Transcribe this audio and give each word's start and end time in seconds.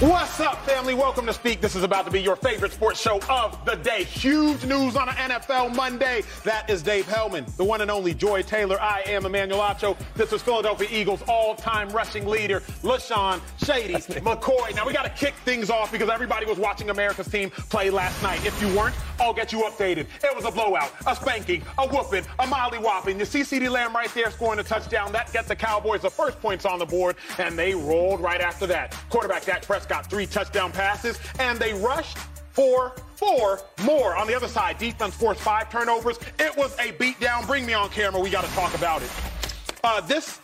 What's 0.00 0.40
up, 0.40 0.64
family? 0.64 0.94
Welcome 0.94 1.26
to 1.26 1.32
Speak. 1.34 1.60
This 1.60 1.76
is 1.76 1.82
about 1.82 2.06
to 2.06 2.10
be 2.10 2.22
your 2.22 2.34
favorite 2.34 2.72
sports 2.72 2.98
show 2.98 3.20
of 3.28 3.62
the 3.66 3.74
day. 3.74 4.04
Huge 4.04 4.64
news 4.64 4.96
on 4.96 5.10
an 5.10 5.14
NFL 5.14 5.76
Monday. 5.76 6.22
That 6.42 6.70
is 6.70 6.82
Dave 6.82 7.06
Helman, 7.06 7.44
the 7.58 7.64
one 7.64 7.82
and 7.82 7.90
only 7.90 8.14
Joy 8.14 8.40
Taylor. 8.40 8.80
I 8.80 9.02
am 9.04 9.26
Emmanuel 9.26 9.60
Acho. 9.60 9.98
This 10.14 10.32
is 10.32 10.40
Philadelphia 10.40 10.88
Eagles 10.90 11.20
all-time 11.28 11.90
rushing 11.90 12.26
leader, 12.26 12.60
LeSean 12.82 13.42
Shady 13.62 13.96
McCoy. 14.22 14.74
Now, 14.74 14.86
we 14.86 14.94
got 14.94 15.02
to 15.02 15.10
kick 15.10 15.34
things 15.44 15.68
off 15.68 15.92
because 15.92 16.08
everybody 16.08 16.46
was 16.46 16.56
watching 16.56 16.88
America's 16.88 17.28
team 17.28 17.50
play 17.50 17.90
last 17.90 18.22
night. 18.22 18.42
If 18.46 18.58
you 18.62 18.74
weren't, 18.74 18.94
I'll 19.20 19.34
get 19.34 19.52
you 19.52 19.64
updated. 19.64 20.06
It 20.24 20.34
was 20.34 20.46
a 20.46 20.50
blowout, 20.50 20.92
a 21.06 21.14
spanking, 21.14 21.62
a 21.76 21.86
whooping, 21.86 22.24
a 22.38 22.46
molly 22.46 22.78
whopping. 22.78 23.18
You 23.18 23.26
see 23.26 23.40
CeeDee 23.40 23.70
Lamb 23.70 23.94
right 23.94 24.08
there 24.14 24.30
scoring 24.30 24.60
a 24.60 24.64
touchdown. 24.64 25.12
That 25.12 25.30
gets 25.30 25.48
the 25.48 25.56
Cowboys 25.56 26.00
the 26.00 26.08
first 26.08 26.40
points 26.40 26.64
on 26.64 26.78
the 26.78 26.86
board, 26.86 27.16
and 27.36 27.58
they 27.58 27.74
rolled 27.74 28.20
right 28.20 28.40
after 28.40 28.66
that. 28.68 28.96
Quarterback 29.10 29.44
Dak 29.44 29.66
Prescott 29.66 29.89
got 29.90 30.08
three 30.08 30.26
touchdown 30.26 30.70
passes, 30.72 31.18
and 31.38 31.58
they 31.58 31.74
rushed 31.74 32.16
for 32.52 32.94
four 33.16 33.60
more. 33.82 34.16
On 34.16 34.26
the 34.26 34.34
other 34.34 34.48
side, 34.48 34.78
defense 34.78 35.14
forced 35.14 35.40
five 35.40 35.68
turnovers. 35.70 36.18
It 36.38 36.56
was 36.56 36.72
a 36.78 36.92
beatdown. 36.92 37.46
Bring 37.46 37.66
me 37.66 37.74
on 37.74 37.90
camera. 37.90 38.20
We 38.20 38.30
got 38.30 38.44
to 38.44 38.50
talk 38.52 38.72
about 38.74 39.02
it. 39.02 39.10
Uh, 39.82 40.00
this 40.00 40.38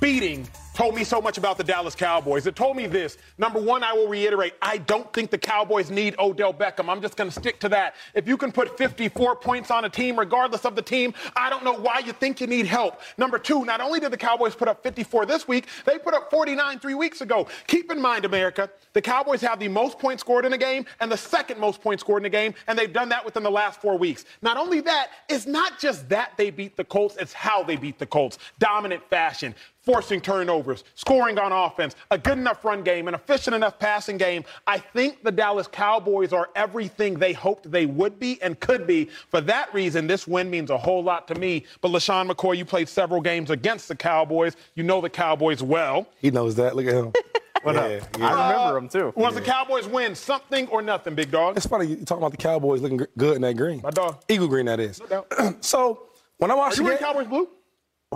beating 0.00 0.48
told 0.76 0.94
me 0.94 1.04
so 1.04 1.22
much 1.22 1.38
about 1.38 1.56
the 1.56 1.64
Dallas 1.64 1.94
Cowboys. 1.94 2.46
It 2.46 2.54
told 2.54 2.76
me 2.76 2.86
this. 2.86 3.16
Number 3.38 3.58
one, 3.58 3.82
I 3.82 3.94
will 3.94 4.08
reiterate, 4.08 4.52
I 4.60 4.76
don't 4.76 5.10
think 5.10 5.30
the 5.30 5.38
Cowboys 5.38 5.90
need 5.90 6.14
Odell 6.18 6.52
Beckham. 6.52 6.90
I'm 6.90 7.00
just 7.00 7.16
going 7.16 7.30
to 7.30 7.40
stick 7.40 7.58
to 7.60 7.70
that. 7.70 7.94
If 8.12 8.28
you 8.28 8.36
can 8.36 8.52
put 8.52 8.76
54 8.76 9.36
points 9.36 9.70
on 9.70 9.86
a 9.86 9.88
team, 9.88 10.18
regardless 10.18 10.66
of 10.66 10.76
the 10.76 10.82
team, 10.82 11.14
I 11.34 11.48
don't 11.48 11.64
know 11.64 11.72
why 11.72 12.00
you 12.00 12.12
think 12.12 12.42
you 12.42 12.46
need 12.46 12.66
help. 12.66 13.00
Number 13.16 13.38
two, 13.38 13.64
not 13.64 13.80
only 13.80 14.00
did 14.00 14.10
the 14.10 14.18
Cowboys 14.18 14.54
put 14.54 14.68
up 14.68 14.82
54 14.82 15.24
this 15.24 15.48
week, 15.48 15.66
they 15.86 15.98
put 15.98 16.12
up 16.12 16.30
49 16.30 16.78
three 16.78 16.94
weeks 16.94 17.22
ago. 17.22 17.46
Keep 17.68 17.90
in 17.90 17.98
mind, 17.98 18.26
America, 18.26 18.68
the 18.92 19.00
Cowboys 19.00 19.40
have 19.40 19.58
the 19.58 19.68
most 19.68 19.98
points 19.98 20.20
scored 20.20 20.44
in 20.44 20.52
a 20.52 20.58
game 20.58 20.84
and 21.00 21.10
the 21.10 21.16
second 21.16 21.58
most 21.58 21.80
points 21.80 22.02
scored 22.02 22.20
in 22.20 22.26
a 22.26 22.30
game, 22.30 22.52
and 22.66 22.78
they've 22.78 22.92
done 22.92 23.08
that 23.08 23.24
within 23.24 23.42
the 23.42 23.50
last 23.50 23.80
four 23.80 23.96
weeks. 23.96 24.26
Not 24.42 24.58
only 24.58 24.80
that, 24.82 25.08
it's 25.30 25.46
not 25.46 25.78
just 25.78 26.06
that 26.10 26.32
they 26.36 26.50
beat 26.50 26.76
the 26.76 26.84
Colts, 26.84 27.16
it's 27.18 27.32
how 27.32 27.62
they 27.62 27.76
beat 27.76 27.98
the 27.98 28.04
Colts. 28.04 28.36
Dominant 28.58 29.02
fashion 29.08 29.54
forcing 29.86 30.20
turnovers, 30.20 30.84
scoring 30.96 31.38
on 31.38 31.52
offense, 31.52 31.94
a 32.10 32.18
good 32.18 32.36
enough 32.36 32.64
run 32.64 32.82
game, 32.82 33.08
an 33.08 33.14
efficient 33.14 33.54
enough 33.54 33.78
passing 33.78 34.18
game. 34.18 34.44
I 34.66 34.78
think 34.78 35.22
the 35.22 35.32
Dallas 35.32 35.68
Cowboys 35.68 36.32
are 36.32 36.50
everything 36.56 37.14
they 37.14 37.32
hoped 37.32 37.70
they 37.70 37.86
would 37.86 38.18
be 38.18 38.42
and 38.42 38.58
could 38.60 38.86
be. 38.86 39.08
For 39.30 39.40
that 39.42 39.72
reason, 39.72 40.08
this 40.08 40.26
win 40.26 40.50
means 40.50 40.70
a 40.70 40.76
whole 40.76 41.02
lot 41.02 41.28
to 41.28 41.36
me. 41.36 41.64
But 41.80 41.92
LeSean 41.92 42.28
McCoy, 42.28 42.58
you 42.58 42.64
played 42.64 42.88
several 42.88 43.20
games 43.20 43.50
against 43.50 43.86
the 43.88 43.96
Cowboys. 43.96 44.56
You 44.74 44.82
know 44.82 45.00
the 45.00 45.08
Cowboys 45.08 45.62
well. 45.62 46.08
He 46.20 46.30
knows 46.30 46.56
that. 46.56 46.76
Look 46.76 46.86
at 46.86 46.94
him. 46.94 47.12
What 47.62 47.74
yeah, 47.74 47.80
up? 47.80 48.16
Yeah. 48.16 48.26
I 48.28 48.52
remember 48.52 48.78
him 48.78 48.88
too. 48.88 49.12
Was 49.16 49.34
yeah. 49.34 49.40
the 49.40 49.44
Cowboys 49.44 49.88
win 49.88 50.14
something 50.14 50.68
or 50.68 50.82
nothing, 50.82 51.16
big 51.16 51.32
dog? 51.32 51.56
It's 51.56 51.66
funny 51.66 51.86
you 51.86 51.96
talking 51.96 52.22
about 52.22 52.30
the 52.30 52.36
Cowboys 52.36 52.80
looking 52.80 53.04
good 53.18 53.34
in 53.34 53.42
that 53.42 53.56
green. 53.56 53.80
My 53.82 53.90
dog. 53.90 54.22
Eagle 54.28 54.46
green, 54.46 54.66
that 54.66 54.78
is. 54.78 55.00
No 55.10 55.26
so 55.60 56.02
when 56.38 56.52
I 56.52 56.54
watched 56.54 56.78
Are 56.78 56.82
you 56.82 56.90
the 56.90 56.94
game, 56.94 57.00
Cowboys 57.00 57.26
blue? 57.26 57.48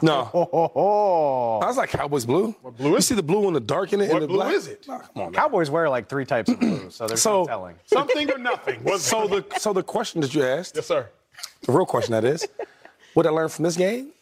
No. 0.03 0.31
Oh, 0.35 0.49
oh, 0.53 0.73
oh. 0.75 1.59
I 1.61 1.67
was 1.67 1.77
like 1.77 1.91
Cowboys 1.91 2.25
blue. 2.25 2.53
What 2.63 2.77
blue 2.77 2.91
is 2.97 2.97
You 2.97 3.01
see 3.03 3.15
the 3.17 3.23
blue 3.23 3.47
and 3.49 3.57
the 3.57 3.61
dark 3.61 3.93
in 3.93 4.01
it 4.01 4.09
what 4.09 4.15
and 4.15 4.23
the 4.23 4.27
blue 4.29 4.37
black? 4.39 4.55
is 4.55 4.67
it? 4.69 4.87
Nah, 4.87 4.99
come 4.99 5.09
on, 5.17 5.23
man. 5.25 5.33
Cowboys 5.33 5.69
wear 5.71 5.89
like 5.91 6.09
three 6.09 6.25
types 6.25 6.51
of 6.51 6.61
blue, 6.61 6.91
so 6.91 7.07
there's 7.07 7.21
So- 7.23 7.41
no 7.43 7.47
telling. 7.47 7.77
Something 7.87 8.31
or 8.31 8.39
nothing. 8.39 8.83
Was 8.85 9.03
So 9.13 9.27
the 9.27 9.45
so 9.59 9.73
the 9.73 9.83
question 9.83 10.21
that 10.21 10.35
you 10.35 10.45
asked, 10.45 10.77
yes, 10.77 10.87
sir. 10.87 11.09
the 11.67 11.73
real 11.73 11.87
question 11.87 12.13
that 12.13 12.25
is, 12.25 12.47
what 13.15 13.27
I 13.27 13.31
learned 13.31 13.53
from 13.53 13.65
this 13.65 13.77
game? 13.77 14.13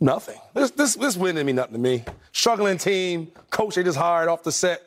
Nothing. 0.00 0.38
This 0.54 0.72
this 0.72 0.96
this 0.96 1.16
win 1.16 1.36
didn't 1.36 1.46
mean 1.46 1.56
nothing 1.56 1.74
to 1.74 1.78
me. 1.78 2.04
Struggling 2.32 2.76
team, 2.78 3.30
coach 3.50 3.76
they 3.76 3.84
just 3.84 3.98
hired 3.98 4.28
off 4.28 4.42
the 4.42 4.50
set. 4.52 4.82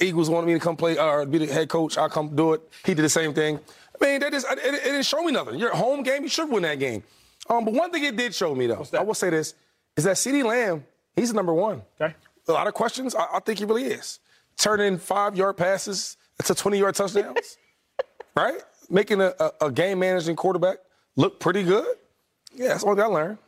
Eagles 0.00 0.28
wanted 0.28 0.48
me 0.48 0.54
to 0.54 0.58
come 0.58 0.76
play 0.76 0.98
or 0.98 1.24
be 1.24 1.38
the 1.38 1.46
head 1.46 1.68
coach. 1.68 1.96
I'll 1.96 2.08
come 2.08 2.34
do 2.34 2.54
it. 2.54 2.60
He 2.84 2.94
did 2.94 3.02
the 3.04 3.08
same 3.08 3.32
thing. 3.32 3.60
I 4.00 4.04
mean, 4.04 4.20
that 4.20 4.32
just 4.32 4.46
it, 4.50 4.58
it 4.58 4.82
didn't 4.82 5.04
show 5.04 5.22
me 5.22 5.30
nothing. 5.30 5.60
Your 5.60 5.70
home 5.74 6.02
game, 6.02 6.24
you 6.24 6.28
should 6.28 6.50
win 6.50 6.64
that 6.64 6.80
game. 6.80 7.04
Um, 7.48 7.64
but 7.64 7.74
one 7.74 7.90
thing 7.90 8.04
it 8.04 8.16
did 8.16 8.34
show 8.34 8.54
me 8.54 8.66
though? 8.66 8.86
I 8.92 9.02
will 9.02 9.14
say 9.14 9.30
this, 9.30 9.54
is 9.96 10.04
that 10.04 10.16
CeeDee 10.16 10.44
Lamb, 10.44 10.84
he's 11.16 11.30
the 11.30 11.36
number 11.36 11.54
one. 11.54 11.82
Okay. 12.00 12.14
A 12.48 12.52
lot 12.52 12.66
of 12.66 12.74
questions. 12.74 13.14
I, 13.14 13.26
I 13.34 13.40
think 13.40 13.58
he 13.58 13.64
really 13.64 13.84
is. 13.84 14.18
Turning 14.56 14.98
five 14.98 15.36
yard 15.36 15.56
passes 15.56 16.16
to 16.44 16.54
20 16.54 16.78
yard 16.78 16.94
touchdowns, 16.94 17.58
right? 18.36 18.60
Making 18.90 19.20
a, 19.20 19.32
a, 19.38 19.66
a 19.66 19.72
game 19.72 19.98
managing 20.00 20.36
quarterback 20.36 20.78
look 21.16 21.40
pretty 21.40 21.62
good. 21.62 21.86
Yeah, 22.54 22.68
that's 22.68 22.84
thing 22.96 23.04
I 23.04 23.08
learned. 23.08 23.38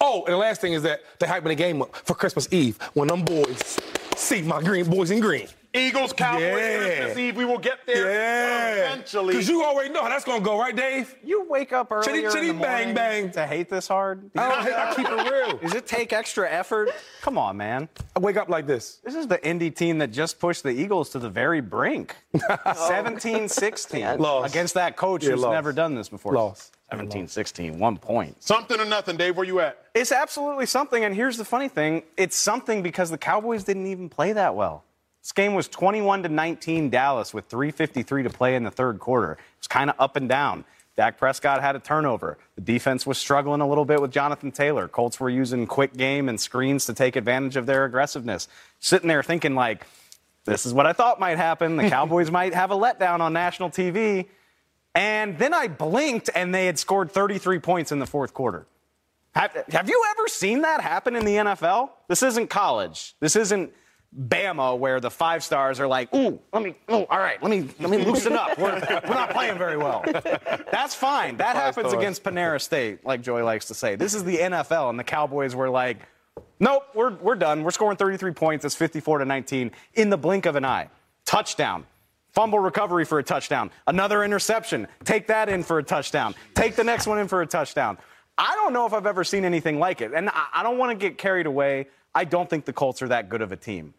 Oh, 0.00 0.24
and 0.24 0.32
the 0.32 0.38
last 0.38 0.60
thing 0.60 0.72
is 0.72 0.82
that 0.82 1.00
they 1.18 1.26
hyping 1.26 1.44
the 1.44 1.54
game 1.54 1.82
up 1.82 1.94
for 1.96 2.14
Christmas 2.14 2.48
Eve 2.50 2.78
when 2.94 3.08
them 3.08 3.24
boys 3.24 3.78
see 4.16 4.42
my 4.42 4.62
green 4.62 4.88
boys 4.88 5.10
in 5.10 5.20
green. 5.20 5.48
Eagles, 5.76 6.12
Cowboys, 6.12 6.42
Yeah. 6.42 6.76
Christmas 6.96 7.18
Eve. 7.18 7.36
We 7.36 7.44
will 7.44 7.58
get 7.58 7.80
there 7.86 8.10
Yeah. 8.10 8.86
eventually. 8.86 9.34
Because 9.34 9.48
you 9.48 9.64
already 9.64 9.90
know 9.90 10.02
how 10.02 10.08
that's 10.08 10.24
going 10.24 10.40
to 10.40 10.44
go, 10.44 10.58
right, 10.58 10.74
Dave? 10.74 11.14
You 11.22 11.44
wake 11.48 11.72
up 11.72 11.92
early 11.92 12.04
Chitty, 12.04 12.22
chitty, 12.32 12.48
in 12.50 12.56
the 12.58 12.62
bang, 12.62 12.78
morning 12.88 12.94
bang. 12.94 13.30
to 13.32 13.46
hate 13.46 13.68
this 13.68 13.86
hard. 13.88 14.30
I, 14.36 14.48
don't, 14.48 14.74
I 14.74 14.94
keep 14.94 15.06
it 15.08 15.30
real. 15.30 15.56
Does 15.58 15.74
it 15.74 15.86
take 15.86 16.12
extra 16.12 16.50
effort? 16.50 16.90
Come 17.22 17.38
on, 17.38 17.56
man. 17.56 17.88
I 18.14 18.18
wake 18.20 18.36
up 18.36 18.48
like 18.48 18.66
this. 18.66 18.96
This 19.04 19.14
is 19.14 19.26
the 19.26 19.44
Indy 19.46 19.70
team 19.70 19.98
that 19.98 20.08
just 20.12 20.38
pushed 20.40 20.62
the 20.62 20.70
Eagles 20.70 21.10
to 21.10 21.18
the 21.18 21.30
very 21.30 21.60
brink. 21.60 22.16
17-16 22.34 24.18
Lost. 24.18 24.52
against 24.54 24.74
that 24.74 24.96
coach 24.96 25.24
Yeah, 25.24 25.30
who's 25.32 25.40
lost. 25.42 25.52
never 25.52 25.72
done 25.72 25.94
this 25.94 26.08
before. 26.08 26.32
Lost. 26.34 26.72
17-16, 26.92 27.78
one 27.78 27.96
point. 27.96 28.40
Something 28.42 28.78
or 28.80 28.84
nothing, 28.84 29.16
Dave. 29.16 29.36
Where 29.36 29.44
you 29.46 29.58
at? 29.60 29.76
It's 29.94 30.12
absolutely 30.12 30.66
something, 30.66 31.02
and 31.04 31.12
here's 31.14 31.36
the 31.36 31.44
funny 31.44 31.68
thing: 31.68 32.04
it's 32.16 32.36
something 32.36 32.80
because 32.82 33.10
the 33.10 33.18
Cowboys 33.18 33.64
didn't 33.64 33.88
even 33.88 34.08
play 34.08 34.32
that 34.34 34.54
well. 34.54 34.84
This 35.26 35.32
game 35.32 35.54
was 35.54 35.66
21 35.66 36.22
to 36.22 36.28
19 36.28 36.88
Dallas 36.88 37.34
with 37.34 37.48
3:53 37.48 38.22
to 38.22 38.30
play 38.30 38.54
in 38.54 38.62
the 38.62 38.70
third 38.70 39.00
quarter. 39.00 39.32
It 39.32 39.38
was 39.58 39.66
kind 39.66 39.90
of 39.90 39.96
up 39.98 40.14
and 40.14 40.28
down. 40.28 40.64
Dak 40.96 41.18
Prescott 41.18 41.60
had 41.60 41.74
a 41.74 41.80
turnover. 41.80 42.38
The 42.54 42.60
defense 42.60 43.04
was 43.04 43.18
struggling 43.18 43.60
a 43.60 43.68
little 43.68 43.84
bit 43.84 44.00
with 44.00 44.12
Jonathan 44.12 44.52
Taylor. 44.52 44.86
Colts 44.86 45.18
were 45.18 45.28
using 45.28 45.66
quick 45.66 45.96
game 45.96 46.28
and 46.28 46.40
screens 46.40 46.86
to 46.86 46.94
take 46.94 47.16
advantage 47.16 47.56
of 47.56 47.66
their 47.66 47.84
aggressiveness. 47.84 48.46
Sitting 48.78 49.08
there 49.08 49.24
thinking 49.24 49.56
like, 49.56 49.84
this 50.44 50.64
is 50.64 50.72
what 50.72 50.86
I 50.86 50.92
thought 50.92 51.18
might 51.18 51.38
happen. 51.38 51.76
The 51.76 51.90
Cowboys 51.90 52.30
might 52.30 52.54
have 52.54 52.70
a 52.70 52.76
letdown 52.76 53.18
on 53.18 53.32
national 53.32 53.70
TV. 53.70 54.26
And 54.94 55.36
then 55.40 55.52
I 55.52 55.66
blinked 55.66 56.30
and 56.36 56.54
they 56.54 56.66
had 56.66 56.78
scored 56.78 57.10
33 57.10 57.58
points 57.58 57.90
in 57.90 57.98
the 57.98 58.06
fourth 58.06 58.32
quarter. 58.32 58.64
Have, 59.34 59.50
have 59.72 59.88
you 59.88 60.04
ever 60.12 60.28
seen 60.28 60.62
that 60.62 60.80
happen 60.80 61.16
in 61.16 61.24
the 61.24 61.34
NFL? 61.34 61.90
This 62.06 62.22
isn't 62.22 62.46
college. 62.46 63.16
This 63.18 63.34
isn't 63.34 63.72
Bama 64.14 64.78
where 64.78 65.00
the 65.00 65.10
five 65.10 65.44
stars 65.44 65.80
are 65.80 65.86
like, 65.86 66.12
ooh, 66.14 66.40
let 66.52 66.62
me, 66.62 66.74
oh, 66.88 67.04
all 67.10 67.18
right, 67.18 67.42
let 67.42 67.50
me, 67.50 67.68
let 67.78 67.90
me 67.90 67.98
loosen 67.98 68.32
up. 68.32 68.58
We're, 68.58 68.74
we're 68.74 69.14
not 69.14 69.30
playing 69.30 69.58
very 69.58 69.76
well. 69.76 70.04
That's 70.70 70.94
fine. 70.94 71.36
That 71.36 71.56
happens 71.56 71.92
against 71.92 72.22
Panera 72.22 72.60
State, 72.60 73.04
like 73.04 73.22
Joy 73.22 73.44
likes 73.44 73.66
to 73.66 73.74
say. 73.74 73.96
This 73.96 74.14
is 74.14 74.24
the 74.24 74.38
NFL, 74.38 74.90
and 74.90 74.98
the 74.98 75.04
Cowboys 75.04 75.54
were 75.54 75.68
like, 75.68 75.98
nope, 76.60 76.84
we're, 76.94 77.14
we're 77.16 77.34
done. 77.34 77.62
We're 77.62 77.70
scoring 77.70 77.96
33 77.96 78.32
points. 78.32 78.64
It's 78.64 78.74
54 78.74 79.18
to 79.18 79.24
19 79.24 79.70
in 79.94 80.10
the 80.10 80.16
blink 80.16 80.46
of 80.46 80.56
an 80.56 80.64
eye. 80.64 80.88
Touchdown. 81.24 81.84
Fumble 82.32 82.58
recovery 82.58 83.06
for 83.06 83.18
a 83.18 83.22
touchdown. 83.22 83.70
Another 83.86 84.22
interception. 84.22 84.86
Take 85.04 85.26
that 85.28 85.48
in 85.48 85.62
for 85.62 85.78
a 85.78 85.82
touchdown. 85.82 86.34
Take 86.54 86.76
the 86.76 86.84
next 86.84 87.06
one 87.06 87.18
in 87.18 87.28
for 87.28 87.40
a 87.40 87.46
touchdown. 87.46 87.96
I 88.38 88.54
don't 88.56 88.74
know 88.74 88.84
if 88.84 88.92
I've 88.92 89.06
ever 89.06 89.24
seen 89.24 89.44
anything 89.46 89.78
like 89.78 90.02
it. 90.02 90.12
And 90.12 90.28
I, 90.28 90.46
I 90.56 90.62
don't 90.62 90.76
want 90.76 90.92
to 90.92 90.96
get 90.96 91.16
carried 91.16 91.46
away. 91.46 91.86
I 92.16 92.24
don't 92.24 92.48
think 92.48 92.64
the 92.64 92.72
Colts 92.72 93.02
are 93.02 93.08
that 93.08 93.28
good 93.28 93.42
of 93.42 93.52
a 93.52 93.56
team. 93.56 93.92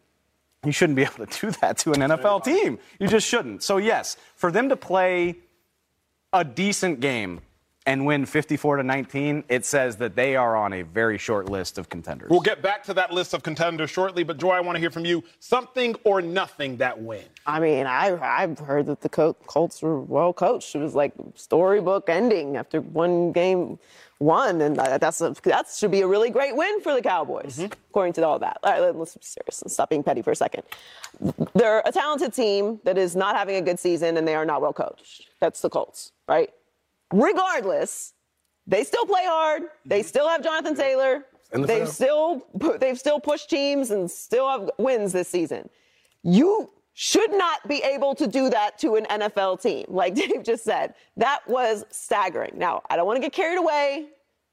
You 0.64 0.72
shouldn't 0.72 0.96
be 0.96 1.02
able 1.10 1.24
to 1.24 1.40
do 1.40 1.52
that 1.60 1.78
to 1.78 1.92
an 1.92 2.00
NFL 2.00 2.42
team. 2.44 2.80
You 2.98 3.06
just 3.06 3.28
shouldn't. 3.28 3.62
So, 3.62 3.76
yes, 3.76 4.16
for 4.34 4.50
them 4.50 4.68
to 4.70 4.76
play 4.76 5.36
a 6.32 6.44
decent 6.44 6.98
game 6.98 7.40
and 7.88 8.04
win 8.04 8.26
54 8.26 8.76
to 8.76 8.82
19, 8.82 9.44
it 9.48 9.64
says 9.64 9.96
that 9.96 10.14
they 10.14 10.36
are 10.36 10.54
on 10.54 10.74
a 10.74 10.82
very 10.82 11.16
short 11.16 11.48
list 11.48 11.78
of 11.78 11.88
contenders. 11.88 12.28
We'll 12.28 12.40
get 12.40 12.60
back 12.60 12.84
to 12.84 12.94
that 12.94 13.14
list 13.14 13.32
of 13.32 13.42
contenders 13.42 13.88
shortly, 13.88 14.24
but 14.24 14.36
Joy, 14.36 14.50
I 14.50 14.60
want 14.60 14.76
to 14.76 14.80
hear 14.80 14.90
from 14.90 15.06
you. 15.06 15.24
Something 15.40 15.96
or 16.04 16.20
nothing 16.20 16.76
that 16.76 17.00
win. 17.00 17.24
I 17.46 17.60
mean, 17.60 17.86
I, 17.86 18.14
I've 18.20 18.58
heard 18.58 18.84
that 18.86 19.00
the 19.00 19.08
Colts 19.08 19.80
were 19.80 20.00
well 20.02 20.34
coached. 20.34 20.74
It 20.74 20.80
was 20.80 20.94
like 20.94 21.14
storybook 21.34 22.10
ending 22.10 22.58
after 22.58 22.82
one 22.82 23.32
game 23.32 23.78
won, 24.18 24.60
and 24.60 24.76
that- 24.76 25.00
that's 25.00 25.22
a, 25.22 25.34
that 25.44 25.68
should 25.74 25.90
be 25.90 26.02
a 26.02 26.06
really 26.06 26.28
great 26.28 26.54
win 26.54 26.82
for 26.82 26.92
the 26.92 27.00
Cowboys, 27.00 27.56
mm-hmm. 27.56 27.72
according 27.88 28.12
to 28.14 28.26
all 28.26 28.38
that. 28.38 28.58
All 28.64 28.70
right, 28.70 28.82
let- 28.82 28.96
let's 28.96 29.14
be 29.14 29.20
serious 29.22 29.62
and 29.62 29.72
stop 29.72 29.88
being 29.88 30.02
petty 30.02 30.20
for 30.20 30.32
a 30.32 30.36
second. 30.36 30.62
They're 31.54 31.82
a 31.86 31.92
talented 31.92 32.34
team 32.34 32.80
that 32.84 32.98
is 32.98 33.16
not 33.16 33.34
having 33.34 33.56
a 33.56 33.62
good 33.62 33.78
season, 33.78 34.18
and 34.18 34.28
they 34.28 34.34
are 34.34 34.44
not 34.44 34.60
well 34.60 34.74
coached. 34.74 35.30
That's 35.40 35.62
the 35.62 35.70
Colts, 35.70 36.12
right? 36.28 36.50
Regardless, 37.12 38.12
they 38.66 38.84
still 38.84 39.06
play 39.06 39.24
hard. 39.24 39.62
They 39.86 40.00
mm-hmm. 40.00 40.08
still 40.08 40.28
have 40.28 40.42
Jonathan 40.42 40.74
Taylor. 40.76 41.24
The 41.50 41.60
They've 41.60 41.78
fans. 41.78 41.94
still 41.94 42.46
they've 42.78 42.98
still 42.98 43.20
pushed 43.20 43.48
teams 43.48 43.90
and 43.90 44.10
still 44.10 44.48
have 44.48 44.70
wins 44.78 45.12
this 45.12 45.28
season. 45.28 45.70
You 46.22 46.70
should 46.92 47.30
not 47.30 47.66
be 47.66 47.76
able 47.82 48.14
to 48.16 48.26
do 48.26 48.50
that 48.50 48.78
to 48.80 48.96
an 48.96 49.06
NFL 49.06 49.62
team, 49.62 49.86
like 49.88 50.14
Dave 50.14 50.42
just 50.42 50.64
said. 50.64 50.94
That 51.16 51.40
was 51.48 51.84
staggering. 51.90 52.52
Now, 52.56 52.82
I 52.90 52.96
don't 52.96 53.06
want 53.06 53.16
to 53.16 53.20
get 53.20 53.32
carried 53.32 53.58
away. 53.58 54.08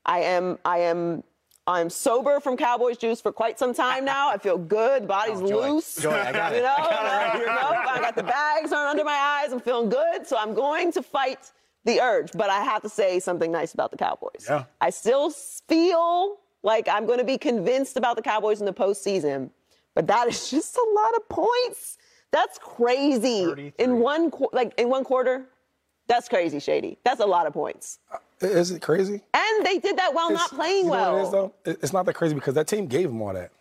I 0.06 0.19
am 0.19 0.57
I 0.63 0.78
am 0.80 1.24
I'm 1.68 1.90
sober 1.90 2.40
from 2.40 2.56
Cowboys 2.56 2.98
juice 2.98 3.19
for 3.19 3.31
quite 3.34 3.60
some 3.60 3.74
time 3.74 4.06
now. 4.16 4.30
I 4.30 4.38
feel 4.38 4.57
good. 4.57 5.06
Body's 5.07 5.42
Oh, 5.42 5.48
Joy. 5.48 5.72
loose. 5.74 5.98
Joy, 5.98 6.12
I 6.12 6.31
got 6.31 6.54
you 6.56 6.62
know, 6.62 6.75
I 6.78 6.90
got 6.90 7.06
it 7.06 7.10
right 7.10 7.36
here. 7.36 7.46
No, 7.48 8.07
I 8.07 8.12
the 8.12 8.24
bags 8.24 8.72
aren't 8.72 8.92
under 8.92 9.04
my 9.04 9.42
eyes. 9.44 9.52
I'm 9.52 9.60
feeling 9.60 9.90
good, 9.90 10.25
so 10.25 10.38
I'm 10.38 10.54
going 10.54 10.94
to 10.94 11.04
fight 11.04 11.52
the 11.86 12.02
urge. 12.02 12.32
But 12.34 12.50
I 12.50 12.62
have 12.64 12.82
to 12.82 12.90
say 12.90 13.20
something 13.20 13.52
nice 13.52 13.74
about 13.74 13.92
the 13.92 13.98
Cowboys. 13.98 14.46
Yeah. 14.50 14.66
I 14.82 14.90
still 14.90 15.30
feel 15.30 16.38
like 16.64 16.88
I'm 16.90 17.06
going 17.06 17.20
to 17.20 17.24
be 17.26 17.38
convinced 17.38 17.96
about 17.98 18.16
the 18.16 18.22
Cowboys 18.22 18.60
in 18.60 18.66
the 18.66 18.74
postseason, 18.74 19.50
but 19.94 20.08
that 20.08 20.28
is 20.28 20.50
just 20.56 20.76
a 20.76 20.88
lot 20.96 21.16
of 21.16 21.30
points. 21.30 21.98
That's 22.32 22.58
crazy 22.60 23.74
in 23.78 24.00
one 24.00 24.30
qu- 24.32 24.50
like 24.52 24.74
in 24.78 24.90
one 24.90 25.04
quarter. 25.04 25.46
That's 26.08 26.28
crazy, 26.30 26.60
Shady. 26.60 26.98
That's 27.04 27.20
a 27.22 27.26
lot 27.26 27.48
of 27.48 27.54
points. 27.54 27.98
Uh, 28.14 28.18
is 28.42 28.70
it 28.72 28.81
crazy? 28.81 29.22
And 29.34 29.66
they 29.66 29.80
did 29.80 29.98
that 29.98 30.14
while 30.14 30.30
not 30.31 30.50
playing 30.52 30.86
you 30.86 30.92
know 30.92 30.92
well. 30.92 31.14
what 31.14 31.20
it 31.20 31.24
is, 31.24 31.31
though? 31.31 31.54
It's 31.66 31.94
not 31.94 32.06
that 32.06 32.14
crazy 32.14 32.36
because 32.36 32.54
that 32.56 32.68
team 32.68 32.86
gave 32.88 33.10
him 33.10 33.22
all 33.22 33.34
that. 33.34 33.52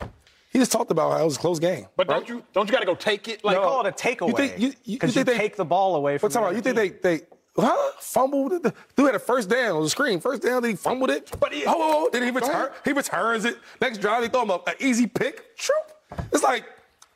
He 0.50 0.58
just 0.58 0.70
talked 0.72 0.90
about 0.90 1.12
how 1.12 1.20
it 1.22 1.24
was 1.24 1.36
a 1.36 1.40
close 1.40 1.58
game. 1.58 1.86
But 1.96 2.06
don't 2.08 2.28
you 2.28 2.42
don't 2.52 2.66
you 2.68 2.72
got 2.72 2.80
to 2.80 2.86
go 2.86 2.94
take 2.94 3.28
it? 3.28 3.44
Like 3.44 3.56
They 3.56 3.62
call 3.62 3.86
it 3.86 3.88
a 3.88 3.92
takeaway. 3.92 4.28
You 4.28 4.34
think- 4.34 4.58
you- 4.58 4.66
you 4.84 4.98
you, 5.02 5.08
think 5.08 5.26
they- 5.26 5.36
take 5.38 5.56
the 5.56 5.64
ball 5.64 5.96
away 5.96 6.18
from 6.18 6.26
What's 6.26 6.34
talking 6.34 6.48
about? 6.48 6.66
You 6.66 6.70
other 6.72 6.80
think 6.86 7.02
they 7.02 7.18
they 7.18 7.24
huh? 7.56 7.90
fumbled 7.98 8.52
it? 8.52 8.62
Dude 8.96 9.06
had 9.06 9.14
a 9.14 9.18
first 9.18 9.48
down 9.48 9.76
on 9.76 9.82
the 9.82 9.90
screen. 9.90 10.20
First 10.20 10.42
down, 10.42 10.62
then 10.62 10.72
he 10.72 10.76
fumbled 10.76 11.10
it. 11.10 11.30
But 11.38 11.52
he- 11.52 11.64
oh, 11.66 11.72
oh, 11.74 12.06
oh, 12.06 12.10
then 12.12 12.22
he 12.22 12.30
return 12.30 12.70
he 12.84 12.92
returns 12.92 13.44
it. 13.44 13.58
Next 13.80 13.98
drive, 13.98 14.22
they 14.22 14.28
throw 14.28 14.42
him 14.42 14.50
a- 14.50 14.62
an 14.66 14.74
easy 14.80 15.06
pick. 15.06 15.56
Troop. 15.56 15.92
It's 16.32 16.42
like 16.42 16.64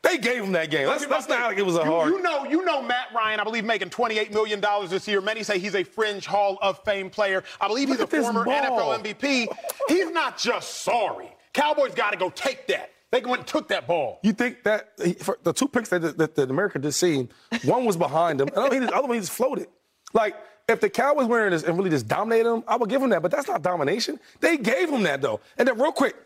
they 0.03 0.19
gave 0.19 0.45
him 0.45 0.53
that 0.53 0.71
game. 0.71 0.87
That's, 0.87 1.07
that's 1.07 1.29
not 1.29 1.41
like 1.43 1.59
it 1.59 1.67
was 1.67 1.77
a 1.77 1.81
you, 1.81 1.85
hard. 1.85 2.13
You 2.13 2.23
know, 2.23 2.45
you 2.45 2.65
know 2.65 2.81
Matt 2.81 3.09
Ryan, 3.15 3.41
I 3.41 3.45
believe, 3.45 3.65
making 3.65 3.91
$28 3.91 4.33
million 4.33 4.63
this 4.89 5.09
year. 5.09 5.21
Many 5.21 5.43
say 5.43 5.59
he's 5.59 5.75
a 5.75 5.83
fringe 5.83 6.25
Hall 6.25 6.57
of 6.63 6.83
Fame 6.85 7.11
player. 7.11 7.43
I 7.61 7.69
believe 7.69 7.89
he's 7.89 8.01
a 8.01 8.07
former 8.07 8.45
ball. 8.45 8.55
NFL 8.55 9.03
MVP. 9.03 9.47
He's 9.89 10.11
not 10.11 10.39
just 10.39 10.83
sorry. 10.83 11.29
Cowboys 11.53 11.95
got 11.95 12.11
to 12.13 12.17
go 12.17 12.31
take 12.31 12.67
that. 12.69 12.93
They 13.11 13.21
went 13.23 13.39
and 13.39 13.47
took 13.47 13.69
that 13.69 13.87
ball. 13.87 14.21
You 14.23 14.33
think 14.33 14.63
that 14.65 14.97
the 14.97 15.53
two 15.55 15.67
picks 15.67 15.89
that, 15.89 16.19
that, 16.19 16.35
that 16.35 16.51
America 16.51 16.79
just 16.79 17.01
seen, 17.01 17.31
one 17.65 17.85
was 17.87 17.97
behind 17.97 18.41
him, 18.41 18.49
and 18.55 18.87
the 18.87 18.95
other 18.95 19.09
one 19.09 19.15
he 19.15 19.21
just 19.21 19.33
floated. 19.33 19.67
Like 20.15 20.37
if 20.69 20.81
the 20.81 20.91
Cowboys 20.91 21.27
went 21.27 21.45
in 21.47 21.51
this 21.53 21.63
and 21.63 21.77
really 21.77 21.91
just 21.91 22.09
dominated 22.09 22.49
him, 22.49 22.65
I 22.69 22.77
would 22.77 22.91
give 22.91 23.03
him 23.03 23.11
that. 23.11 23.23
But 23.23 23.31
that's 23.31 23.49
not 23.49 23.63
domination. 23.63 24.19
They 24.41 24.57
gave 24.57 24.91
him 24.91 25.03
that 25.05 25.23
though. 25.23 25.41
And 25.57 25.67
then 25.67 25.79
real 25.79 25.93
quick, 25.93 26.17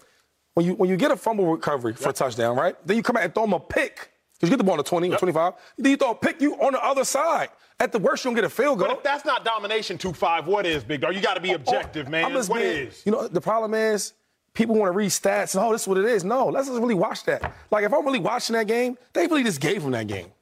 when 0.55 0.67
you 0.67 0.75
when 0.75 0.91
you 0.91 0.97
get 0.97 1.11
a 1.11 1.17
fumble 1.17 1.51
recovery 1.51 1.95
for 1.95 2.11
a 2.11 2.13
touchdown, 2.13 2.57
right? 2.57 2.77
Then 2.87 2.97
you 2.97 3.03
come 3.03 3.17
out 3.17 3.25
and 3.25 3.35
throw 3.35 3.45
him 3.45 3.53
a 3.53 3.61
pick. 3.61 4.11
Because 4.35 4.51
you 4.51 4.57
get 4.57 4.59
the 4.59 4.65
ball 4.65 4.73
on 4.73 4.79
the 4.79 4.83
20 4.83 5.13
or 5.13 5.19
25. 5.19 5.53
Then 5.79 5.91
you 5.93 5.97
throw 5.97 6.11
a 6.11 6.15
pick, 6.17 6.41
you 6.41 6.55
on 6.55 6.73
the 6.73 6.85
other 6.85 7.05
side. 7.05 7.51
At 7.79 7.93
the 7.93 8.01
worst, 8.01 8.25
you 8.25 8.29
don't 8.29 8.35
get 8.35 8.43
a 8.43 8.49
field 8.51 8.81
goal. 8.81 8.89
But 8.89 8.97
if 8.99 9.03
that's 9.05 9.25
not 9.25 9.45
domination 9.45 9.99
2-5, 9.99 10.47
what 10.47 10.67
is, 10.67 10.83
Big 10.83 11.01
Dog? 11.01 11.15
You 11.15 11.21
got 11.21 11.35
to 11.35 11.41
be 11.41 11.51
oh, 11.51 11.53
oh, 11.53 11.57
objective, 11.57 12.09
man. 12.09 12.25
Oh, 12.25 12.27
I'm 12.29 12.33
just 12.35 12.49
What 12.51 12.61
being- 12.61 12.89
is? 12.89 13.03
You 13.07 13.13
know, 13.13 13.29
the 13.29 13.41
problem 13.41 13.73
is 13.75 14.15
people 14.53 14.75
want 14.75 14.93
to 14.93 14.97
read 14.97 15.11
stats 15.11 15.55
and, 15.55 15.65
oh, 15.65 15.71
this 15.71 15.83
is 15.83 15.89
what 15.89 15.99
it 15.99 16.07
is. 16.07 16.25
No, 16.25 16.47
let's 16.49 16.67
just 16.67 16.81
really 16.81 16.95
watch 16.95 17.23
that. 17.25 17.53
Like, 17.71 17.85
if 17.85 17.95
I'm 17.95 18.05
really 18.05 18.19
watching 18.19 18.55
that 18.55 18.67
game, 18.67 18.99
they 19.13 19.29
really 19.29 19.45
just 19.45 19.61
gave 19.61 19.83
him 19.83 19.93
that 19.93 20.09
game. 20.09 20.33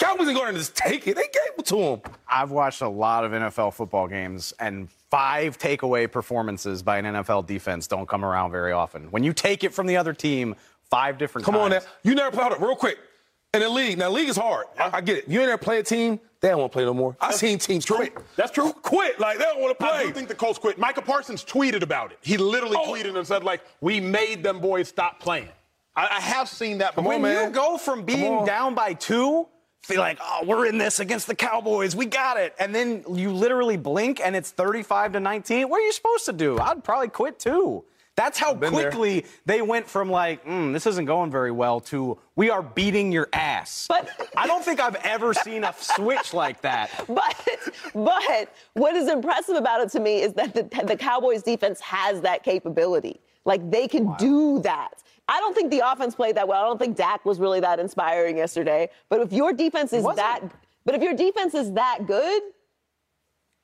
Cowboys 0.00 0.26
didn't 0.26 0.34
go 0.34 0.40
there 0.40 0.48
and 0.48 0.56
just 0.58 0.74
take 0.74 1.06
it. 1.06 1.14
They 1.14 1.22
gave 1.22 1.58
it 1.58 1.66
to 1.66 1.76
him. 1.78 2.00
I've 2.26 2.50
watched 2.50 2.80
a 2.80 2.88
lot 2.88 3.24
of 3.24 3.32
NFL 3.32 3.74
football 3.74 4.08
games, 4.08 4.54
and 4.58 4.90
five 5.10 5.58
takeaway 5.58 6.10
performances 6.10 6.82
by 6.82 6.98
an 6.98 7.04
NFL 7.04 7.46
defense 7.46 7.86
don't 7.86 8.08
come 8.08 8.24
around 8.24 8.50
very 8.50 8.72
often. 8.72 9.10
When 9.10 9.22
you 9.22 9.32
take 9.32 9.62
it 9.62 9.74
from 9.74 9.86
the 9.86 9.96
other 9.96 10.12
team, 10.14 10.56
five 10.88 11.18
different 11.18 11.44
Come 11.44 11.56
on 11.56 11.70
now. 11.70 11.80
You 12.02 12.14
never 12.14 12.34
played 12.34 12.52
it 12.52 12.60
real 12.60 12.76
quick. 12.76 12.98
In 13.52 13.60
the 13.60 13.68
league, 13.68 13.98
now 13.98 14.08
league 14.10 14.28
is 14.28 14.36
hard. 14.36 14.66
I, 14.78 14.90
I 14.98 15.00
get 15.00 15.18
it. 15.18 15.28
You 15.28 15.40
ain't 15.40 15.48
never 15.48 15.58
play 15.58 15.80
a 15.80 15.82
team, 15.82 16.20
they 16.40 16.48
don't 16.48 16.60
want 16.60 16.72
to 16.72 16.76
play 16.76 16.84
no 16.84 16.94
more. 16.94 17.16
I've 17.20 17.34
seen 17.34 17.58
teams 17.58 17.84
quit. 17.84 18.16
That's 18.36 18.52
true. 18.52 18.72
Quit. 18.72 19.18
Like 19.20 19.38
they 19.38 19.44
don't 19.44 19.60
want 19.60 19.78
to 19.78 19.84
I 19.84 19.90
play. 19.90 20.06
do 20.06 20.12
think 20.12 20.28
the 20.28 20.34
Colts 20.34 20.58
quit. 20.58 20.78
Micah 20.78 21.02
Parsons 21.02 21.44
tweeted 21.44 21.82
about 21.82 22.12
it. 22.12 22.18
He 22.22 22.36
literally 22.38 22.76
Oh. 22.78 22.92
tweeted 22.92 23.16
and 23.16 23.26
said, 23.26 23.42
like, 23.44 23.60
we 23.80 24.00
made 24.00 24.42
them 24.42 24.60
boys 24.60 24.88
stop 24.88 25.20
playing. 25.20 25.48
I, 25.96 26.06
I 26.12 26.20
have 26.20 26.48
seen 26.48 26.78
that 26.78 26.94
before. 26.94 27.10
When 27.10 27.22
man. 27.22 27.48
you 27.48 27.54
go 27.54 27.76
from 27.76 28.04
being 28.04 28.44
down 28.46 28.74
by 28.76 28.94
two, 28.94 29.48
feel 29.82 30.00
like, 30.00 30.18
oh, 30.22 30.44
we're 30.46 30.66
in 30.66 30.78
this 30.78 31.00
against 31.00 31.26
the 31.26 31.34
Cowboys, 31.34 31.96
we 31.96 32.06
got 32.06 32.36
it, 32.36 32.54
and 32.58 32.74
then 32.74 33.04
you 33.12 33.32
literally 33.32 33.76
blink 33.76 34.20
and 34.22 34.36
it's 34.36 34.50
35 34.50 35.12
to 35.12 35.20
19. 35.20 35.68
What 35.68 35.78
are 35.80 35.84
you 35.84 35.92
supposed 35.92 36.26
to 36.26 36.32
do? 36.32 36.58
I'd 36.58 36.84
probably 36.84 37.08
quit 37.08 37.38
too. 37.38 37.84
That's 38.16 38.38
how 38.38 38.52
been 38.52 38.74
there. 38.74 38.90
quickly 38.90 39.24
they 39.46 39.62
went 39.62 39.86
from 39.88 40.10
like, 40.10 40.44
mm, 40.44 40.74
this 40.74 40.86
isn't 40.86 41.06
going 41.06 41.30
very 41.30 41.50
well 41.50 41.80
to 41.80 42.18
we 42.36 42.50
are 42.50 42.60
beating 42.62 43.12
your 43.12 43.28
ass. 43.32 43.86
But- 43.88 44.10
I 44.36 44.46
don't 44.46 44.62
think 44.62 44.78
I've 44.78 44.96
ever 44.96 45.32
seen 45.32 45.64
a 45.64 45.74
switch 45.78 46.34
like 46.34 46.60
that. 46.62 46.90
But 47.08 47.34
but 47.94 48.54
what 48.74 48.94
is 48.94 49.08
impressive 49.08 49.56
about 49.56 49.80
it 49.80 49.90
to 49.92 50.00
me 50.00 50.20
is 50.20 50.34
that 50.34 50.54
the, 50.54 50.64
the 50.84 50.96
Cowboys 50.96 51.42
defense 51.42 51.80
has 51.80 52.20
that 52.20 52.42
capability. 52.42 53.20
Like 53.46 53.70
they 53.70 53.88
can 53.88 54.14
do 54.18 54.60
that. 54.60 55.02
I 55.30 55.38
don't 55.38 55.54
think 55.54 55.70
the 55.70 55.88
offense 55.88 56.14
played 56.14 56.36
that 56.36 56.48
well. 56.48 56.60
I 56.60 56.66
don't 56.66 56.78
think 56.78 56.96
Dak 56.96 57.24
was 57.24 57.38
really 57.38 57.60
that 57.60 57.78
inspiring 57.78 58.36
yesterday. 58.36 58.90
But 59.08 59.20
if 59.20 59.32
your 59.32 59.52
defense 59.52 59.92
is 59.92 60.04
that 60.04 60.40
but 60.84 60.94
if 60.94 61.02
your 61.02 61.14
defense 61.14 61.54
is 61.54 61.72
that 61.74 62.00
good, 62.06 62.42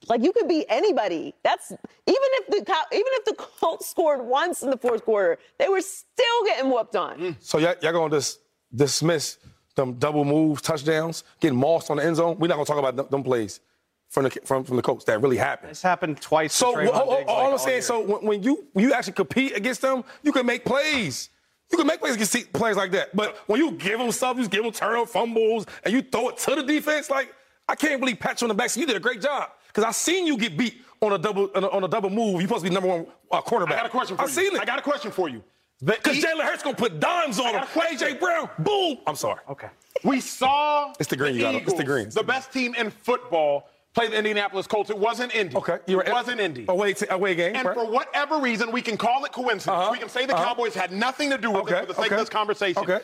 like 0.08 0.22
you 0.22 0.32
could 0.32 0.46
beat 0.46 0.66
anybody. 0.68 1.34
That's 1.42 1.72
even 1.72 1.80
if 2.06 2.46
the 2.48 2.56
even 2.56 3.12
if 3.14 3.24
the 3.24 3.34
Colts 3.34 3.86
scored 3.88 4.24
once 4.24 4.62
in 4.62 4.70
the 4.70 4.76
fourth 4.76 5.04
quarter, 5.04 5.38
they 5.58 5.68
were 5.68 5.80
still 5.80 6.44
getting 6.44 6.70
whooped 6.70 6.94
on. 6.94 7.18
Mm. 7.18 7.36
So 7.40 7.58
y'all, 7.58 7.74
y'all 7.82 7.92
gonna 7.92 8.14
just 8.14 8.40
dismiss 8.74 9.38
them 9.74 9.94
double 9.94 10.24
moves, 10.24 10.62
touchdowns, 10.62 11.24
getting 11.40 11.58
mossed 11.58 11.90
on 11.90 11.96
the 11.96 12.04
end 12.04 12.16
zone? 12.16 12.38
We're 12.38 12.48
not 12.48 12.54
gonna 12.54 12.66
talk 12.66 12.78
about 12.78 12.96
them, 12.96 13.06
them 13.10 13.22
plays 13.24 13.60
from 14.08 14.24
the 14.24 14.30
from, 14.44 14.64
from 14.64 14.76
the 14.76 14.82
coach 14.82 15.04
that 15.06 15.20
really 15.20 15.36
happened. 15.38 15.70
This 15.70 15.82
happened 15.82 16.20
twice. 16.20 16.54
So 16.54 16.74
Trevon 16.74 16.92
all, 16.92 17.10
all- 17.10 17.16
Diggs, 17.16 17.28
all 17.28 17.36
like, 17.36 17.46
I'm 17.46 17.52
all 17.52 17.58
saying, 17.58 17.74
year. 17.76 17.82
so 17.82 18.00
when, 18.00 18.26
when 18.26 18.42
you 18.42 18.68
when 18.72 18.84
you 18.84 18.92
actually 18.92 19.14
compete 19.14 19.56
against 19.56 19.80
them, 19.80 20.04
you 20.22 20.32
can 20.32 20.46
make 20.46 20.64
plays. 20.64 21.30
You 21.70 21.78
can 21.78 21.86
make 21.86 22.00
plays 22.00 22.14
against 22.14 22.32
te- 22.32 22.44
plays 22.44 22.76
like 22.76 22.92
that. 22.92 23.14
But 23.14 23.36
when 23.48 23.60
you 23.60 23.72
give 23.72 23.98
them 23.98 24.10
stuff, 24.12 24.38
you 24.38 24.48
give 24.48 24.62
them 24.62 24.72
turnover 24.72 25.06
fumbles, 25.10 25.66
and 25.84 25.92
you 25.92 26.02
throw 26.02 26.28
it 26.28 26.38
to 26.38 26.54
the 26.54 26.62
defense, 26.62 27.10
like 27.10 27.34
I 27.68 27.74
can't 27.74 28.00
really 28.00 28.14
pat 28.14 28.40
you 28.40 28.46
on 28.46 28.48
the 28.48 28.54
back. 28.54 28.70
So 28.70 28.80
you 28.80 28.86
did 28.86 28.96
a 28.96 29.00
great 29.00 29.20
job 29.20 29.50
because 29.68 29.84
I 29.84 29.90
seen 29.90 30.26
you 30.26 30.36
get 30.38 30.56
beat 30.56 30.80
on 31.02 31.12
a 31.12 31.18
double 31.18 31.50
on 31.54 31.64
a, 31.64 31.68
on 31.68 31.84
a 31.84 31.88
double 31.88 32.10
move. 32.10 32.40
You 32.40 32.46
supposed 32.46 32.64
to 32.64 32.70
be 32.70 32.74
number 32.74 32.88
one 32.88 33.06
uh, 33.32 33.40
cornerback. 33.42 33.72
I 33.72 33.76
got 33.76 33.86
a 33.86 33.90
question 33.90 34.16
for 34.16 34.22
I 34.22 34.26
you. 34.26 34.30
seen 34.32 34.54
it. 34.54 34.60
I 34.60 34.64
got 34.64 34.78
a 34.78 34.82
question 34.82 35.10
for 35.10 35.28
you. 35.28 35.42
Because 35.84 36.16
Jalen 36.18 36.40
Hurts 36.40 36.62
gonna 36.62 36.76
put 36.76 37.00
dimes 37.00 37.38
on 37.38 37.46
him. 37.48 37.52
got 37.56 37.64
a 37.64 37.72
question. 37.72 37.98
AJ 38.08 38.20
Brown, 38.20 38.48
boom. 38.60 38.96
I'm 39.06 39.16
sorry. 39.16 39.40
Okay. 39.50 39.68
We 40.04 40.20
saw 40.20 40.92
It's 40.98 41.08
the 41.10 41.16
green, 41.16 41.34
you 41.34 41.40
got 41.42 41.54
it. 41.54 41.58
It's 41.64 41.72
the 41.74 41.82
Eagles, 41.82 41.86
green. 41.86 42.08
the 42.10 42.22
best 42.22 42.50
team 42.52 42.74
in 42.76 42.90
football, 42.90 43.68
play 43.96 44.08
the 44.08 44.16
Indianapolis 44.18 44.66
Colts. 44.66 44.90
It 44.90 44.98
wasn't 44.98 45.34
Indy. 45.34 45.56
Okay, 45.56 45.78
you're 45.86 45.98
right. 46.00 46.08
It 46.08 46.12
wasn't 46.12 46.38
Indy. 46.40 46.66
Away, 46.68 46.92
t- 46.92 47.06
away 47.10 47.34
game. 47.34 47.56
And 47.56 47.66
right? 47.66 47.74
for 47.74 47.90
whatever 47.90 48.38
reason, 48.38 48.70
we 48.70 48.82
can 48.82 48.96
call 48.98 49.24
it 49.24 49.32
coincidence. 49.32 49.66
Uh-huh. 49.66 49.88
We 49.90 49.98
can 49.98 50.08
say 50.10 50.26
the 50.26 50.34
Uh-huh. 50.34 50.44
Cowboys 50.44 50.74
had 50.74 50.92
nothing 50.92 51.30
to 51.30 51.38
do 51.38 51.50
with 51.50 51.62
Okay, 51.62 51.78
it 51.78 51.80
for 51.80 51.86
the 51.86 51.94
sake 51.94 52.06
okay. 52.06 52.14
of 52.14 52.20
this 52.20 52.28
conversation. 52.28 52.82
Okay. 52.82 53.00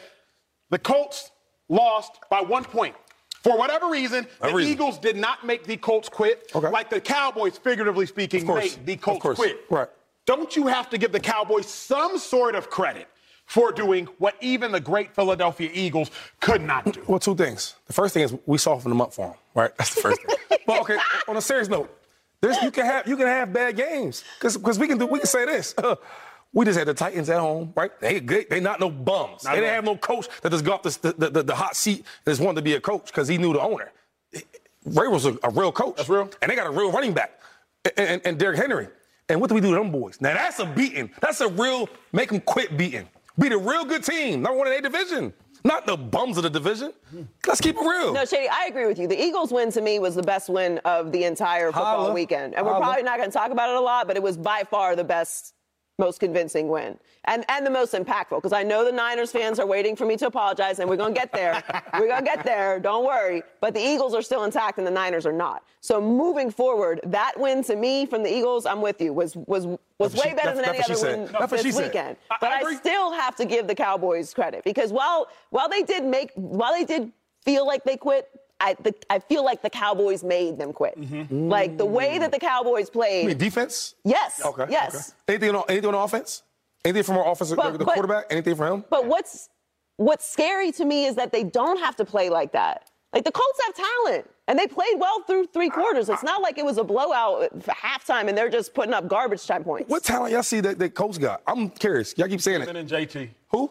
The 0.71 0.79
Colts 0.79 1.31
lost 1.69 2.19
by 2.31 2.43
one 2.43 2.65
point. 2.65 2.95
For 3.43 3.57
whatever 3.59 3.89
reason, 3.89 4.27
the 4.41 4.53
reason. 4.53 4.71
Eagles 4.73 4.99
did 4.99 5.17
not 5.17 5.45
make 5.45 5.65
the 5.65 5.77
Colts 5.77 6.09
quit, 6.09 6.53
Okay. 6.55 6.69
like 6.69 6.91
the 6.91 7.01
Cowboys, 7.01 7.59
figuratively 7.59 8.07
speaking, 8.07 8.47
made 8.47 8.77
the 8.87 8.97
Colts 8.97 9.27
quit. 9.41 9.65
Right. 9.71 9.89
Don't 10.27 10.55
you 10.55 10.67
have 10.69 10.89
to 10.91 10.99
give 10.99 11.11
the 11.11 11.19
Cowboys 11.19 11.67
some 11.67 12.19
sort 12.19 12.55
of 12.55 12.71
credit 12.71 13.09
for 13.53 13.71
doing 13.71 14.07
what 14.17 14.35
even 14.41 14.73
the 14.73 14.81
great 14.81 15.15
Philadelphia 15.15 15.69
Eagles 15.75 16.11
could 16.41 16.63
not 16.63 16.91
do? 16.91 17.03
Well, 17.07 17.19
two 17.19 17.35
things. 17.35 17.75
The 17.87 17.93
first 17.93 18.15
thing 18.15 18.23
is 18.23 18.35
we 18.47 18.57
softened 18.57 18.91
them 18.91 19.03
up 19.03 19.13
for 19.13 19.27
him, 19.27 19.35
right? 19.55 19.77
That's 19.77 19.95
the 19.95 20.01
first 20.01 20.23
thing. 20.23 20.37
but 20.67 20.81
okay, 20.81 20.97
on 21.29 21.37
a 21.37 21.41
serious 21.43 21.69
note, 21.69 21.95
there's, 22.41 22.57
you 22.63 22.71
can 22.71 22.87
have 22.87 23.07
you 23.07 23.15
can 23.15 23.27
have 23.27 23.53
bad 23.53 23.77
games 23.77 24.25
because 24.41 24.79
we 24.79 24.89
can 24.89 24.97
do 24.97 25.05
we 25.05 25.19
can 25.19 25.29
say 25.29 25.45
this. 25.45 25.75
Uh, 25.77 25.97
we 26.55 26.65
just 26.65 26.79
had 26.79 26.89
the 26.89 26.95
Titans 26.95 27.29
at 27.29 27.41
home, 27.41 27.75
right? 27.77 27.91
They 28.01 28.21
good. 28.21 28.49
They 28.49 28.59
not 28.59 28.81
no 28.81 28.89
bums. 28.89 29.45
Not 29.45 29.51
they 29.51 29.61
didn't 29.61 29.75
have 29.75 29.85
no 29.85 29.99
coach 29.99 30.29
that 30.41 30.51
just 30.51 30.65
got 30.65 30.87
off 30.87 31.01
the, 31.03 31.13
the, 31.13 31.29
the, 31.29 31.43
the 31.43 31.55
hot 31.55 31.77
seat 31.77 31.99
and 31.99 32.33
just 32.33 32.41
wanted 32.41 32.57
to 32.57 32.63
be 32.63 32.73
a 32.73 32.81
coach 32.81 33.05
because 33.07 33.29
he 33.29 33.37
knew 33.37 33.53
the 33.53 33.61
owner. 33.61 33.93
Ray 34.87 35.09
was 35.09 35.27
a, 35.27 35.37
a 35.43 35.51
real 35.51 35.73
coach. 35.73 35.97
That's 35.97 36.09
real. 36.09 36.31
And 36.41 36.51
they 36.51 36.57
got 36.57 36.67
a 36.67 36.71
real 36.71 36.91
running 36.91 37.13
back, 37.13 37.39
and, 37.99 38.09
and, 38.09 38.23
and 38.25 38.39
Derrick 38.39 38.59
Henry. 38.59 38.89
And 39.29 39.43
what 39.43 39.49
do 39.49 39.55
we 39.55 39.61
do 39.61 39.71
to 39.73 39.77
them 39.77 39.93
boys? 39.93 40.23
Now 40.23 40.33
that's 40.33 40.59
a 40.59 40.65
beating. 40.67 41.11
That's 41.21 41.43
a 41.43 41.49
real 41.49 41.91
make 42.13 42.31
them 42.31 42.41
quit 42.41 42.79
beating. 42.79 43.09
Beat 43.39 43.53
a 43.53 43.59
real 43.59 43.85
good 43.85 44.05
team, 44.05 44.43
number 44.43 44.59
one 44.59 44.67
in 44.69 44.75
a 44.75 44.81
division, 44.81 45.33
not 45.65 45.87
the 45.87 45.97
bums 45.97 46.37
of 46.37 46.43
the 46.43 46.51
division. 46.51 46.93
Let's 47.47 47.61
keep 47.61 47.77
it 47.77 47.81
real. 47.81 48.13
No, 48.13 48.25
Shady, 48.25 48.49
I 48.49 48.67
agree 48.69 48.87
with 48.87 48.99
you. 48.99 49.07
The 49.07 49.21
Eagles 49.21 49.53
win 49.53 49.71
to 49.73 49.81
me 49.81 49.99
was 49.99 50.15
the 50.15 50.23
best 50.23 50.49
win 50.51 50.79
of 50.85 51.13
the 51.13 51.25
entire 51.25 51.67
football 51.73 52.03
Holla. 52.03 52.13
weekend. 52.13 52.55
And 52.55 52.67
we're 52.67 52.73
Holla. 52.73 52.85
probably 52.85 53.03
not 53.05 53.19
going 53.19 53.31
to 53.31 53.33
talk 53.33 53.51
about 53.51 53.71
it 53.71 53.77
a 53.77 53.81
lot, 53.81 54.07
but 54.07 54.17
it 54.17 54.23
was 54.23 54.37
by 54.37 54.65
far 54.71 54.97
the 54.97 55.05
best, 55.05 55.55
most 56.03 56.19
convincing 56.19 56.69
win. 56.69 56.99
And, 57.27 57.45
and 57.49 57.65
the 57.65 57.71
most 57.71 57.95
impactful, 57.95 58.39
because 58.39 58.53
I 58.53 58.65
know 58.65 58.85
the 58.85 58.91
Niners 58.91 59.31
fans 59.31 59.61
are 59.61 59.67
waiting 59.67 59.95
for 59.95 60.05
me 60.05 60.17
to 60.17 60.27
apologize, 60.27 60.81
and 60.81 60.89
we're 60.91 60.97
going 60.97 61.15
to 61.15 61.21
get 61.21 61.33
there. 61.33 61.63
we're 61.95 62.09
going 62.09 62.25
to 62.25 62.25
get 62.25 62.45
there, 62.45 62.81
don't 62.81 63.05
worry. 63.07 63.45
But 63.61 63.73
the 63.75 63.81
Eagles 63.81 64.13
are 64.13 64.23
still 64.23 64.43
intact, 64.43 64.79
and 64.79 64.87
the 64.87 64.91
Niners 64.91 65.25
are 65.27 65.33
not. 65.33 65.63
So 65.81 66.01
moving 66.01 66.51
forward, 66.51 67.01
that 67.05 67.35
win 67.39 67.63
to 67.65 67.77
me 67.77 68.07
from 68.07 68.25
the 68.25 68.35
Eagles, 68.37 68.67
I'm 68.67 68.81
with 68.83 69.01
you, 69.01 69.13
was 69.13 69.37
was 69.37 69.67
was 69.99 70.15
way 70.17 70.35
better 70.35 70.55
than 70.57 70.65
any 70.65 70.83
other 70.83 70.95
win. 71.01 71.29
This 71.51 71.77
weekend. 71.77 72.17
I- 72.31 72.37
But 72.41 72.51
I 72.51 72.61
I, 72.69 72.75
still 72.75 73.13
have 73.13 73.37
to 73.37 73.45
give 73.45 73.69
the 73.69 73.75
Cowboys 73.75 74.35
credit 74.35 74.65
because 74.65 74.93
while 74.93 75.29
while 75.51 75.69
they 75.69 75.83
did 75.83 76.05
make 76.05 76.33
while 76.35 76.73
they 76.73 76.85
did 76.85 77.13
feel 77.45 77.65
like 77.67 77.85
they 77.85 77.97
quit, 77.97 78.29
I 78.63 78.77
the, 78.83 78.95
I 79.11 79.19
feel 79.19 79.45
like 79.45 79.61
the 79.63 79.71
Cowboys 79.71 80.23
made 80.23 80.59
them 80.59 80.73
quit. 80.73 80.99
Mm-hmm. 80.99 81.49
Like 81.49 81.77
the 81.77 81.85
way 81.87 82.19
that 82.19 82.31
the 82.31 82.39
mm. 82.39 82.49
Cowboys 82.49 82.89
played. 82.89 83.23
You 83.23 83.29
mean 83.29 83.39
defense? 83.39 83.95
yes. 84.05 84.41
Okay. 84.45 84.67
Yes. 84.71 84.95
Okay. 85.29 85.35
Anything 85.35 85.57
on 85.57 85.65
anything 85.69 85.95
on 85.95 85.95
offense? 85.95 86.43
Anything 86.85 87.03
from 87.03 87.17
our 87.19 87.31
offensive 87.31 87.57
But- 87.57 87.73
the, 87.73 87.79
the 87.79 87.85
but- 87.85 87.95
quarterback? 87.95 88.27
Anything 88.31 88.55
from 88.57 88.73
him? 88.73 88.85
But 88.89 89.07
what's 89.07 89.49
what's 89.97 90.29
scary 90.29 90.73
to 90.73 90.85
me 90.85 91.07
is 91.07 91.17
that 91.17 91.33
they 91.33 91.45
don't 91.45 91.79
have 91.79 91.97
to 91.97 92.05
play 92.05 92.31
like 92.31 92.53
that. 92.53 92.89
Like 93.13 93.25
the 93.25 93.33
Colts 93.33 93.61
have 93.67 93.75
talent, 93.75 94.31
and 94.49 94.59
they 94.59 94.67
played 94.67 94.95
well 94.97 95.21
through 95.27 95.47
three 95.49 95.69
quarters. 95.69 96.09
It's 96.09 96.23
not 96.23 96.41
like 96.41 96.57
it 96.57 96.65
was 96.65 96.79
a 96.79 96.85
blowout 96.85 97.51
for 97.63 97.73
halftime, 97.73 98.27
and 98.29 98.39
they're 98.39 98.49
just 98.49 98.73
putting 98.73 98.95
up 98.95 99.07
garbage 99.07 99.47
time 99.47 99.65
points. 99.65 99.91
What 99.91 100.03
talent 100.03 100.33
y'all 100.33 100.43
see 100.43 100.61
that, 100.61 100.79
that 100.79 100.95
Colts 100.95 101.19
got? 101.19 101.43
I'm 101.47 101.69
curious. 101.69 102.15
Y'all 102.17 102.29
keep 102.29 102.41
saying 102.41 102.61
Pittman 102.61 102.77
it. 102.77 102.93
and 102.93 103.09
JT. 103.11 103.29
Who? 103.51 103.71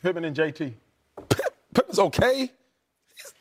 Pittman 0.00 0.24
and 0.26 0.36
JT. 0.36 0.72
Pip, 1.28 1.56
Pittman's 1.74 1.98
okay. 1.98 2.52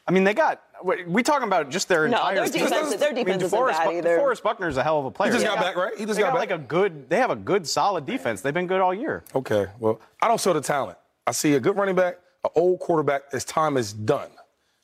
I 0.07 0.11
mean, 0.11 0.23
they 0.23 0.33
got. 0.33 0.61
We 1.07 1.23
talking 1.23 1.47
about 1.47 1.69
just 1.69 1.87
their 1.87 2.07
No, 2.07 2.17
entire 2.17 2.35
their 2.35 2.45
team. 2.45 2.63
defense- 2.65 2.95
their 2.95 3.09
I 3.09 3.13
mean, 3.13 3.25
defense 3.25 3.43
isn't 3.43 3.59
bad 3.67 3.85
Bu- 3.89 3.97
either. 3.97 4.17
DeForest 4.19 4.43
Buckner's 4.43 4.77
a 4.77 4.83
hell 4.83 4.99
of 4.99 5.05
a 5.05 5.11
player. 5.11 5.31
He 5.31 5.37
just 5.37 5.45
They 5.45 5.53
got 5.55 5.59
back, 5.63 5.75
right? 5.75 5.93
He 5.97 6.05
just 6.05 6.17
they 6.17 6.21
got 6.23 6.33
got 6.33 6.39
back. 6.39 6.49
like 6.51 6.59
a 6.59 6.61
good. 6.63 7.09
They 7.09 7.17
have 7.17 7.31
a 7.31 7.35
good, 7.35 7.67
solid 7.67 8.05
defense. 8.05 8.41
They've 8.41 8.53
been 8.53 8.67
good 8.67 8.81
all 8.81 8.93
year. 8.93 9.23
Okay. 9.33 9.67
Well, 9.79 9.99
I 10.21 10.27
don't 10.27 10.39
show 10.39 10.53
the 10.53 10.61
talent. 10.61 10.97
I 11.27 11.31
see 11.31 11.53
a 11.55 11.59
good 11.59 11.75
running 11.77 11.95
back, 11.95 12.19
an 12.43 12.51
old 12.55 12.79
quarterback. 12.79 13.31
His 13.31 13.43
time 13.45 13.77
is 13.77 13.93
done. 13.93 14.29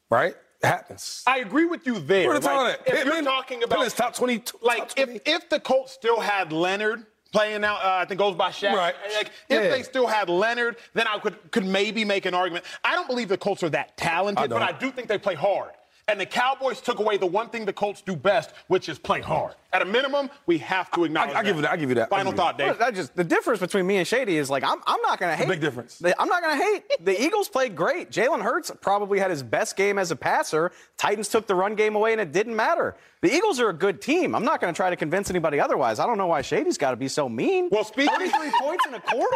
Right? 0.10 0.36
It 0.63 0.67
happens. 0.67 1.24
I 1.25 1.39
agree 1.39 1.65
with 1.65 1.86
you 1.88 2.00
there. 2.00 2.27
Where 2.27 2.39
the 2.39 2.48
talent 2.48 2.79
at? 2.86 2.93
if 2.93 3.05
you're 3.05 3.21
talking 3.24 3.63
about 3.63 3.77
Pittman's 3.79 3.93
top 3.93 4.13
20 4.13 4.43
like 4.62 4.77
top 4.79 4.89
20. 4.95 5.13
if 5.15 5.21
if 5.25 5.50
the 5.50 5.60
Colts 5.60 5.91
still 5.91 6.19
had 6.19 6.51
Leonard 6.51 7.05
playing 7.31 7.63
out, 7.63 7.77
uh, 7.83 8.00
I 8.01 8.05
think 8.05 8.19
goes 8.19 8.35
by 8.35 8.50
Shaq. 8.51 8.73
Right. 8.73 8.95
Like, 9.15 9.27
if 9.50 9.63
Yeah. 9.63 9.69
they 9.69 9.83
still 9.83 10.07
had 10.07 10.29
Leonard, 10.29 10.77
then 10.93 11.07
I 11.07 11.17
could 11.19 11.51
could 11.51 11.65
maybe 11.65 12.05
make 12.05 12.25
an 12.25 12.33
argument. 12.33 12.65
I 12.83 12.95
don't 12.95 13.07
believe 13.07 13.29
the 13.29 13.38
Colts 13.38 13.63
are 13.63 13.69
that 13.69 13.95
talented, 13.97 14.43
I 14.45 14.47
but. 14.47 14.61
I 14.61 14.71
do 14.77 14.91
think 14.91 15.07
they 15.07 15.17
play 15.17 15.35
hard. 15.35 15.71
And 16.08 16.20
the 16.20 16.25
Cowboys 16.25 16.81
took 16.81 17.00
away 17.00 17.17
the 17.17 17.25
one 17.27 17.50
thing 17.50 17.63
the 17.65 17.72
Colts 17.74 18.01
do 18.01 18.15
best, 18.15 18.51
which 18.67 18.89
is 18.89 18.98
play 19.00 19.22
hard. 19.22 19.53
At 19.72 19.81
a 19.81 19.86
minimum, 19.86 20.29
we 20.48 20.58
have 20.58 20.91
to 20.91 21.05
acknowledge. 21.05 21.34
I- 21.36 21.39
I 21.39 21.43
give 21.43 21.55
you 21.55 21.62
that. 21.62 21.72
I 21.72 21.77
give 21.77 21.89
you 21.89 21.96
that. 21.96 22.10
Final 22.10 22.34
you 22.34 22.38
thought, 22.38 22.58
that. 22.58 22.67
Dave. 22.72 22.79
Well, 22.79 22.88
I 22.88 22.91
just 22.91 23.15
the 23.15 23.24
difference 23.24 23.60
between 23.62 23.88
me 23.88 23.98
and 23.98 24.08
Shady 24.08 24.36
is 24.38 24.50
like 24.50 24.63
I'm 24.63 24.79
I'm 24.86 25.01
not 25.01 25.20
gonna 25.20 25.36
hate. 25.36 25.48
big 25.48 25.62
difference. 25.62 26.00
The- 26.00 26.20
I'm 26.22 26.27
not 26.27 26.41
gonna 26.41 26.62
hate. 26.62 26.84
The 27.05 27.22
Eagles 27.22 27.48
played 27.48 27.75
great. 27.75 28.12
Jalen 28.12 28.41
Hurts 28.41 28.72
probably 28.81 29.20
had 29.20 29.29
his 29.31 29.43
best 29.43 29.77
game 29.77 29.98
as 29.98 30.12
a 30.12 30.15
passer. 30.15 30.72
Titans 30.98 31.29
took 31.29 31.48
the 31.48 31.55
run 31.55 31.75
game 31.75 31.96
away 31.96 32.12
and 32.12 32.20
it 32.20 32.31
didn't 32.34 32.55
matter. 32.55 32.98
The 33.22 33.34
Eagles 33.34 33.60
are 33.62 33.70
a 33.70 33.74
good 33.74 34.01
team. 34.01 34.36
I'm 34.36 34.43
not 34.43 34.60
gonna 34.60 34.74
try 34.74 34.89
to 34.89 34.96
convince 34.98 35.29
anybody 35.29 35.60
otherwise. 35.60 36.00
I 36.00 36.08
don't 36.08 36.17
know 36.17 36.27
why 36.27 36.41
Shady's 36.41 36.77
got 36.77 36.91
to 36.91 36.98
be 36.98 37.08
so 37.08 37.29
mean. 37.29 37.70
Well, 37.72 37.84
speaking- 37.86 38.13
33 38.13 38.51
points 38.60 38.86
in 38.88 38.93
a 38.96 39.00
quarter. 39.00 39.36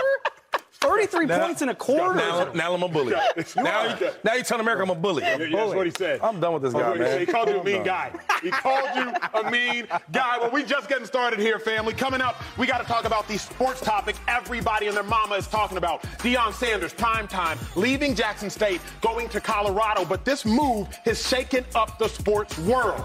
33 0.88 1.28
points 1.28 1.62
in 1.62 1.70
a 1.70 1.76
quarter. 1.76 2.16
Now, 2.16 2.52
now 2.54 2.74
I'm 2.74 2.84
a 2.84 2.88
bully. 2.88 3.14
now, 3.56 3.98
you, 3.98 4.10
now 4.24 4.34
you 4.34 4.44
telling 4.44 4.62
America 4.62 4.84
I'm 4.84 4.90
a 4.90 4.96
bully. 4.96 5.24
Yeah, 5.24 5.38
That's 5.38 5.76
what 5.76 5.86
he 5.86 5.92
said. 5.98 6.22
I'm 6.22 6.40
done 6.40 6.54
with 6.54 6.64
this 6.64 6.74
guy, 6.74 6.90
what 6.90 6.98
he 6.98 7.04
man. 7.04 7.20
He 7.20 7.26
called 7.26 7.50
you 7.50 7.56
a 7.56 7.60
I'm 7.60 7.66
mean 7.66 7.84
guy. 7.84 8.12
He 8.42 8.52
called 8.52 8.90
you 8.96 9.14
a 9.34 9.52
mean 9.52 9.88
guy. 10.12 10.38
Well, 10.38 10.52
we 10.52 10.64
just 10.64 10.90
getting 10.90 11.06
started 11.06 11.40
here, 11.40 11.60
family. 11.60 11.94
Coming 11.94 12.22
up, 12.22 12.42
we 12.58 12.68
got 12.68 12.80
to 12.80 12.86
talk 12.86 13.06
about 13.06 13.28
the 13.28 13.38
sports 13.38 13.82
topic 13.82 14.16
everybody 14.28 14.88
and 14.88 14.96
their 14.96 15.04
mama 15.04 15.36
is 15.36 15.48
talking 15.48 15.78
about. 15.78 16.02
Deion 16.20 16.54
Sanders, 16.54 16.94
prime 16.94 17.28
time, 17.28 17.58
leaving 17.76 18.16
Jackson 18.16 18.50
State, 18.50 18.82
going 19.02 19.30
to 19.30 19.40
Colorado. 19.42 20.06
But 20.06 20.26
this 20.26 20.46
move 20.46 20.88
has 21.06 21.26
shaken 21.26 21.66
up 21.76 21.98
the 22.00 22.08
sports 22.08 22.58
world. 22.60 23.02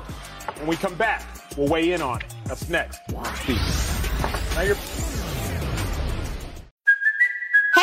When 0.56 0.66
we 0.66 0.76
come 0.76 0.94
back, 0.94 1.24
we'll 1.56 1.68
weigh 1.68 1.92
in 1.92 2.02
on 2.02 2.20
it. 2.20 2.34
That's 2.44 2.68
next. 2.68 3.00
Now 4.54 4.62
you're. 4.62 4.76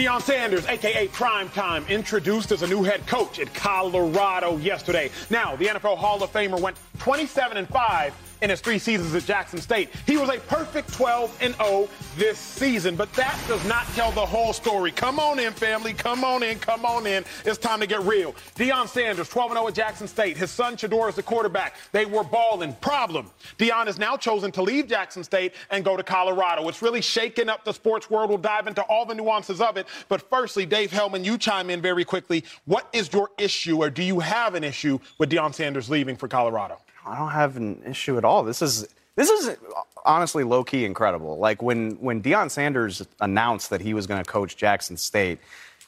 Deion 0.00 0.22
Sanders, 0.22 0.64
aka 0.64 1.08
Primetime, 1.08 1.86
introduced 1.90 2.52
as 2.52 2.62
a 2.62 2.66
new 2.66 2.82
head 2.82 3.06
coach 3.06 3.38
at 3.38 3.52
Colorado 3.52 4.56
yesterday. 4.56 5.10
Now, 5.28 5.56
the 5.56 5.66
NFL 5.66 5.98
Hall 5.98 6.22
of 6.22 6.32
Famer 6.32 6.58
went 6.58 6.78
27 7.00 7.58
and 7.58 7.68
5 7.68 8.14
in 8.42 8.50
his 8.50 8.60
three 8.60 8.78
seasons 8.78 9.14
at 9.14 9.24
Jackson 9.24 9.60
State. 9.60 9.90
He 10.06 10.16
was 10.16 10.28
a 10.28 10.38
perfect 10.40 10.92
12 10.92 11.36
and 11.40 11.54
0 11.56 11.88
this 12.16 12.38
season, 12.38 12.96
but 12.96 13.12
that 13.14 13.38
does 13.46 13.64
not 13.66 13.86
tell 13.94 14.10
the 14.12 14.24
whole 14.24 14.52
story. 14.52 14.90
Come 14.90 15.18
on 15.18 15.38
in, 15.38 15.52
family. 15.52 15.92
Come 15.92 16.24
on 16.24 16.42
in. 16.42 16.58
Come 16.58 16.84
on 16.84 17.06
in. 17.06 17.24
It's 17.44 17.58
time 17.58 17.80
to 17.80 17.86
get 17.86 18.02
real. 18.02 18.34
Deion 18.56 18.88
Sanders, 18.88 19.28
12 19.28 19.50
and 19.52 19.58
0 19.58 19.68
at 19.68 19.74
Jackson 19.74 20.08
State. 20.08 20.36
His 20.36 20.50
son 20.50 20.76
Shedeur 20.76 21.08
is 21.08 21.16
the 21.16 21.22
quarterback. 21.22 21.76
They 21.92 22.06
were 22.06 22.24
balling. 22.24 22.74
Problem. 22.74 23.30
Deion 23.58 23.86
has 23.86 23.98
now 23.98 24.16
chosen 24.16 24.52
to 24.52 24.62
leave 24.62 24.86
Jackson 24.86 25.24
State 25.24 25.54
and 25.70 25.84
go 25.84 25.96
to 25.96 26.02
Colorado. 26.02 26.68
It's 26.68 26.82
really 26.82 27.00
shaken 27.00 27.48
up 27.48 27.64
the 27.64 27.72
sports 27.72 28.10
world. 28.10 28.28
We'll 28.28 28.38
dive 28.38 28.66
into 28.66 28.82
all 28.82 29.04
the 29.04 29.14
nuances 29.14 29.60
of 29.60 29.76
it. 29.76 29.86
But 30.08 30.28
firstly, 30.28 30.66
Dave 30.66 30.90
Helman, 30.90 31.24
you 31.24 31.38
chime 31.38 31.70
in 31.70 31.80
very 31.80 32.04
quickly. 32.04 32.44
What 32.64 32.88
is 32.92 33.12
your 33.12 33.30
issue, 33.38 33.78
or 33.78 33.90
do 33.90 34.02
you 34.02 34.20
have 34.20 34.54
an 34.54 34.64
issue 34.64 34.98
with 35.18 35.30
Deion 35.30 35.54
Sanders 35.54 35.90
leaving 35.90 36.16
for 36.16 36.28
Colorado? 36.28 36.78
I 37.06 37.18
don't 37.18 37.30
have 37.30 37.56
an 37.56 37.82
issue 37.86 38.18
at 38.18 38.24
all. 38.24 38.42
This 38.42 38.62
is 38.62 38.86
this 39.16 39.28
is 39.28 39.56
honestly 40.04 40.44
low 40.44 40.64
key 40.64 40.84
incredible. 40.84 41.38
Like 41.38 41.62
when 41.62 41.92
when 42.00 42.22
Deion 42.22 42.50
Sanders 42.50 43.06
announced 43.20 43.70
that 43.70 43.80
he 43.80 43.94
was 43.94 44.06
going 44.06 44.22
to 44.22 44.30
coach 44.30 44.56
Jackson 44.56 44.96
State, 44.96 45.38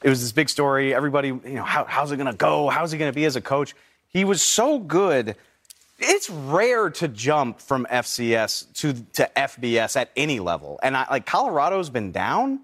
it 0.02 0.08
was 0.08 0.20
this 0.20 0.32
big 0.32 0.48
story. 0.48 0.94
Everybody, 0.94 1.28
you 1.28 1.40
know, 1.44 1.62
how, 1.62 1.84
how's 1.84 2.12
it 2.12 2.16
going 2.16 2.30
to 2.30 2.36
go? 2.36 2.68
How's 2.68 2.92
he 2.92 2.98
going 2.98 3.10
to 3.10 3.14
be 3.14 3.24
as 3.24 3.36
a 3.36 3.40
coach? 3.40 3.74
He 4.08 4.24
was 4.24 4.42
so 4.42 4.78
good. 4.78 5.36
It's 5.98 6.28
rare 6.28 6.90
to 6.90 7.08
jump 7.08 7.60
from 7.60 7.86
FCS 7.90 8.72
to 8.74 8.92
to 9.14 9.30
FBS 9.36 9.96
at 9.96 10.10
any 10.16 10.40
level, 10.40 10.80
and 10.82 10.96
I, 10.96 11.06
like 11.10 11.26
Colorado's 11.26 11.90
been 11.90 12.10
down, 12.10 12.60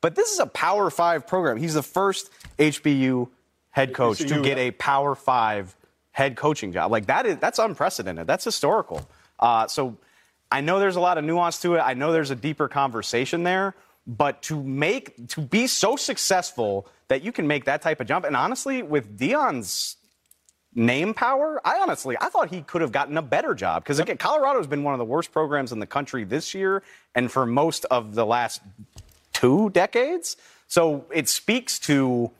but 0.00 0.14
this 0.14 0.32
is 0.32 0.38
a 0.38 0.46
Power 0.46 0.88
Five 0.90 1.26
program. 1.26 1.56
He's 1.56 1.74
the 1.74 1.82
first 1.82 2.30
HBU 2.58 3.28
head 3.70 3.92
coach 3.92 4.18
to 4.18 4.42
get 4.42 4.56
a 4.56 4.70
Power 4.70 5.16
Five 5.16 5.74
head 6.16 6.34
coaching 6.34 6.72
job. 6.72 6.90
Like 6.90 7.06
that 7.06 7.26
is 7.26 7.36
that's 7.36 7.58
unprecedented. 7.58 8.26
That's 8.26 8.42
historical. 8.42 9.06
Uh, 9.38 9.66
so 9.66 9.98
I 10.50 10.62
know 10.62 10.78
there's 10.78 10.96
a 10.96 11.00
lot 11.00 11.18
of 11.18 11.24
nuance 11.24 11.60
to 11.60 11.74
it. 11.74 11.80
I 11.80 11.92
know 11.92 12.10
there's 12.10 12.30
a 12.30 12.36
deeper 12.36 12.68
conversation 12.68 13.42
there. 13.42 13.74
But 14.06 14.40
to 14.44 14.62
make 14.62 15.28
to 15.28 15.42
be 15.42 15.66
so 15.66 15.96
successful 15.96 16.88
that 17.08 17.22
you 17.22 17.32
can 17.32 17.46
make 17.46 17.66
that 17.66 17.82
type 17.82 18.00
of 18.00 18.06
jump, 18.06 18.24
and 18.24 18.34
honestly, 18.34 18.82
with 18.82 19.18
Deion's 19.18 19.96
name 20.74 21.12
power, 21.12 21.60
I 21.62 21.80
honestly 21.80 22.16
I 22.18 22.30
thought 22.30 22.48
he 22.48 22.62
could 22.62 22.80
have 22.80 22.92
gotten 22.92 23.18
a 23.18 23.22
better 23.22 23.54
job 23.54 23.82
because 23.82 23.98
again, 23.98 24.16
Colorado's 24.16 24.66
been 24.66 24.84
one 24.84 24.94
of 24.94 24.98
the 24.98 25.04
worst 25.04 25.32
programs 25.32 25.70
in 25.70 25.80
the 25.80 25.86
country 25.86 26.24
this 26.24 26.54
year 26.54 26.82
and 27.14 27.30
for 27.30 27.44
most 27.44 27.84
of 27.90 28.14
the 28.14 28.24
last 28.24 28.62
two 29.34 29.68
decades. 29.68 30.38
So 30.66 31.04
it 31.12 31.28
speaks 31.28 31.78
to 31.80 32.30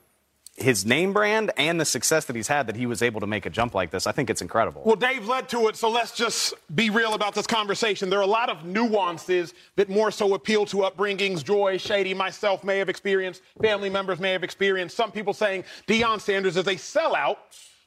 his 0.57 0.87
name 0.87 1.13
brand 1.13 1.53
and 1.57 1.79
the 1.81 1.85
success 1.85 2.25
that 2.25 2.37
he's 2.37 2.49
had 2.49 2.67
that 2.67 2.77
he 2.77 2.87
was 2.87 3.03
able 3.03 3.21
to 3.21 3.27
make 3.27 3.45
a 3.45 3.51
jump 3.51 3.75
like 3.75 3.91
this. 3.91 4.07
I 4.07 4.13
think 4.13 4.31
it's 4.31 4.41
incredible. 4.41 4.83
Well, 4.85 4.97
Dave 4.97 5.29
led 5.29 5.49
to 5.51 5.69
it, 5.69 5.77
so 5.77 5.91
let's 5.91 6.13
just 6.13 6.55
be 6.75 6.89
real 6.89 7.15
about 7.15 7.35
this 7.35 7.47
conversation. 7.47 8.09
There 8.09 8.19
are 8.19 8.23
a 8.23 8.27
lot 8.27 8.49
of 8.49 8.65
nuances 8.65 9.53
that 9.77 9.91
more 9.91 10.11
so 10.11 10.35
appeal 10.35 10.65
to 10.67 10.79
upbringings. 10.79 11.45
Joy, 11.45 11.77
Shady, 11.77 12.15
myself 12.15 12.65
may 12.65 12.79
have 12.79 12.89
experienced, 12.89 13.43
family 13.61 13.91
members 13.91 14.19
may 14.19 14.33
have 14.33 14.43
experienced. 14.43 14.97
Some 14.97 15.13
people 15.13 15.35
saying 15.35 15.65
Deion 15.87 16.21
Sanders 16.21 16.57
is 16.57 16.67
a 16.67 16.75
sellout 16.75 17.37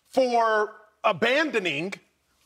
for 0.08 0.76
abandoning, 1.04 1.94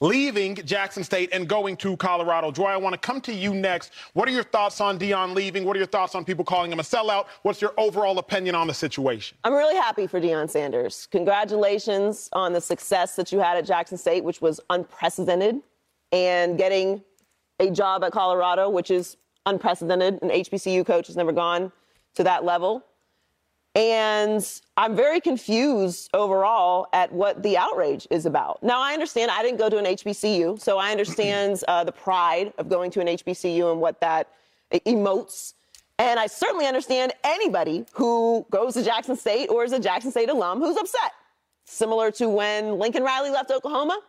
leaving 0.03 0.55
Jackson 0.55 1.01
State 1.01 1.29
and 1.31 1.47
going 1.47 1.77
to 1.77 1.95
Colorado. 1.95 2.51
Joy, 2.51 2.65
I 2.65 2.75
want 2.75 2.93
to 2.93 2.99
come 2.99 3.21
to 3.21 3.33
you 3.33 3.53
next. 3.53 3.91
What 4.11 4.27
are 4.27 4.31
your 4.31 4.43
thoughts 4.43 4.81
on 4.81 4.99
Deion 4.99 5.33
leaving? 5.33 5.63
What 5.63 5.77
are 5.77 5.79
your 5.79 5.87
thoughts 5.87 6.13
on 6.13 6.25
people 6.25 6.43
calling 6.43 6.73
him 6.73 6.79
a 6.81 6.83
sellout? 6.83 7.27
What's 7.43 7.61
your 7.61 7.73
overall 7.77 8.19
opinion 8.19 8.53
on 8.53 8.67
the 8.67 8.73
situation? 8.73 9.37
I'm 9.45 9.53
really 9.53 9.75
happy 9.75 10.05
for 10.05 10.19
Deion 10.19 10.49
Sanders. 10.49 11.07
Congratulations 11.09 12.27
on 12.33 12.51
the 12.51 12.59
success 12.59 13.15
that 13.15 13.31
you 13.31 13.39
had 13.39 13.55
at 13.55 13.65
Jackson 13.65 13.97
State, 13.97 14.25
which 14.25 14.41
was 14.41 14.59
unprecedented, 14.69 15.61
and 16.11 16.57
getting 16.57 17.01
a 17.61 17.71
job 17.71 18.03
at 18.03 18.11
Colorado, 18.11 18.69
which 18.69 18.91
is 18.91 19.15
unprecedented. 19.45 20.21
An 20.21 20.31
HBCU 20.31 20.85
coach 20.85 21.07
has 21.07 21.15
never 21.15 21.31
gone 21.31 21.71
to 22.15 22.25
that 22.25 22.43
level. 22.43 22.83
And 23.75 24.47
I'm 24.77 24.95
very 24.95 25.19
confused 25.19 26.09
overall 26.13 26.87
at 26.93 27.11
what 27.11 27.41
the 27.41 27.57
outrage 27.57 28.07
is 28.11 28.27
about. 28.27 28.61
Now, 28.61 28.81
I 28.81 28.93
understand 28.93 29.31
I 29.31 29.41
didn't 29.41 29.57
go 29.57 29.67
to 29.69 29.77
an 29.77 29.85
HBCU, 29.85 30.59
so 30.61 30.77
I 30.77 30.91
understand 30.91 31.63
uh, 31.67 31.83
the 31.83 31.91
pride 31.91 32.53
of 32.59 32.69
going 32.69 32.91
to 32.91 33.01
an 33.01 33.07
HBCU 33.07 33.71
and 33.71 33.81
what 33.81 33.99
that 34.01 34.29
emotes. 34.71 35.53
And 35.97 36.19
I 36.19 36.27
certainly 36.27 36.67
understand 36.67 37.13
anybody 37.23 37.85
who 37.93 38.45
goes 38.51 38.75
to 38.75 38.83
Jackson 38.83 39.15
State 39.15 39.47
or 39.49 39.63
is 39.63 39.71
a 39.71 39.79
Jackson 39.79 40.11
State 40.11 40.29
alum 40.29 40.59
who's 40.59 40.77
upset. 40.77 41.11
Similar 41.65 42.11
to 42.11 42.29
when 42.29 42.77
Lincoln 42.77 43.03
Riley 43.03 43.31
left 43.31 43.49
Oklahoma. 43.49 43.99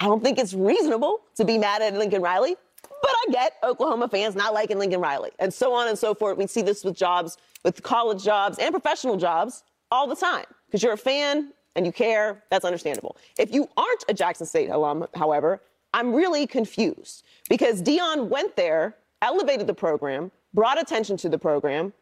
I 0.00 0.06
don't 0.06 0.22
think 0.22 0.38
it's 0.38 0.54
reasonable 0.54 1.20
to 1.36 1.44
be 1.44 1.58
mad 1.58 1.82
at 1.82 1.94
Lincoln 1.94 2.22
Riley, 2.22 2.56
but 3.02 3.10
I 3.10 3.32
get 3.32 3.54
Oklahoma 3.62 4.08
fans 4.08 4.34
not 4.34 4.54
liking 4.54 4.78
Lincoln 4.78 5.00
Riley 5.00 5.30
and 5.38 5.52
so 5.52 5.74
on 5.74 5.88
and 5.88 5.98
so 5.98 6.14
forth. 6.14 6.38
We 6.38 6.46
see 6.46 6.62
this 6.62 6.84
with 6.84 6.94
jobs, 6.96 7.36
with 7.64 7.82
college 7.82 8.22
jobs 8.24 8.58
and 8.58 8.72
professional 8.72 9.16
jobs 9.16 9.64
all 9.90 10.06
the 10.06 10.16
time 10.16 10.46
because 10.66 10.82
you're 10.82 10.92
a 10.94 10.98
fan 10.98 11.52
and 11.76 11.84
you 11.86 11.92
care, 11.92 12.42
that's 12.50 12.64
understandable. 12.64 13.16
If 13.38 13.52
you 13.52 13.68
aren't 13.76 14.04
a 14.08 14.14
Jackson 14.14 14.46
State 14.46 14.68
alum, 14.70 15.06
however, 15.14 15.60
I'm 15.94 16.14
really 16.14 16.46
confused 16.46 17.24
because 17.48 17.82
Deion 17.82 18.28
went 18.28 18.56
there, 18.56 18.96
elevated 19.20 19.66
the 19.66 19.74
program, 19.74 20.30
brought 20.54 20.80
attention 20.80 21.16
to 21.18 21.28
the 21.28 21.38
program, 21.38 21.92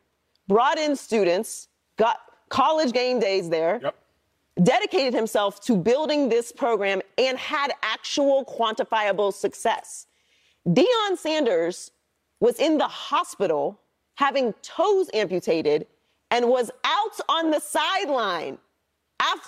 brought 0.48 0.78
in 0.78 0.94
students, 0.96 1.68
got 1.96 2.18
college 2.48 2.92
game 2.92 3.20
days 3.20 3.48
there, 3.48 3.80
Yep. 3.82 3.94
dedicated 4.62 5.14
himself 5.14 5.60
to 5.60 5.76
building 5.76 6.28
this 6.28 6.50
program, 6.52 7.00
and 7.18 7.38
had 7.38 7.72
actual 7.82 8.44
quantifiable 8.44 9.32
success. 9.32 10.06
Deion 10.68 11.16
Sanders 11.16 11.90
was 12.40 12.58
in 12.58 12.78
the 12.78 12.88
hospital 12.88 13.80
having 14.14 14.52
toes 14.62 15.08
amputated 15.14 15.86
and 16.30 16.48
was 16.48 16.70
out 16.84 17.20
on 17.28 17.50
the 17.50 17.60
sideline 17.60 18.58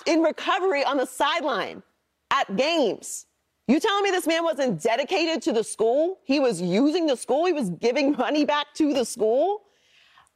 in 0.05 0.21
recovery 0.21 0.83
on 0.83 0.97
the 0.97 1.05
sideline 1.05 1.83
at 2.31 2.55
games. 2.55 3.25
You 3.67 3.79
telling 3.79 4.03
me 4.03 4.11
this 4.11 4.27
man 4.27 4.43
wasn't 4.43 4.81
dedicated 4.81 5.41
to 5.43 5.53
the 5.53 5.63
school? 5.63 6.19
He 6.23 6.39
was 6.39 6.61
using 6.61 7.07
the 7.07 7.15
school, 7.15 7.45
he 7.45 7.53
was 7.53 7.69
giving 7.69 8.11
money 8.17 8.45
back 8.45 8.73
to 8.75 8.93
the 8.93 9.05
school? 9.05 9.61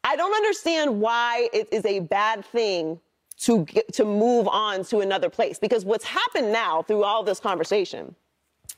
I 0.04 0.16
don't 0.16 0.34
understand 0.34 1.02
why 1.02 1.50
it 1.52 1.68
is 1.72 1.86
a 1.86 2.00
bad 2.00 2.46
thing 2.46 3.00
to 3.40 3.66
get, 3.66 3.92
to 3.94 4.06
move 4.06 4.48
on 4.48 4.84
to 4.86 5.00
another 5.00 5.30
place 5.30 5.60
because 5.60 5.86
what's 5.86 6.06
happened 6.06 6.52
now 6.52 6.82
through 6.82 7.04
all 7.04 7.24
this 7.24 7.40
conversation 7.40 8.16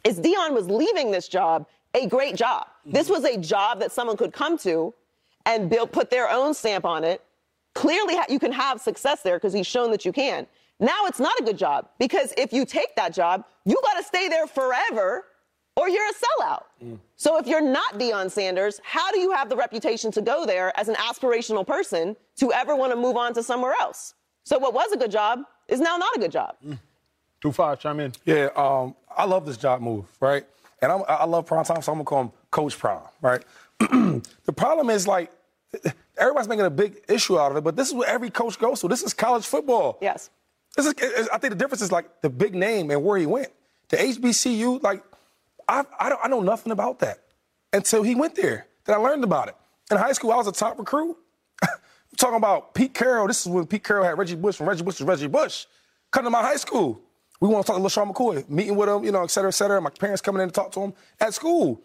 is 0.04 0.20
Deion 0.20 0.52
was 0.52 0.68
leaving 0.68 1.12
this 1.12 1.28
job 1.28 1.68
a 1.94 2.08
great 2.08 2.36
job. 2.36 2.68
This 2.86 3.06
mm-hmm. 3.06 3.14
was 3.14 3.26
a 3.26 3.38
job 3.38 3.80
that 3.80 3.92
someone 3.92 4.18
could 4.18 4.34
come 4.34 4.58
to 4.60 4.94
and 5.46 5.70
build, 5.70 5.92
put 5.92 6.10
their 6.10 6.30
own 6.30 6.54
stamp 6.54 6.86
on 6.86 7.04
it. 7.04 7.24
Clearly, 7.76 8.16
you 8.30 8.40
can 8.40 8.52
have 8.52 8.82
success 8.82 9.22
there 9.22 9.38
because 9.38 9.54
he's 9.54 9.68
shown 9.68 9.92
that 9.92 10.06
you 10.06 10.12
can. 10.12 10.48
Now 10.80 11.06
it's 11.06 11.20
not 11.20 11.38
a 11.40 11.44
good 11.44 11.58
job 11.58 11.90
because 12.00 12.34
if 12.38 12.54
you 12.54 12.66
take 12.66 12.96
that 12.96 13.14
job, 13.14 13.46
you 13.66 13.78
got 13.84 13.96
to 13.96 14.04
stay 14.04 14.30
there 14.30 14.48
forever 14.48 15.26
or 15.76 15.90
you're 15.90 16.08
a 16.08 16.14
sellout. 16.14 16.64
Mm. 16.84 17.00
So 17.16 17.38
if 17.38 17.48
you're 17.48 17.62
not 17.62 18.00
Deion 18.00 18.32
Sanders, 18.32 18.80
how 18.84 19.12
do 19.12 19.20
you 19.20 19.32
have 19.32 19.50
the 19.50 19.56
reputation 19.56 20.12
to 20.12 20.22
go 20.22 20.46
there 20.46 20.78
as 20.80 20.88
an 20.88 20.96
aspirational 20.96 21.66
person 21.66 22.16
to 22.38 22.52
ever 22.54 22.76
want 22.76 22.92
to 22.92 22.98
move 22.98 23.18
on 23.18 23.34
to 23.34 23.44
somewhere 23.44 23.74
else? 23.80 24.14
So 24.44 24.58
what 24.58 24.74
was 24.74 24.92
a 24.92 24.98
good 24.98 25.12
job 25.12 25.42
is 25.68 25.80
now 25.80 25.98
not 25.98 26.16
a 26.16 26.20
good 26.20 26.32
job. 26.32 26.56
Mm. 26.66 26.80
Two 27.42 27.52
five, 27.52 27.80
chime 27.80 28.00
in. 28.02 28.14
Yeah, 28.26 28.50
um, 28.56 28.96
I 29.16 29.26
love 29.26 29.46
this 29.46 29.58
job 29.58 29.82
move, 29.82 30.06
right? 30.20 30.46
And 30.82 30.92
I'm, 30.92 31.04
I 31.08 31.26
love 31.26 31.46
prime 31.46 31.64
time, 31.66 31.82
so 31.82 31.92
I'm 31.92 31.98
gonna 31.98 32.06
call 32.06 32.22
him 32.22 32.32
Coach 32.52 32.78
Prime, 32.78 33.02
right? 33.22 33.44
the 33.80 34.54
problem 34.56 34.90
is 34.90 35.08
like 35.08 35.32
everybody's 36.18 36.48
making 36.48 36.66
a 36.66 36.70
big 36.70 37.02
issue 37.08 37.40
out 37.40 37.52
of 37.52 37.58
it, 37.58 37.64
but 37.64 37.76
this 37.76 37.88
is 37.88 37.94
what 37.94 38.08
every 38.08 38.30
coach 38.30 38.60
goes 38.60 38.80
through. 38.80 38.90
This 38.90 39.04
is 39.04 39.14
college 39.14 39.46
football. 39.46 39.98
Yes. 40.02 40.30
This 40.76 40.86
is, 40.86 41.30
I 41.30 41.38
think 41.38 41.52
the 41.52 41.58
difference 41.58 41.82
is 41.82 41.92
like 41.92 42.22
the 42.22 42.30
big 42.30 42.56
name 42.56 42.92
and 42.92 43.04
where 43.04 43.18
he 43.18 43.26
went. 43.26 43.50
The 43.90 43.98
HBCU, 43.98 44.82
like 44.84 45.04
I, 45.68 45.84
I, 46.00 46.10
don't, 46.10 46.20
I 46.24 46.28
know 46.28 46.42
nothing 46.42 46.72
about 46.72 47.00
that 47.00 47.20
until 47.74 48.04
he 48.04 48.16
went 48.16 48.36
there. 48.36 48.68
Then 48.86 48.96
I 48.96 49.00
learned 49.00 49.24
about 49.24 49.48
it. 49.48 49.56
In 49.92 49.98
high 49.98 50.12
school, 50.12 50.32
I 50.32 50.36
was 50.36 50.48
a 50.48 50.52
top 50.52 50.78
recruit. 50.78 51.18
I'm 51.64 51.70
talking 52.18 52.38
about 52.38 52.74
Pete 52.74 52.94
Carroll. 52.94 53.28
This 53.28 53.42
is 53.42 53.48
when 53.48 53.66
Pete 53.66 53.84
Carroll 53.84 54.06
had 54.06 54.18
Reggie 54.18 54.36
Bush, 54.36 54.56
from 54.56 54.70
Reggie 54.70 54.84
Bush 54.84 54.98
to 54.98 55.06
Reggie 55.06 55.28
Bush. 55.28 55.66
Come 56.12 56.24
to 56.24 56.30
my 56.30 56.42
high 56.42 56.56
school. 56.56 57.02
We 57.40 57.48
want 57.48 57.66
to 57.66 57.72
talk 57.72 57.82
to 57.82 57.88
LeSean 57.88 58.14
McCoy, 58.14 58.50
meeting 58.50 58.76
with 58.76 58.90
him, 58.90 59.04
you 59.04 59.12
know, 59.12 59.24
et 59.24 59.32
cetera, 59.32 59.50
et 59.50 59.52
cetera. 59.52 59.80
My 59.82 59.90
parents 59.92 60.22
coming 60.22 60.42
in 60.42 60.50
to 60.50 60.54
talk 60.54 60.72
to 60.74 60.82
him 60.82 60.94
at 61.20 61.34
school. 61.34 61.82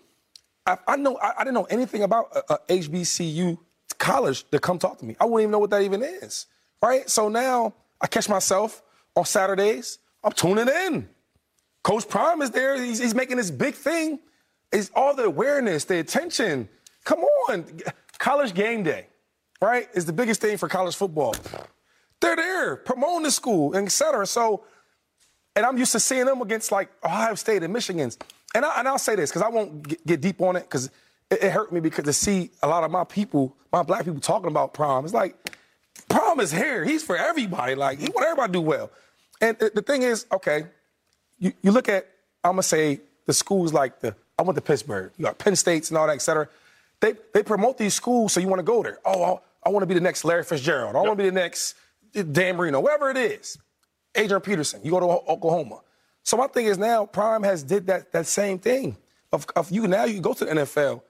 I, 0.67 0.79
I 0.87 0.97
know 0.97 1.17
I, 1.23 1.33
I 1.39 1.45
didn't 1.45 1.55
know 1.55 1.65
anything 1.65 2.03
about 2.03 2.29
a, 2.35 2.55
a 2.55 2.59
HBCU 2.69 3.59
college 3.99 4.49
to 4.51 4.59
come 4.59 4.79
talk 4.79 4.99
to 4.99 5.05
me. 5.05 5.17
I 5.21 5.25
wouldn't 5.25 5.43
even 5.43 5.53
know 5.53 5.59
what 5.59 5.71
that 5.71 5.83
even 5.83 6.03
is, 6.03 6.47
right? 6.83 7.09
So 7.09 7.29
now 7.29 7.75
I 8.01 8.07
catch 8.07 8.29
myself 8.29 8.83
on 9.15 9.25
Saturdays. 9.25 9.99
I'm 10.25 10.33
tuning 10.33 10.69
in. 10.69 11.09
Coach 11.83 12.09
Prime 12.09 12.41
is 12.43 12.51
there. 12.51 12.83
He's, 12.83 12.99
he's 12.99 13.15
making 13.15 13.37
this 13.37 13.51
big 13.51 13.75
thing. 13.75 14.19
It's 14.73 14.91
all 14.95 15.15
the 15.15 15.25
awareness, 15.25 15.85
the 15.85 16.01
attention. 16.01 16.69
Come 17.05 17.21
on, 17.21 17.67
college 18.19 18.55
game 18.55 18.83
day, 18.83 19.07
right? 19.61 19.89
Is 19.95 20.07
the 20.07 20.13
biggest 20.13 20.41
thing 20.41 20.57
for 20.57 20.69
college 20.69 20.97
football. 20.97 21.37
They're 22.21 22.37
there 22.37 22.77
promoting 22.77 23.25
the 23.25 23.31
school, 23.31 23.77
et 23.77 23.93
cetera. 23.93 24.27
So 24.27 24.65
and 25.57 25.65
I'm 25.65 25.79
used 25.79 25.93
to 25.93 26.01
seeing 26.01 26.27
them 26.27 26.43
against 26.43 26.73
like 26.73 26.89
Ohio 27.05 27.35
State 27.35 27.63
and 27.63 27.73
Michigan's. 27.73 28.19
And, 28.55 28.65
I, 28.65 28.79
and 28.79 28.89
I'll 28.89 28.99
say 28.99 29.17
this 29.17 29.31
because 29.31 29.43
I 29.43 29.49
won't 29.49 29.87
get, 29.87 30.07
get 30.07 30.21
deep 30.21 30.41
on 30.41 30.57
it 30.57 30.61
because 30.61 30.87
it, 31.31 31.43
it 31.43 31.53
hurt 31.53 31.73
me 31.73 31.81
because 31.81 32.05
to 32.05 32.13
see 32.13 32.51
a 32.63 32.69
lot 32.69 32.85
of 32.85 32.91
my 32.91 33.05
people, 33.05 33.57
my 33.73 33.83
black 33.83 34.05
people 34.05 34.21
talking 34.21 34.49
about 34.49 34.75
prom, 34.75 35.05
it's 35.05 35.15
like 35.15 35.37
prom 36.09 36.41
is 36.41 36.53
here. 36.53 36.85
He's 36.85 37.03
for 37.03 37.17
everybody. 37.17 37.75
Like 37.75 37.99
he 37.99 38.09
want 38.09 38.27
everybody 38.27 38.49
to 38.49 38.53
do 38.53 38.61
well. 38.61 38.91
And 39.41 39.59
the, 39.59 39.73
the 39.75 39.83
thing 39.83 40.03
is, 40.03 40.27
okay, 40.33 40.67
you, 41.39 41.53
you 41.63 41.73
look 41.73 41.89
at 41.89 42.09
I'm 42.43 42.53
gonna 42.53 42.63
say 42.63 43.01
the 43.27 43.33
schools 43.33 43.73
like 43.73 44.01
the 44.01 44.15
I 44.39 44.43
went 44.43 44.57
to 44.57 44.63
Pittsburgh, 44.63 45.13
you 45.17 45.25
got 45.25 45.39
Penn 45.39 45.57
States 45.57 45.91
and 45.91 45.99
all 45.99 46.07
that, 46.07 46.15
et 46.15 46.23
cetera. 46.23 46.49
They 47.01 47.15
they 47.33 47.43
promote 47.43 47.79
these 47.79 47.95
schools 47.95 48.33
so 48.33 48.41
you 48.41 48.49
want 48.49 48.61
to 48.61 48.65
go 48.65 48.83
there. 48.83 48.99
Oh, 49.05 49.25
I, 49.25 49.69
I 49.69 49.71
want 49.71 49.83
to 49.83 49.87
be 49.87 49.95
the 49.95 50.01
next 50.01 50.25
Larry 50.25 50.45
Fitzgerald. 50.45 50.95
I 50.95 51.01
want 51.01 51.19
to 51.19 51.23
be 51.25 51.29
the 51.29 51.35
next 51.35 51.75
Dan 52.13 52.57
Marino, 52.57 52.81
whatever 52.81 53.11
it 53.11 53.17
is. 53.17 53.59
Adrian 54.15 54.41
Peterson, 54.41 54.81
you 54.83 54.91
go 54.91 55.01
to 55.01 55.07
Oklahoma. 55.31 55.81
So 56.23 56.37
my 56.37 56.47
thing 56.47 56.67
is 56.67 56.79
now 56.79 57.07
Prime 57.07 57.43
has 57.43 57.63
did 57.63 57.87
that 57.89 58.13
that 58.13 58.27
same 58.27 58.59
thing. 58.59 58.97
Of, 59.33 59.47
of 59.57 59.71
you 59.71 59.87
now 59.89 60.05
you 60.05 60.21
go 60.21 60.33
to 60.33 60.45
the 60.45 60.53
NFL 60.53 61.03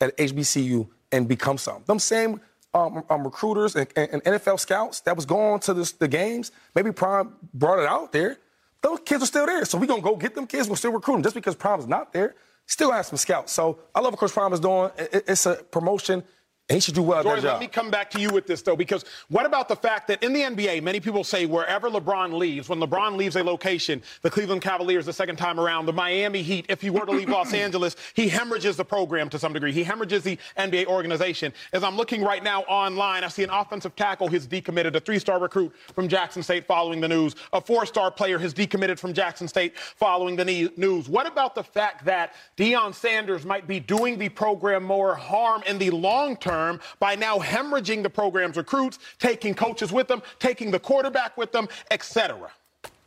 at 0.00 0.16
HBCU 0.16 0.88
and 1.12 1.26
become 1.26 1.58
something. 1.58 1.84
Them 1.86 1.98
same 1.98 2.40
um, 2.74 3.02
um, 3.10 3.24
recruiters 3.24 3.74
and, 3.74 3.88
and, 3.96 4.10
and 4.12 4.22
NFL 4.22 4.60
scouts 4.60 5.00
that 5.00 5.16
was 5.16 5.26
going 5.26 5.60
to 5.60 5.74
this, 5.74 5.92
the 5.92 6.06
games, 6.08 6.52
maybe 6.74 6.92
Prime 6.92 7.34
brought 7.52 7.78
it 7.80 7.86
out 7.86 8.12
there. 8.12 8.38
Those 8.82 9.00
kids 9.04 9.22
are 9.22 9.26
still 9.26 9.46
there. 9.46 9.64
So 9.64 9.76
we're 9.78 9.86
going 9.86 10.00
to 10.02 10.04
go 10.08 10.16
get 10.16 10.34
them 10.34 10.46
kids. 10.46 10.68
We'll 10.68 10.76
still 10.76 10.92
recruit 10.92 11.14
them. 11.14 11.22
Just 11.22 11.34
because 11.34 11.54
Prime's 11.54 11.86
not 11.86 12.12
there, 12.12 12.34
still 12.66 12.92
have 12.92 13.06
some 13.06 13.18
scouts. 13.18 13.52
So 13.52 13.78
I 13.94 14.00
love 14.00 14.12
what 14.12 14.20
Coach 14.20 14.32
Prime 14.32 14.52
is 14.52 14.60
doing. 14.60 14.90
It- 14.96 15.24
it's 15.28 15.46
a 15.46 15.56
promotion, 15.56 16.22
and 16.70 16.76
he 16.76 16.80
should 16.80 16.94
do 16.94 17.02
well 17.02 17.24
Jordan, 17.24 17.44
let 17.44 17.58
me 17.58 17.66
come 17.66 17.90
back 17.90 18.10
to 18.10 18.20
you 18.20 18.30
with 18.30 18.46
this, 18.46 18.62
though, 18.62 18.76
because 18.76 19.04
what 19.28 19.44
about 19.44 19.68
the 19.68 19.74
fact 19.74 20.06
that 20.06 20.22
in 20.22 20.32
the 20.32 20.42
NBA, 20.42 20.84
many 20.84 21.00
people 21.00 21.24
say 21.24 21.44
wherever 21.44 21.90
LeBron 21.90 22.32
leaves, 22.32 22.68
when 22.68 22.78
LeBron 22.78 23.16
leaves 23.16 23.34
a 23.34 23.42
location, 23.42 24.00
the 24.22 24.30
Cleveland 24.30 24.62
Cavaliers 24.62 25.04
the 25.04 25.12
second 25.12 25.34
time 25.34 25.58
around, 25.58 25.86
the 25.86 25.92
Miami 25.92 26.42
Heat, 26.42 26.66
if 26.68 26.80
he 26.80 26.88
were 26.88 27.04
to 27.04 27.10
leave 27.10 27.28
Los 27.28 27.52
Angeles, 27.54 27.96
he 28.14 28.28
hemorrhages 28.28 28.76
the 28.76 28.84
program 28.84 29.28
to 29.30 29.38
some 29.38 29.52
degree. 29.52 29.72
He 29.72 29.82
hemorrhages 29.82 30.22
the 30.22 30.38
NBA 30.56 30.86
organization. 30.86 31.52
As 31.72 31.82
I'm 31.82 31.96
looking 31.96 32.22
right 32.22 32.44
now 32.44 32.62
online, 32.62 33.24
I 33.24 33.28
see 33.28 33.42
an 33.42 33.50
offensive 33.50 33.96
tackle 33.96 34.28
has 34.28 34.46
decommitted, 34.46 34.94
a 34.94 35.00
three-star 35.00 35.40
recruit 35.40 35.74
from 35.92 36.06
Jackson 36.06 36.40
State 36.40 36.68
following 36.68 37.00
the 37.00 37.08
news. 37.08 37.34
A 37.52 37.60
four-star 37.60 38.12
player 38.12 38.38
has 38.38 38.54
decommitted 38.54 39.00
from 39.00 39.12
Jackson 39.12 39.48
State 39.48 39.76
following 39.76 40.36
the 40.36 40.70
news. 40.76 41.08
What 41.08 41.26
about 41.26 41.56
the 41.56 41.64
fact 41.64 42.04
that 42.04 42.34
Deion 42.56 42.94
Sanders 42.94 43.44
might 43.44 43.66
be 43.66 43.80
doing 43.80 44.18
the 44.18 44.28
program 44.28 44.84
more 44.84 45.16
harm 45.16 45.64
in 45.66 45.76
the 45.76 45.90
long 45.90 46.36
term 46.36 46.59
by 46.98 47.14
now 47.14 47.38
hemorrhaging 47.38 48.02
the 48.02 48.10
program's 48.10 48.56
recruits, 48.56 48.98
taking 49.18 49.54
coaches 49.54 49.92
with 49.92 50.08
them, 50.08 50.22
taking 50.38 50.70
the 50.70 50.78
quarterback 50.78 51.36
with 51.36 51.52
them, 51.52 51.68
etc.? 51.90 52.50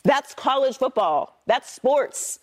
That's 0.04 0.34
college 0.34 0.78
football. 0.78 1.40
That's 1.48 1.72
sports. 1.72 2.40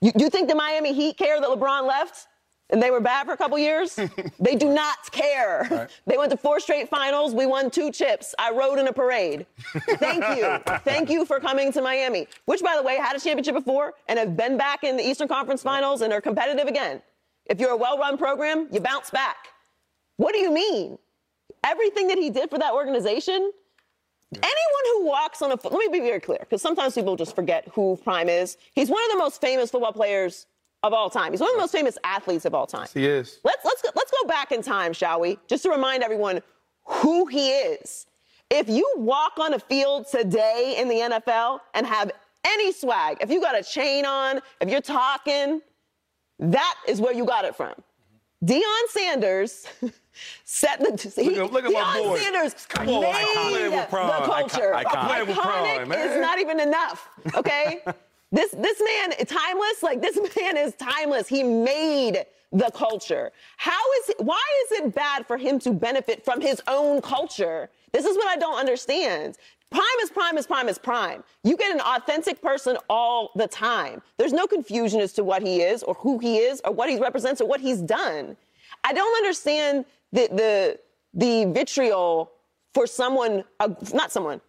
You, 0.00 0.12
you 0.18 0.30
think 0.30 0.48
the 0.48 0.54
Miami 0.54 0.92
Heat 0.92 1.16
care 1.16 1.40
that 1.40 1.48
LeBron 1.48 1.86
left 1.86 2.26
and 2.70 2.82
they 2.82 2.90
were 2.90 3.00
bad 3.00 3.26
for 3.26 3.32
a 3.32 3.36
couple 3.36 3.58
years? 3.58 3.98
they 4.40 4.54
do 4.54 4.72
not 4.72 5.10
care. 5.10 5.88
They 6.06 6.18
went 6.18 6.30
to 6.32 6.36
four 6.36 6.60
straight 6.60 6.88
finals. 6.88 7.34
We 7.34 7.46
won 7.46 7.70
two 7.70 7.90
chips. 7.90 8.34
I 8.38 8.50
rode 8.50 8.78
in 8.78 8.88
a 8.88 8.92
parade. 8.92 9.46
Thank 9.98 10.24
you. 10.36 10.58
Thank 10.84 11.10
you 11.10 11.24
for 11.24 11.40
coming 11.40 11.72
to 11.72 11.82
Miami, 11.82 12.26
which, 12.44 12.62
by 12.62 12.76
the 12.76 12.82
way, 12.82 12.96
had 12.96 13.16
a 13.16 13.20
championship 13.20 13.54
before 13.54 13.94
and 14.08 14.18
have 14.18 14.36
been 14.36 14.56
back 14.56 14.84
in 14.84 14.96
the 14.96 15.06
Eastern 15.06 15.28
Conference 15.28 15.62
finals 15.62 16.02
and 16.02 16.12
are 16.12 16.20
competitive 16.20 16.66
again. 16.66 17.00
If 17.46 17.60
you're 17.60 17.70
a 17.70 17.76
well 17.76 17.96
run 17.98 18.18
program, 18.18 18.68
you 18.70 18.80
bounce 18.80 19.10
back. 19.10 19.48
What 20.18 20.34
do 20.34 20.40
you 20.40 20.52
mean? 20.52 20.98
Everything 21.64 22.08
that 22.08 22.18
he 22.18 22.30
did 22.30 22.50
for 22.50 22.58
that 22.58 22.72
organization, 22.74 23.50
Anyone 24.30 24.84
who 24.92 25.06
walks 25.06 25.40
on 25.40 25.50
a 25.52 25.54
let 25.54 25.72
me 25.72 25.88
be 25.90 26.00
very 26.00 26.20
clear, 26.20 26.38
because 26.40 26.60
sometimes 26.60 26.94
people 26.94 27.16
just 27.16 27.34
forget 27.34 27.66
who 27.72 27.98
Prime 28.04 28.28
is. 28.28 28.58
He's 28.74 28.90
one 28.90 29.02
of 29.04 29.10
the 29.12 29.16
most 29.16 29.40
famous 29.40 29.70
football 29.70 29.92
players 29.92 30.46
of 30.82 30.92
all 30.92 31.08
time. 31.08 31.32
He's 31.32 31.40
one 31.40 31.48
of 31.48 31.56
the 31.56 31.60
most 31.62 31.72
famous 31.72 31.96
athletes 32.04 32.44
of 32.44 32.54
all 32.54 32.66
time. 32.66 32.86
he 32.92 33.06
is. 33.06 33.40
Let's 33.42 33.64
let's 33.64 33.80
go, 33.80 33.88
let's 33.96 34.10
go 34.10 34.28
back 34.28 34.52
in 34.52 34.60
time, 34.60 34.92
shall 34.92 35.20
we? 35.20 35.38
Just 35.48 35.62
to 35.62 35.70
remind 35.70 36.02
everyone 36.02 36.42
who 36.84 37.24
he 37.26 37.50
is. 37.50 38.06
If 38.50 38.68
you 38.68 38.90
walk 38.96 39.38
on 39.38 39.54
a 39.54 39.58
field 39.58 40.06
today 40.10 40.76
in 40.78 40.88
the 40.88 40.96
NFL 40.96 41.60
and 41.72 41.86
have 41.86 42.10
any 42.46 42.72
swag, 42.72 43.18
if 43.22 43.30
you 43.30 43.40
got 43.40 43.58
a 43.58 43.62
chain 43.62 44.04
on, 44.04 44.40
if 44.60 44.68
you're 44.68 44.80
talking, 44.82 45.62
that 46.38 46.74
is 46.86 47.00
where 47.00 47.14
you 47.14 47.24
got 47.24 47.46
it 47.46 47.56
from. 47.56 47.72
Mm-hmm. 47.72 48.46
Deion 48.46 48.88
Sanders 48.90 49.66
set 50.44 50.80
the. 50.80 51.22
He, 51.22 51.30
Look 51.30 51.38
at- 51.46 51.52
look 51.52 51.64
at 51.64 51.72
my 51.72 52.00
boy. 52.02 52.18
Sanders 52.18 52.54
Come 52.68 52.88
on, 52.88 53.00
made 53.02 53.14
iconic 53.14 53.90
the 53.90 54.24
culture. 54.26 54.74
Icon- 54.74 54.92
iconic. 54.92 55.24
Playing 55.24 55.36
Prime, 55.38 55.88
man. 55.88 56.08
is 56.10 56.20
not 56.20 56.38
even 56.38 56.60
enough. 56.60 57.08
Okay, 57.34 57.82
this 58.32 58.50
this 58.52 58.80
man 58.80 59.26
timeless. 59.26 59.82
Like 59.82 60.00
this 60.00 60.18
man 60.36 60.56
is 60.56 60.74
timeless. 60.74 61.28
He 61.28 61.42
made 61.42 62.24
the 62.52 62.70
culture. 62.74 63.30
How 63.58 63.80
is 64.00 64.08
it? 64.10 64.16
Why 64.20 64.42
is 64.66 64.80
it 64.80 64.94
bad 64.94 65.26
for 65.26 65.36
him 65.36 65.58
to 65.60 65.72
benefit 65.72 66.24
from 66.24 66.40
his 66.40 66.62
own 66.66 67.00
culture? 67.02 67.68
This 67.92 68.04
is 68.04 68.16
what 68.16 68.28
I 68.28 68.36
don't 68.36 68.58
understand. 68.58 69.36
Prime 69.70 69.84
is 70.02 70.08
prime 70.10 70.38
is 70.38 70.46
prime 70.46 70.66
is 70.68 70.78
prime. 70.78 71.22
You 71.44 71.54
get 71.54 71.74
an 71.74 71.80
authentic 71.82 72.40
person 72.40 72.78
all 72.88 73.30
the 73.36 73.46
time. 73.46 74.00
There's 74.16 74.32
no 74.32 74.46
confusion 74.46 74.98
as 75.00 75.12
to 75.14 75.24
what 75.24 75.42
he 75.42 75.60
is 75.60 75.82
or 75.82 75.92
who 75.92 76.18
he 76.18 76.38
is 76.38 76.62
or 76.64 76.72
what 76.72 76.88
he 76.88 76.98
represents 76.98 77.42
or 77.42 77.46
what 77.46 77.60
he's 77.60 77.82
done. 77.82 78.34
I 78.82 78.94
don't 78.94 79.14
understand 79.18 79.84
the 80.12 80.28
the 80.32 80.78
the 81.14 81.52
vitriol 81.52 82.32
for 82.74 82.86
someone, 82.86 83.44
not 83.92 84.12
someone, 84.12 84.40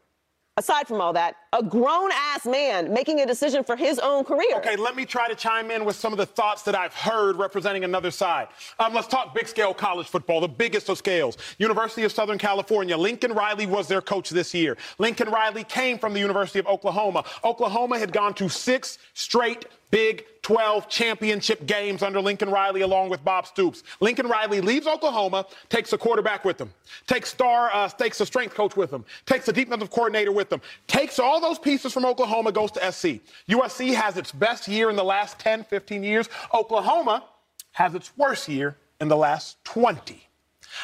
aside 0.57 0.87
from 0.87 0.99
all 0.99 1.13
that, 1.13 1.35
a 1.53 1.63
grown 1.63 2.11
ass 2.13 2.45
man 2.45 2.93
making 2.93 3.21
a 3.21 3.25
decision 3.25 3.63
for 3.63 3.75
his 3.75 3.97
own 3.97 4.23
career. 4.23 4.57
Okay, 4.57 4.75
let 4.75 4.95
me 4.95 5.05
try 5.05 5.27
to 5.27 5.35
chime 5.35 5.71
in 5.71 5.85
with 5.85 5.95
some 5.95 6.11
of 6.11 6.17
the 6.17 6.25
thoughts 6.25 6.61
that 6.63 6.75
I've 6.75 6.93
heard 6.93 7.37
representing 7.37 7.85
another 7.85 8.11
side. 8.11 8.49
Um, 8.77 8.93
let's 8.93 9.07
talk 9.07 9.33
big 9.33 9.47
scale 9.47 9.73
college 9.73 10.07
football, 10.07 10.41
the 10.41 10.47
biggest 10.47 10.89
of 10.89 10.97
scales. 10.97 11.37
University 11.57 12.03
of 12.03 12.11
Southern 12.11 12.37
California. 12.37 12.97
Lincoln 12.97 13.31
Riley 13.33 13.65
was 13.65 13.87
their 13.87 14.01
coach 14.01 14.29
this 14.29 14.53
year. 14.53 14.77
Lincoln 14.97 15.29
Riley 15.29 15.63
came 15.63 15.97
from 15.97 16.13
the 16.13 16.19
University 16.19 16.59
of 16.59 16.67
Oklahoma. 16.67 17.23
Oklahoma 17.43 17.97
had 17.97 18.11
gone 18.11 18.33
to 18.35 18.49
six 18.49 18.97
straight 19.13 19.65
Big 19.91 20.25
12 20.41 20.87
championship 20.89 21.65
games 21.65 22.01
under 22.01 22.21
Lincoln 22.21 22.49
Riley 22.49 22.81
along 22.81 23.09
with 23.09 23.23
Bob 23.23 23.45
Stoops. 23.45 23.83
Lincoln 23.99 24.27
Riley 24.27 24.61
leaves 24.61 24.87
Oklahoma, 24.87 25.45
takes 25.69 25.93
a 25.93 25.97
quarterback 25.97 26.45
with 26.45 26.59
him, 26.59 26.73
takes 27.07 27.29
star, 27.29 27.69
uh, 27.73 27.87
takes 27.89 28.19
a 28.19 28.25
strength 28.25 28.55
coach 28.55 28.75
with 28.75 28.91
him, 28.91 29.05
takes 29.25 29.47
a 29.47 29.53
defensive 29.53 29.91
coordinator 29.91 30.31
with 30.31 30.51
him, 30.51 30.61
takes 30.87 31.19
all 31.19 31.39
those 31.39 31.59
pieces 31.59 31.93
from 31.93 32.05
Oklahoma, 32.05 32.51
goes 32.51 32.71
to 32.71 32.91
SC. 32.91 33.21
USC 33.47 33.93
has 33.93 34.17
its 34.17 34.31
best 34.31 34.67
year 34.67 34.89
in 34.89 34.95
the 34.95 35.03
last 35.03 35.39
10, 35.39 35.63
15 35.65 36.03
years. 36.03 36.29
Oklahoma 36.53 37.25
has 37.71 37.95
its 37.95 38.11
worst 38.17 38.47
year 38.47 38.75
in 39.01 39.07
the 39.07 39.17
last 39.17 39.63
20. 39.65 40.27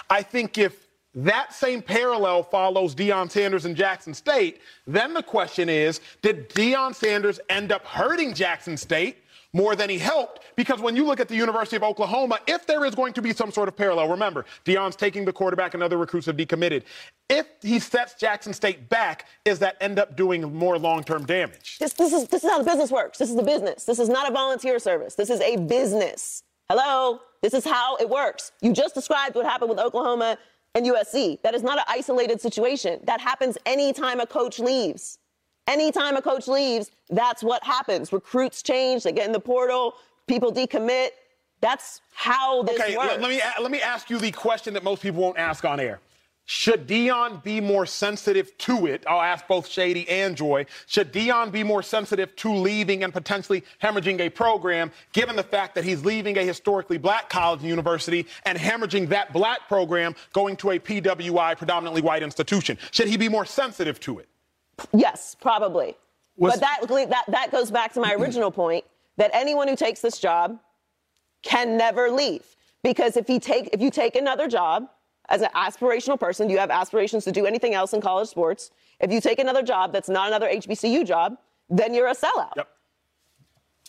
I 0.09 0.21
think 0.21 0.57
if 0.57 0.84
that 1.15 1.53
same 1.53 1.81
parallel 1.81 2.43
follows 2.43 2.93
Deion 2.93 3.31
Sanders 3.31 3.65
and 3.65 3.75
Jackson 3.75 4.13
State, 4.13 4.61
then 4.85 5.13
the 5.13 5.23
question 5.23 5.69
is 5.69 6.01
did 6.21 6.49
Deion 6.49 6.93
Sanders 6.93 7.39
end 7.49 7.71
up 7.71 7.85
hurting 7.85 8.33
Jackson 8.33 8.77
State? 8.77 9.17
More 9.53 9.73
than 9.73 9.89
he 9.89 9.97
helped, 9.97 10.41
because 10.57 10.81
when 10.81 10.97
you 10.97 11.05
look 11.05 11.21
at 11.21 11.29
the 11.29 11.35
University 11.35 11.77
of 11.77 11.83
Oklahoma, 11.83 12.39
if 12.45 12.67
there 12.67 12.83
is 12.83 12.93
going 12.93 13.13
to 13.13 13.21
be 13.21 13.31
some 13.31 13.53
sort 13.53 13.69
of 13.69 13.77
parallel, 13.77 14.09
remember, 14.09 14.45
Deion's 14.65 14.97
taking 14.97 15.23
the 15.23 15.31
quarterback 15.31 15.73
and 15.73 15.81
other 15.81 15.97
recruits 15.97 16.25
have 16.25 16.35
decommitted. 16.35 16.83
If 17.29 17.47
he 17.61 17.79
sets 17.79 18.15
Jackson 18.15 18.51
State 18.51 18.89
back, 18.89 19.27
is 19.45 19.59
that 19.59 19.77
end 19.79 19.97
up 19.97 20.17
doing 20.17 20.53
more 20.53 20.77
long 20.77 21.05
term 21.05 21.25
damage? 21.25 21.77
This, 21.79 21.93
this, 21.93 22.11
is, 22.11 22.27
this 22.27 22.43
is 22.43 22.49
how 22.49 22.57
the 22.57 22.65
business 22.65 22.91
works. 22.91 23.17
This 23.17 23.29
is 23.29 23.37
the 23.37 23.43
business. 23.43 23.85
This 23.85 23.97
is 23.97 24.09
not 24.09 24.29
a 24.29 24.33
volunteer 24.33 24.77
service. 24.77 25.15
This 25.15 25.29
is 25.29 25.39
a 25.39 25.55
business. 25.55 26.43
Hello? 26.69 27.21
This 27.41 27.53
is 27.53 27.63
how 27.63 27.95
it 27.95 28.09
works. 28.09 28.51
You 28.61 28.73
just 28.73 28.93
described 28.93 29.35
what 29.35 29.45
happened 29.45 29.69
with 29.69 29.79
Oklahoma 29.79 30.37
and 30.75 30.85
USC. 30.85 31.41
That 31.41 31.55
is 31.55 31.63
not 31.63 31.79
an 31.79 31.85
isolated 31.87 32.39
situation. 32.41 32.99
That 33.05 33.21
happens 33.21 33.57
anytime 33.65 34.19
a 34.19 34.27
coach 34.27 34.59
leaves. 34.59 35.17
Anytime 35.67 36.15
a 36.15 36.21
coach 36.21 36.47
leaves, 36.47 36.91
that's 37.09 37.41
what 37.41 37.63
happens. 37.63 38.13
Recruits 38.13 38.61
change, 38.61 39.01
they 39.03 39.11
get 39.11 39.25
in 39.25 39.31
the 39.31 39.39
portal, 39.39 39.95
people 40.27 40.51
decommit. 40.51 41.09
That's 41.61 42.01
how 42.13 42.61
this 42.63 42.79
okay, 42.79 42.95
works. 42.95 43.13
let, 43.13 43.21
let 43.21 43.29
me 43.31 43.41
let 43.59 43.71
me 43.71 43.81
ask 43.81 44.09
you 44.11 44.19
the 44.19 44.31
question 44.31 44.75
that 44.75 44.83
most 44.83 45.01
people 45.01 45.21
won't 45.21 45.39
ask 45.39 45.65
on 45.65 45.79
air. 45.79 45.99
Should 46.47 46.87
Deion 46.87 47.43
be 47.43 47.59
more 47.59 47.87
sensitive 47.87 48.55
to 48.59 48.85
it? 48.85 49.03
I'll 49.07 49.21
ask 49.21 49.47
both 49.47 49.67
Shady 49.67 50.07
and 50.07 50.37
Joy. 50.37 50.67
Should 50.85 51.11
Deion 51.11 51.51
be 51.51 51.63
more 51.63 51.81
sensitive 51.81 52.35
to 52.37 52.53
leaving 52.53 53.03
and 53.03 53.11
potentially 53.11 53.63
hemorrhaging 53.81 54.19
a 54.19 54.29
program, 54.29 54.91
given 55.11 55.35
the 55.35 55.43
fact 55.43 55.73
that 55.73 55.83
he's 55.83 56.05
leaving 56.05 56.37
a 56.37 56.43
historically 56.43 56.99
black 56.99 57.29
college 57.29 57.61
and 57.61 57.69
university 57.69 58.27
and 58.45 58.59
hemorrhaging 58.59 59.09
that 59.09 59.33
black 59.33 59.67
program 59.67 60.13
going 60.33 60.55
to 60.57 60.71
a 60.71 60.79
PWI, 60.79 61.57
predominantly 61.57 62.03
white 62.03 62.21
institution? 62.21 62.77
Should 62.91 63.07
he 63.07 63.17
be 63.17 63.27
more 63.27 63.45
sensitive 63.45 63.99
to 64.01 64.19
it? 64.19 64.29
Yes, 64.93 65.35
probably. 65.41 65.95
What's- 66.35 66.59
but 66.59 66.87
that, 66.87 67.09
that 67.09 67.23
that 67.29 67.51
goes 67.51 67.71
back 67.71 67.93
to 67.93 67.99
my 67.99 68.13
original 68.19 68.51
point 68.51 68.85
that 69.17 69.31
anyone 69.33 69.67
who 69.67 69.75
takes 69.75 70.01
this 70.01 70.19
job 70.19 70.59
can 71.41 71.75
never 71.77 72.09
leave 72.11 72.43
because 72.83 73.17
if 73.17 73.29
you 73.29 73.39
take 73.39 73.69
if 73.73 73.81
you 73.81 73.89
take 73.89 74.15
another 74.15 74.47
job 74.47 74.89
as 75.29 75.41
an 75.41 75.49
aspirational 75.55 76.19
person, 76.19 76.49
you 76.49 76.57
have 76.57 76.69
aspirations 76.69 77.23
to 77.25 77.31
do 77.31 77.45
anything 77.45 77.73
else 77.73 77.93
in 77.93 78.01
college 78.01 78.29
sports. 78.29 78.71
If 78.99 79.11
you 79.11 79.21
take 79.21 79.39
another 79.39 79.63
job 79.63 79.91
that's 79.91 80.09
not 80.09 80.27
another 80.27 80.47
HBCU 80.47 81.05
job, 81.05 81.37
then 81.69 81.93
you're 81.93 82.07
a 82.07 82.15
sellout. 82.15 82.53
Yep. 82.55 82.69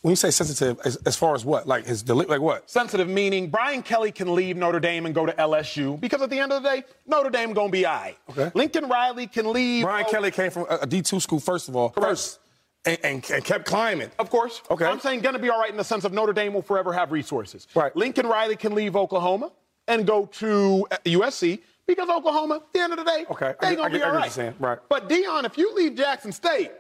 When 0.03 0.13
you 0.13 0.17
say 0.17 0.31
sensitive, 0.31 0.79
as, 0.85 0.97
as 1.05 1.17
far 1.17 1.35
as 1.35 1.45
what? 1.45 1.67
Like 1.67 1.87
his 1.87 2.03
deli- 2.03 2.27
like 2.27 2.41
what? 2.41 2.71
Sensitive 2.71 3.09
meaning 3.09 3.51
Brian 3.51 3.83
Kelly 3.83 4.13
can 4.13 4.35
leave 4.35 4.57
Notre 4.57 4.79
Dame 4.79 5.07
and 5.07 5.15
go 5.15 5.27
to 5.27 5.33
LSU 5.33 5.99
because 5.99 6.23
at 6.23 6.31
the 6.31 6.39
end 6.39 6.53
of 6.53 6.63
the 6.63 6.69
day, 6.69 6.85
Notre 7.07 7.31
Dame 7.31 7.53
gonna 7.53 7.71
be 7.71 7.87
all 7.87 7.95
right. 7.95 8.17
Okay. 8.31 8.53
Lincoln 8.55 8.89
Riley 8.89 9.27
can 9.27 9.53
leave. 9.53 9.85
Brian 9.85 10.05
oh, 10.07 10.11
Kelly 10.11 10.31
came 10.31 10.51
from 10.51 10.67
a 10.71 10.77
a 10.77 10.87
D2 10.87 11.21
school, 11.21 11.41
first 11.41 11.69
of 11.69 11.77
all. 11.77 11.89
First. 11.91 12.41
And, 12.85 12.99
and, 13.03 13.31
and 13.33 13.45
kept 13.45 13.65
climbing. 13.65 14.13
Of 14.21 14.31
course. 14.31 14.63
Okay. 14.71 14.85
I'm 14.85 15.01
saying 15.01 15.19
going 15.19 15.35
to 15.35 15.41
be 15.41 15.51
all 15.51 15.59
right 15.59 15.73
in 15.73 15.77
the 15.77 15.83
sense 15.83 16.05
of 16.05 16.13
Notre 16.13 16.33
Dame 16.33 16.55
will 16.55 16.63
forever 16.63 16.93
have 16.93 17.11
resources. 17.11 17.67
Right. 17.75 17.95
Lincoln 17.97 18.29
Riley 18.29 18.55
can 18.55 18.77
leave 18.77 18.95
Oklahoma 18.95 19.51
and 19.89 20.07
go 20.07 20.27
to 20.27 20.87
uh, 20.91 20.97
USC 21.05 21.61
because 21.87 22.09
Oklahoma, 22.09 22.57
at 22.57 22.73
the 22.73 22.81
end 22.81 22.93
of 22.93 22.99
the 22.99 23.05
day, 23.05 23.25
Okay, 23.31 23.55
they 23.61 23.77
get- 23.77 23.79
I 23.85 23.89
going 23.89 23.93
to 23.93 23.99
be 23.99 24.05
what 24.05 24.37
right. 24.37 24.55
Right. 24.61 24.79
But 24.89 25.09
Deion, 25.09 25.45
if 25.45 25.57
you 25.57 25.75
leave 25.75 25.95
Jackson 25.95 26.33
State, 26.33 26.73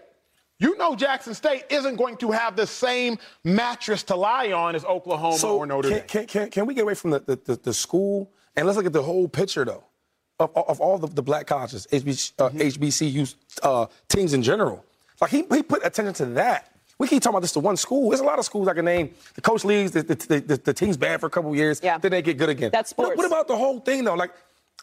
you 0.58 0.76
know 0.78 0.96
Jackson 0.96 1.34
State 1.34 1.64
isn't 1.70 1.96
going 1.96 2.16
to 2.16 2.30
have 2.30 2.56
the 2.56 2.66
same 2.66 3.18
mattress 3.44 4.02
to 4.04 4.16
lie 4.16 4.52
on 4.52 4.74
as 4.74 4.84
Oklahoma 4.84 5.36
So 5.38 5.58
or 5.58 5.66
Notre 5.66 5.88
can, 5.88 5.98
Dame. 5.98 6.06
Can, 6.08 6.26
can, 6.26 6.50
can 6.50 6.66
we 6.66 6.74
get 6.74 6.82
away 6.82 6.94
from 6.94 7.10
the, 7.10 7.20
the, 7.20 7.36
the, 7.44 7.56
the 7.56 7.74
school 7.74 8.30
and 8.56 8.66
let's 8.66 8.76
look 8.76 8.86
at 8.86 8.92
the 8.94 9.02
whole 9.02 9.28
picture 9.28 9.64
though 9.66 9.84
of, 10.40 10.50
of 10.56 10.80
all 10.80 10.98
the, 10.98 11.08
the 11.08 11.22
black 11.22 11.46
colleges, 11.46 11.86
HBC, 11.92 12.32
uh, 12.38 12.48
Mm-hmm. 12.48 12.58
HBCU 12.58 13.34
uh, 13.62 13.86
teams 14.08 14.32
in 14.34 14.42
general. 14.42 14.84
Like 15.20 15.30
he, 15.30 15.44
he 15.52 15.62
put 15.62 15.84
attention 15.84 16.14
to 16.14 16.26
that. 16.34 16.72
We 16.98 17.08
keep 17.08 17.22
talking 17.22 17.34
about 17.34 17.42
this 17.42 17.52
to 17.52 17.60
one 17.60 17.76
school. 17.76 18.08
There's 18.10 18.20
a 18.20 18.24
lot 18.24 18.38
of 18.38 18.44
schools 18.44 18.68
I 18.68 18.74
can 18.74 18.84
name. 18.86 19.14
The 19.34 19.40
coach 19.42 19.64
leaves, 19.64 19.92
the, 19.92 20.02
the, 20.02 20.14
the, 20.40 20.56
the 20.56 20.72
team's 20.72 20.96
bad 20.96 21.20
for 21.20 21.26
a 21.26 21.30
couple 21.30 21.54
years, 21.54 21.80
Yeah. 21.82 21.98
then 21.98 22.10
they 22.10 22.22
get 22.22 22.38
good 22.38 22.48
again. 22.48 22.70
That's 22.72 22.92
What- 22.92 23.06
sports. 23.08 23.18
What, 23.18 23.26
about 23.26 23.48
the 23.48 23.56
whole 23.56 23.80
thing 23.80 24.04
though? 24.04 24.14
Like 24.14 24.32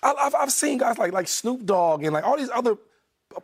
I, 0.03 0.13
I've, 0.13 0.35
I've 0.35 0.51
seen 0.51 0.77
guys 0.77 0.97
like 0.97 1.11
like 1.11 1.27
Snoop 1.27 1.65
Dogg 1.65 2.03
and 2.03 2.13
like 2.13 2.23
all 2.23 2.37
these 2.37 2.49
other 2.51 2.77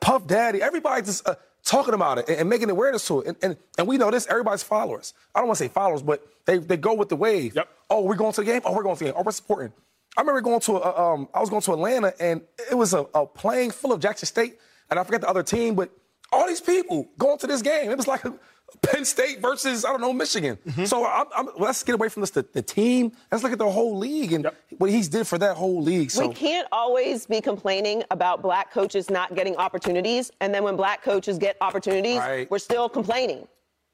Puff 0.02 0.28
Daddy. 0.28 0.62
Everybody's 0.62 1.08
just 1.08 1.28
uh, 1.28 1.36
talking 1.66 1.94
about 1.96 2.20
it 2.20 2.30
and, 2.30 2.38
and 2.42 2.50
making 2.50 2.70
awareness 2.70 3.08
to 3.08 3.22
it. 3.22 3.28
And, 3.28 3.38
and 3.42 3.58
and 3.80 3.88
we 3.88 3.98
know 3.98 4.12
this. 4.12 4.28
Everybody's 4.28 4.62
followers. 4.62 5.14
I 5.34 5.40
don't 5.40 5.48
want 5.48 5.58
to 5.58 5.64
say 5.64 5.70
followers, 5.70 6.04
but 6.04 6.22
they 6.46 6.58
they 6.60 6.78
go 6.78 6.94
with 6.94 7.10
the 7.10 7.16
wave. 7.16 7.56
Yep. 7.56 7.68
Oh, 7.90 8.04
we're 8.04 8.16
going 8.16 8.34
to 8.34 8.42
the 8.42 8.46
game. 8.46 8.62
Oh, 8.66 8.74
we're 8.76 8.84
going 8.84 8.96
to 8.98 9.00
the 9.04 9.10
game. 9.12 9.16
Oh, 9.18 9.24
we're 9.24 9.32
supporting. 9.32 9.74
I 10.16 10.22
remember 10.22 10.42
going 10.42 10.60
to 10.62 10.74
a, 10.78 11.14
um, 11.14 11.28
I 11.34 11.40
was 11.40 11.50
going 11.50 11.62
to 11.64 11.74
Atlanta 11.74 12.14
and 12.20 12.42
it 12.70 12.76
was 12.76 12.94
a, 12.94 13.06
a 13.16 13.26
plane 13.26 13.72
full 13.72 13.94
of 13.94 14.00
Jackson 14.00 14.28
State 14.28 14.60
and 14.90 15.00
I 15.00 15.04
forget 15.04 15.22
the 15.22 15.30
other 15.30 15.44
team, 15.44 15.76
but 15.76 15.90
all 16.32 16.46
these 16.48 16.62
people 16.62 17.08
going 17.18 17.38
to 17.40 17.48
this 17.48 17.62
game. 17.62 17.90
It 17.90 17.96
was 17.98 18.08
like 18.08 18.26
a 18.26 18.34
Penn 18.82 19.06
State 19.06 19.40
versus 19.42 19.86
I 19.86 19.90
don't 19.92 20.02
know 20.02 20.14
Michigan. 20.14 20.58
Mm-hmm. 20.68 20.86
So 20.86 21.06
I'm, 21.06 21.26
I'm, 21.36 21.50
let's 21.58 21.84
get 21.84 21.96
away 21.96 22.10
from 22.10 22.22
this 22.22 22.30
the, 22.32 22.46
the 22.54 22.62
team. 22.62 23.12
Let's 23.32 23.44
look 23.44 23.52
at 23.52 23.58
the 23.60 23.70
whole 23.70 23.98
league 23.98 24.34
and 24.34 24.50
what 24.78 24.90
he's 24.90 25.08
did 25.10 25.28
for 25.28 25.38
that 25.38 25.58
whole 25.58 25.82
league. 25.82 26.12
So 26.12 26.28
We 26.28 26.34
can't 26.34 26.68
always 26.72 27.26
be 27.26 27.42
complaining 27.42 28.04
about 28.12 28.42
black 28.42 28.72
coaches 28.72 29.10
not 29.10 29.36
getting 29.36 29.56
opportunities, 29.58 30.32
and 30.42 30.54
then 30.54 30.64
when 30.64 30.76
black 30.76 31.02
coaches 31.04 31.38
get 31.38 31.58
opportunities, 31.62 32.18
Right. 32.18 32.50
we're 32.52 32.60
still 32.60 32.90
complaining. 32.90 33.48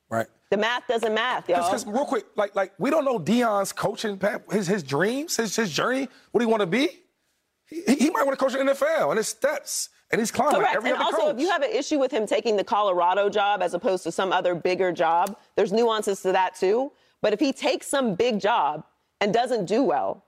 right. 0.09 0.27
The 0.51 0.57
math 0.57 0.87
doesn't 0.87 1.13
math, 1.13 1.49
y'all. 1.49 1.63
Because 1.63 1.85
real 1.87 2.05
quick, 2.05 2.25
like 2.35 2.55
like 2.55 2.71
we 2.77 2.89
don't 2.91 3.03
know 3.03 3.17
Deion's 3.19 3.73
coaching 3.73 4.17
path, 4.17 4.41
his 4.51 4.67
his 4.67 4.83
dreams, 4.83 5.35
his 5.37 5.55
his 5.55 5.71
journey, 5.71 6.07
what 6.31 6.39
he 6.41 6.45
want 6.45 6.61
to 6.61 6.67
be. 6.67 6.87
He, 7.67 7.81
he 7.95 8.09
might 8.11 8.23
want 8.25 8.37
to 8.37 8.45
coach 8.45 8.53
in 8.55 8.65
the 8.67 8.73
NFL 8.73 9.09
and 9.09 9.17
his 9.17 9.27
steps, 9.27 9.89
and 10.11 10.21
he's 10.21 10.31
climbing 10.31 10.59
Correct. 10.61 10.75
every 10.75 10.91
and 10.91 10.97
other 11.01 11.05
also, 11.05 11.17
coach. 11.27 11.35
if 11.35 11.41
you 11.41 11.49
have 11.49 11.61
an 11.61 11.71
issue 11.71 11.99
with 11.99 12.11
him 12.11 12.25
taking 12.25 12.55
the 12.57 12.63
Colorado 12.63 13.29
job 13.29 13.61
as 13.61 13.73
opposed 13.73 14.03
to 14.03 14.11
some 14.11 14.31
other 14.31 14.55
bigger 14.55 14.91
job, 14.91 15.37
there's 15.55 15.71
nuances 15.73 16.21
to 16.21 16.31
that 16.31 16.55
too. 16.55 16.91
But 17.21 17.33
if 17.33 17.39
he 17.39 17.51
takes 17.51 17.87
some 17.87 18.15
big 18.15 18.39
job 18.39 18.83
and 19.19 19.33
doesn't 19.33 19.65
do 19.65 19.81
well, 19.83 20.23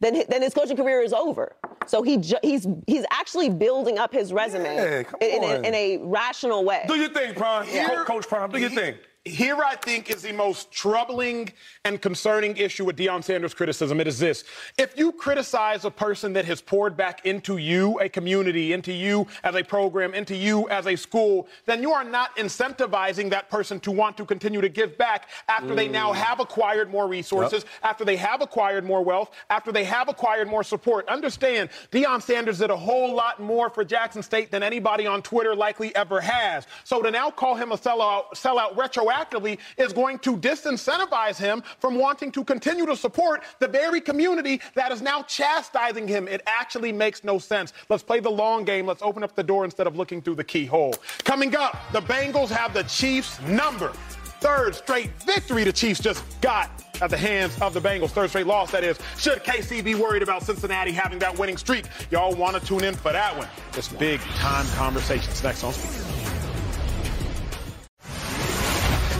then 0.00 0.24
then 0.28 0.42
his 0.42 0.52
coaching 0.52 0.76
career 0.76 1.00
is 1.00 1.12
over. 1.12 1.56
So 1.86 2.02
he 2.02 2.18
ju- 2.18 2.36
he's 2.42 2.66
he's 2.86 3.04
actually 3.10 3.48
building 3.48 3.98
up 3.98 4.12
his 4.12 4.32
resume 4.32 4.74
Yeah, 4.74 5.02
come 5.04 5.18
in, 5.22 5.42
in 5.42 5.64
a, 5.64 5.68
in 5.68 5.74
a 5.74 5.96
rational 6.02 6.64
way. 6.64 6.84
do 6.86 6.94
your 6.96 7.08
thing, 7.08 7.34
Prime. 7.34 7.66
Here- 7.66 7.86
Co- 7.88 8.04
Coach 8.04 8.28
Prime, 8.28 8.50
do 8.50 8.58
your 8.58 8.68
he- 8.70 8.76
thing. 8.76 8.94
Here, 9.26 9.56
I 9.56 9.74
think, 9.76 10.10
is 10.10 10.20
the 10.20 10.32
most 10.32 10.70
troubling 10.70 11.50
and 11.86 11.98
concerning 12.02 12.58
issue 12.58 12.84
with 12.84 12.98
Deion 12.98 13.24
Sanders' 13.24 13.54
criticism. 13.54 13.98
It 13.98 14.06
is 14.06 14.18
this. 14.18 14.44
If 14.76 14.98
you 14.98 15.12
criticize 15.12 15.86
a 15.86 15.90
person 15.90 16.34
that 16.34 16.44
has 16.44 16.60
poured 16.60 16.94
back 16.94 17.24
into 17.24 17.56
you, 17.56 17.98
a 18.00 18.08
community, 18.10 18.74
into 18.74 18.92
you 18.92 19.26
as 19.42 19.54
a 19.54 19.62
program, 19.62 20.12
into 20.12 20.36
you 20.36 20.68
as 20.68 20.86
a 20.86 20.94
school, 20.94 21.48
then 21.64 21.80
you 21.80 21.90
are 21.90 22.04
not 22.04 22.36
incentivizing 22.36 23.30
that 23.30 23.48
person 23.48 23.80
to 23.80 23.90
want 23.90 24.18
to 24.18 24.26
continue 24.26 24.60
to 24.60 24.68
give 24.68 24.98
back 24.98 25.30
after 25.48 25.74
they 25.74 25.88
now 25.88 26.12
mm. 26.12 26.16
have 26.16 26.38
acquired 26.38 26.90
more 26.90 27.08
resources, 27.08 27.64
after 27.82 28.04
they 28.04 28.16
have 28.16 28.42
acquired 28.42 28.84
more 28.84 29.02
wealth, 29.02 29.30
after 29.48 29.72
they 29.72 29.84
have 29.84 30.10
acquired 30.10 30.48
more 30.48 30.62
support. 30.62 31.08
Understand, 31.08 31.70
Deion 31.90 32.20
Sanders 32.20 32.58
did 32.58 32.68
a 32.68 32.76
whole 32.76 33.14
lot 33.14 33.40
more 33.40 33.70
for 33.70 33.86
Jackson 33.86 34.22
State 34.22 34.50
than 34.50 34.62
anybody 34.62 35.06
on 35.06 35.22
Twitter 35.22 35.56
likely 35.56 35.96
ever 35.96 36.20
has. 36.20 36.66
So 36.84 37.00
to 37.00 37.10
now 37.10 37.30
call 37.30 37.54
him 37.54 37.72
a 37.72 37.78
sellout, 37.78 38.34
sellout 38.34 38.76
retroactively 38.76 39.13
retroactively 39.14 39.58
is 39.76 39.92
going 39.92 40.18
to 40.20 40.36
disincentivize 40.36 41.38
him 41.38 41.62
from 41.78 41.96
wanting 41.96 42.32
to 42.32 42.44
continue 42.44 42.86
to 42.86 42.96
support 42.96 43.42
the 43.58 43.68
very 43.68 44.00
community 44.00 44.60
that 44.74 44.92
is 44.92 45.02
now 45.02 45.22
chastising 45.22 46.06
him. 46.06 46.28
It 46.28 46.42
actually 46.46 46.92
makes 46.92 47.24
no 47.24 47.38
sense. 47.38 47.72
Let's 47.88 48.02
play 48.02 48.20
the 48.20 48.30
long 48.30 48.64
game. 48.64 48.86
Let's 48.86 49.02
open 49.02 49.22
up 49.22 49.34
the 49.34 49.42
door 49.42 49.64
instead 49.64 49.86
of 49.86 49.96
looking 49.96 50.22
through 50.22 50.36
the 50.36 50.44
keyhole. 50.44 50.94
Coming 51.24 51.54
up, 51.56 51.78
the 51.92 52.00
Bengals 52.02 52.48
have 52.48 52.74
the 52.74 52.82
Chiefs 52.84 53.40
number. 53.42 53.92
Third 54.40 54.74
straight 54.74 55.10
victory 55.24 55.64
the 55.64 55.72
Chiefs 55.72 56.00
just 56.00 56.22
got 56.40 56.70
at 57.00 57.10
the 57.10 57.16
hands 57.16 57.58
of 57.60 57.72
the 57.72 57.80
Bengals. 57.80 58.10
Third 58.10 58.28
straight 58.28 58.46
loss, 58.46 58.70
that 58.72 58.84
is. 58.84 58.98
Should 59.18 59.42
KC 59.42 59.82
be 59.82 59.94
worried 59.94 60.22
about 60.22 60.42
Cincinnati 60.42 60.92
having 60.92 61.18
that 61.20 61.38
winning 61.38 61.56
streak? 61.56 61.86
Y'all 62.10 62.34
want 62.34 62.60
to 62.60 62.64
tune 62.64 62.84
in 62.84 62.94
for 62.94 63.12
that 63.12 63.36
one. 63.36 63.48
It's 63.74 63.88
big 63.88 64.20
time 64.20 64.66
conversations 64.76 65.42
next 65.42 65.64
on 65.64 65.72
Speaker. 65.72 66.13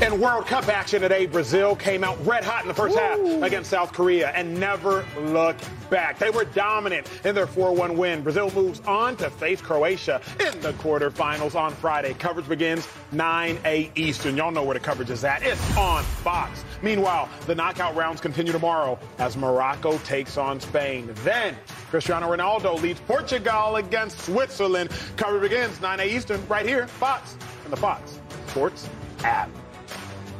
In 0.02 0.20
World 0.20 0.46
Cup 0.46 0.68
action 0.68 1.00
today, 1.00 1.24
Brazil 1.24 1.76
came 1.76 2.02
out 2.02 2.18
red 2.26 2.44
hot 2.44 2.62
in 2.62 2.68
the 2.68 2.74
first 2.74 2.98
half 2.98 3.18
against 3.42 3.70
South 3.70 3.92
Korea 3.92 4.30
and 4.30 4.58
never 4.58 5.06
looked 5.20 5.68
back. 5.88 6.18
They 6.18 6.30
were 6.30 6.44
dominant 6.44 7.08
in 7.24 7.34
their 7.34 7.46
4-1 7.46 7.96
win. 7.96 8.22
Brazil 8.22 8.50
moves 8.50 8.80
on 8.80 9.16
to 9.18 9.30
face 9.30 9.60
Croatia 9.60 10.20
in 10.40 10.60
the 10.60 10.72
quarterfinals 10.74 11.54
on 11.54 11.72
Friday. 11.72 12.12
Coverage 12.14 12.48
begins 12.48 12.88
9 13.12 13.58
a.m. 13.64 13.92
Eastern. 13.94 14.36
Y'all 14.36 14.50
know 14.50 14.64
where 14.64 14.74
the 14.74 14.80
coverage 14.80 15.10
is 15.10 15.22
at. 15.24 15.42
It's 15.44 15.76
on 15.76 16.02
Fox. 16.02 16.64
Meanwhile, 16.82 17.28
the 17.46 17.54
knockout 17.54 17.94
rounds 17.94 18.20
continue 18.20 18.52
tomorrow 18.52 18.98
as 19.18 19.36
Morocco 19.36 19.96
takes 19.98 20.36
on 20.36 20.58
Spain. 20.60 21.08
Then 21.22 21.56
Cristiano 21.90 22.34
Ronaldo 22.34 22.82
leads 22.82 23.00
Portugal 23.00 23.76
against 23.76 24.18
Switzerland. 24.20 24.90
Coverage 25.16 25.50
begins 25.50 25.80
9 25.80 26.00
a.m. 26.00 26.08
Eastern 26.08 26.46
right 26.48 26.66
here, 26.66 26.88
Fox, 26.88 27.36
and 27.62 27.72
the 27.72 27.76
Fox 27.76 28.18
Sports 28.48 28.88
app. 29.22 29.48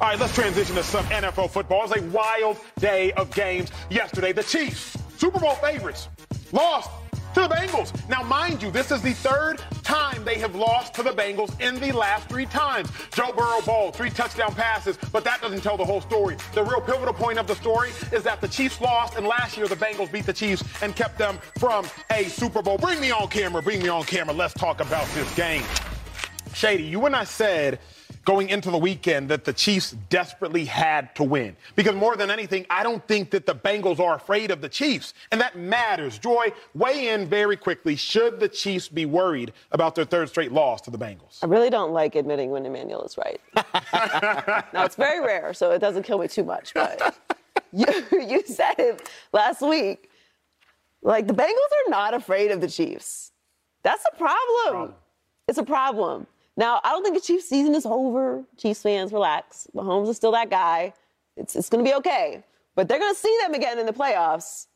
All 0.00 0.08
right, 0.08 0.18
let's 0.18 0.34
transition 0.34 0.74
to 0.74 0.82
some 0.82 1.04
NFL 1.06 1.50
football. 1.50 1.84
It 1.84 1.90
was 1.90 1.98
a 1.98 2.02
wild 2.08 2.58
day 2.80 3.12
of 3.12 3.30
games 3.30 3.70
yesterday. 3.90 4.32
The 4.32 4.42
Chiefs, 4.42 4.98
Super 5.16 5.38
Bowl 5.38 5.54
favorites, 5.54 6.08
lost 6.50 6.90
to 7.34 7.42
the 7.42 7.48
Bengals. 7.48 8.08
Now, 8.08 8.24
mind 8.24 8.60
you, 8.60 8.72
this 8.72 8.90
is 8.90 9.02
the 9.02 9.12
third 9.12 9.62
time 9.84 10.24
they 10.24 10.34
have 10.40 10.56
lost 10.56 10.94
to 10.94 11.04
the 11.04 11.12
Bengals 11.12 11.58
in 11.60 11.78
the 11.78 11.92
last 11.92 12.28
three 12.28 12.46
times. 12.46 12.90
Joe 13.14 13.32
Burrow 13.36 13.60
balled 13.60 13.94
three 13.94 14.10
touchdown 14.10 14.52
passes, 14.52 14.98
but 15.12 15.22
that 15.22 15.40
doesn't 15.40 15.62
tell 15.62 15.76
the 15.76 15.84
whole 15.84 16.00
story. 16.00 16.36
The 16.54 16.64
real 16.64 16.80
pivotal 16.80 17.14
point 17.14 17.38
of 17.38 17.46
the 17.46 17.54
story 17.54 17.90
is 18.12 18.24
that 18.24 18.40
the 18.40 18.48
Chiefs 18.48 18.80
lost, 18.80 19.16
and 19.16 19.24
last 19.24 19.56
year 19.56 19.68
the 19.68 19.76
Bengals 19.76 20.10
beat 20.10 20.26
the 20.26 20.32
Chiefs 20.32 20.64
and 20.82 20.96
kept 20.96 21.18
them 21.18 21.38
from 21.60 21.86
a 22.10 22.24
Super 22.24 22.62
Bowl. 22.62 22.78
Bring 22.78 23.00
me 23.00 23.12
on 23.12 23.28
camera, 23.28 23.62
bring 23.62 23.80
me 23.80 23.88
on 23.88 24.02
camera. 24.02 24.34
Let's 24.34 24.54
talk 24.54 24.80
about 24.80 25.06
this 25.14 25.32
game. 25.36 25.62
Shady, 26.52 26.84
you 26.84 27.06
and 27.06 27.14
I 27.14 27.24
said 27.24 27.78
going 28.24 28.48
into 28.48 28.70
the 28.70 28.78
weekend 28.78 29.28
that 29.28 29.44
the 29.44 29.52
Chiefs 29.52 29.92
desperately 30.08 30.64
had 30.64 31.14
to 31.16 31.24
win. 31.24 31.56
Because 31.76 31.94
more 31.94 32.16
than 32.16 32.30
anything, 32.30 32.66
I 32.70 32.82
don't 32.82 33.06
think 33.06 33.30
that 33.30 33.46
the 33.46 33.54
Bengals 33.54 34.00
are 34.00 34.14
afraid 34.14 34.50
of 34.50 34.60
the 34.60 34.68
Chiefs. 34.68 35.14
And 35.30 35.40
that 35.40 35.56
matters. 35.56 36.18
Joy, 36.18 36.52
weigh 36.74 37.08
in 37.08 37.26
very 37.26 37.56
quickly. 37.56 37.96
Should 37.96 38.40
the 38.40 38.48
Chiefs 38.48 38.88
be 38.88 39.06
worried 39.06 39.52
about 39.72 39.94
their 39.94 40.04
third 40.04 40.28
straight 40.28 40.52
loss 40.52 40.80
to 40.82 40.90
the 40.90 40.98
Bengals? 40.98 41.38
I 41.42 41.46
really 41.46 41.70
don't 41.70 41.92
like 41.92 42.14
admitting 42.14 42.50
when 42.50 42.64
Emmanuel 42.66 43.04
is 43.04 43.18
right. 43.18 43.40
now, 44.72 44.84
it's 44.84 44.96
very 44.96 45.24
rare, 45.24 45.52
so 45.54 45.70
it 45.72 45.78
doesn't 45.78 46.04
kill 46.04 46.18
me 46.18 46.28
too 46.28 46.44
much. 46.44 46.72
But 46.74 47.16
you, 47.72 47.86
you 48.12 48.42
said 48.46 48.74
it 48.78 49.08
last 49.32 49.60
week. 49.62 50.10
Like, 51.02 51.26
the 51.26 51.34
Bengals 51.34 51.86
are 51.86 51.90
not 51.90 52.14
afraid 52.14 52.50
of 52.50 52.60
the 52.60 52.68
Chiefs. 52.68 53.32
That's 53.82 54.04
a 54.10 54.16
problem. 54.16 54.70
Problem. 54.70 54.94
It's 55.46 55.58
a 55.58 55.62
problem. 55.62 56.26
Now, 56.56 56.80
I 56.84 56.90
don't 56.90 57.02
think 57.02 57.16
the 57.16 57.20
Chiefs 57.20 57.48
season 57.48 57.74
is 57.74 57.84
over. 57.84 58.44
Chiefs 58.56 58.82
fans, 58.82 59.12
relax. 59.12 59.66
Mahomes 59.74 60.08
is 60.08 60.16
still 60.16 60.32
that 60.32 60.50
guy. 60.50 60.92
It's, 61.36 61.56
it's 61.56 61.68
going 61.68 61.84
to 61.84 61.90
be 61.90 61.94
okay. 61.96 62.44
But 62.76 62.88
they're 62.88 62.98
going 62.98 63.12
to 63.14 63.18
see 63.18 63.36
them 63.42 63.54
again 63.54 63.78
in 63.78 63.86
the 63.86 63.92
playoffs. 63.92 64.66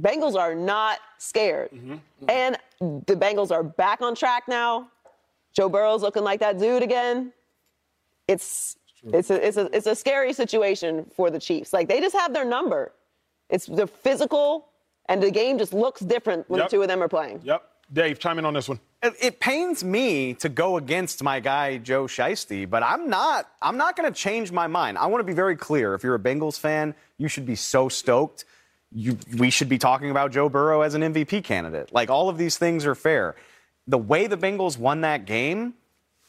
Bengals 0.00 0.36
are 0.36 0.54
not 0.54 0.98
scared. 1.18 1.70
Mm-hmm, 1.70 1.92
mm-hmm. 1.92 2.30
And 2.30 2.56
the 3.06 3.14
Bengals 3.14 3.50
are 3.50 3.62
back 3.62 4.00
on 4.00 4.14
track 4.14 4.44
now. 4.48 4.88
Joe 5.54 5.68
Burrow's 5.68 6.02
looking 6.02 6.24
like 6.24 6.40
that 6.40 6.58
dude 6.58 6.82
again. 6.82 7.32
It's 8.26 8.76
it's 9.04 9.30
a, 9.30 9.46
it's 9.46 9.56
a 9.56 9.76
it's 9.76 9.86
a 9.86 9.94
scary 9.94 10.32
situation 10.32 11.04
for 11.14 11.28
the 11.28 11.38
Chiefs. 11.38 11.72
Like 11.72 11.88
they 11.88 12.00
just 12.00 12.16
have 12.16 12.32
their 12.32 12.44
number. 12.44 12.92
It's 13.50 13.66
the 13.66 13.86
physical, 13.86 14.68
and 15.08 15.22
the 15.22 15.30
game 15.30 15.58
just 15.58 15.74
looks 15.74 16.00
different 16.00 16.48
when 16.48 16.60
Yep. 16.60 16.70
the 16.70 16.76
two 16.76 16.82
of 16.82 16.88
them 16.88 17.02
are 17.02 17.08
playing. 17.08 17.40
Yep. 17.44 17.62
Dave, 17.92 18.18
chime 18.18 18.38
in 18.38 18.44
on 18.44 18.54
this 18.54 18.68
one. 18.68 18.80
It, 19.02 19.14
it 19.20 19.40
pains 19.40 19.84
me 19.84 20.34
to 20.34 20.48
go 20.48 20.78
against 20.78 21.22
my 21.22 21.40
guy 21.40 21.76
Joe 21.76 22.04
Shiesty, 22.04 22.68
but 22.68 22.82
I'm 22.82 23.10
not. 23.10 23.50
I'm 23.60 23.76
not 23.76 23.96
going 23.96 24.10
to 24.10 24.18
change 24.18 24.50
my 24.50 24.66
mind. 24.66 24.96
I 24.96 25.06
want 25.06 25.20
to 25.20 25.26
be 25.26 25.34
very 25.34 25.56
clear. 25.56 25.94
If 25.94 26.02
you're 26.02 26.14
a 26.14 26.20
Bengals 26.20 26.58
fan, 26.58 26.94
you 27.18 27.28
should 27.28 27.44
be 27.44 27.54
so 27.54 27.88
stoked. 27.88 28.44
You, 28.94 29.18
we 29.36 29.50
should 29.50 29.68
be 29.68 29.78
talking 29.78 30.10
about 30.10 30.32
Joe 30.32 30.48
Burrow 30.48 30.82
as 30.82 30.94
an 30.94 31.02
MVP 31.02 31.44
candidate. 31.44 31.92
Like 31.92 32.08
all 32.10 32.28
of 32.28 32.38
these 32.38 32.56
things 32.56 32.86
are 32.86 32.94
fair. 32.94 33.36
The 33.86 33.98
way 33.98 34.26
the 34.26 34.36
Bengals 34.36 34.78
won 34.78 35.00
that 35.02 35.24
game, 35.26 35.74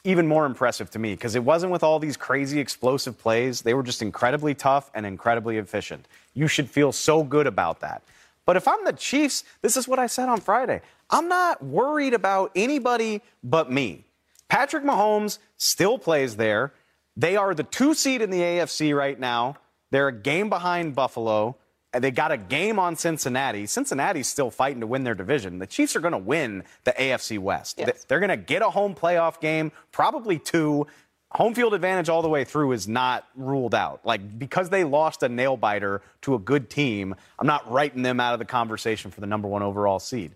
even 0.03 0.27
more 0.27 0.45
impressive 0.45 0.89
to 0.91 0.99
me 0.99 1.13
because 1.13 1.35
it 1.35 1.43
wasn't 1.43 1.71
with 1.71 1.83
all 1.83 1.99
these 1.99 2.17
crazy 2.17 2.59
explosive 2.59 3.17
plays. 3.17 3.61
They 3.61 3.73
were 3.73 3.83
just 3.83 4.01
incredibly 4.01 4.53
tough 4.53 4.91
and 4.93 5.05
incredibly 5.05 5.57
efficient. 5.57 6.07
You 6.33 6.47
should 6.47 6.69
feel 6.69 6.91
so 6.91 7.23
good 7.23 7.47
about 7.47 7.79
that. 7.81 8.01
But 8.45 8.57
if 8.57 8.67
I'm 8.67 8.83
the 8.83 8.93
Chiefs, 8.93 9.43
this 9.61 9.77
is 9.77 9.87
what 9.87 9.99
I 9.99 10.07
said 10.07 10.27
on 10.27 10.41
Friday. 10.41 10.81
I'm 11.09 11.27
not 11.27 11.63
worried 11.63 12.13
about 12.13 12.51
anybody 12.55 13.21
but 13.43 13.71
me. 13.71 14.05
Patrick 14.49 14.83
Mahomes 14.83 15.39
still 15.57 15.97
plays 15.97 16.35
there. 16.35 16.73
They 17.15 17.35
are 17.35 17.53
the 17.53 17.63
two 17.63 17.93
seed 17.93 18.21
in 18.21 18.29
the 18.29 18.39
AFC 18.39 18.95
right 18.95 19.19
now. 19.19 19.57
They're 19.91 20.07
a 20.07 20.13
game 20.13 20.49
behind 20.49 20.95
Buffalo. 20.95 21.57
And 21.93 22.03
They 22.03 22.09
got 22.09 22.31
a 22.31 22.37
game 22.37 22.79
on 22.79 22.95
Cincinnati. 22.95 23.67
Cincinnati's 23.67 24.27
still 24.27 24.49
fighting 24.49 24.79
to 24.81 24.87
win 24.87 25.03
their 25.03 25.13
division. 25.13 25.59
The 25.59 25.67
Chiefs 25.67 25.95
are 25.95 25.99
going 25.99 26.13
to 26.13 26.17
win 26.17 26.63
the 26.85 26.91
AFC 26.91 27.37
West. 27.37 27.77
Yes. 27.77 27.87
They- 27.87 27.99
They're 28.07 28.19
going 28.19 28.29
to 28.31 28.37
get 28.37 28.63
a 28.63 28.69
home 28.71 28.95
playoff 28.95 29.39
game, 29.39 29.71
probably 29.91 30.39
two. 30.39 30.87
Home 31.33 31.53
field 31.55 31.73
advantage 31.75 32.09
all 32.09 32.21
the 32.23 32.29
way 32.29 32.43
through 32.45 32.71
is 32.73 32.87
not 32.87 33.27
ruled 33.35 33.73
out. 33.75 34.01
Like, 34.05 34.37
because 34.39 34.69
they 34.69 34.83
lost 34.83 35.21
a 35.23 35.29
nail 35.29 35.55
biter 35.57 36.01
to 36.21 36.33
a 36.35 36.39
good 36.39 36.69
team, 36.69 37.15
I'm 37.39 37.47
not 37.47 37.71
writing 37.71 38.01
them 38.03 38.19
out 38.19 38.33
of 38.33 38.39
the 38.39 38.45
conversation 38.45 39.09
for 39.11 39.19
the 39.21 39.27
number 39.27 39.47
one 39.47 39.61
overall 39.63 39.99
seed. 39.99 40.33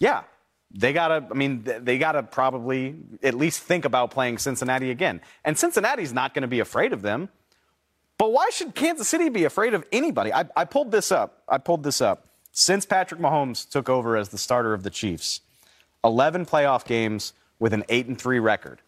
Yeah, 0.00 0.22
they 0.72 0.92
got 0.92 1.08
to, 1.08 1.26
I 1.30 1.34
mean, 1.34 1.62
they 1.64 1.98
got 1.98 2.12
to 2.12 2.22
probably 2.22 2.96
at 3.22 3.34
least 3.34 3.62
think 3.62 3.84
about 3.84 4.10
playing 4.10 4.38
Cincinnati 4.38 4.90
again. 4.90 5.20
And 5.44 5.56
Cincinnati's 5.56 6.12
not 6.12 6.34
going 6.34 6.42
to 6.42 6.48
be 6.48 6.60
afraid 6.60 6.92
of 6.92 7.02
them. 7.02 7.28
But 8.18 8.32
why 8.32 8.50
should 8.50 8.74
Kansas 8.74 9.08
City 9.08 9.28
be 9.28 9.44
afraid 9.44 9.72
of 9.74 9.84
anybody? 9.92 10.32
I, 10.32 10.44
I 10.56 10.64
pulled 10.64 10.90
this 10.90 11.10
up. 11.10 11.42
I 11.48 11.58
pulled 11.58 11.82
this 11.82 12.00
up. 12.00 12.26
Since 12.52 12.84
Patrick 12.86 13.20
Mahomes 13.20 13.68
took 13.68 13.88
over 13.88 14.16
as 14.16 14.30
the 14.30 14.38
starter 14.38 14.74
of 14.74 14.82
the 14.82 14.90
Chiefs, 14.90 15.40
11 16.04 16.46
playoff 16.46 16.84
games 16.84 17.32
with 17.58 17.72
an 17.72 17.84
8 17.88 18.08
and 18.08 18.20
3 18.20 18.38
record. 18.38 18.80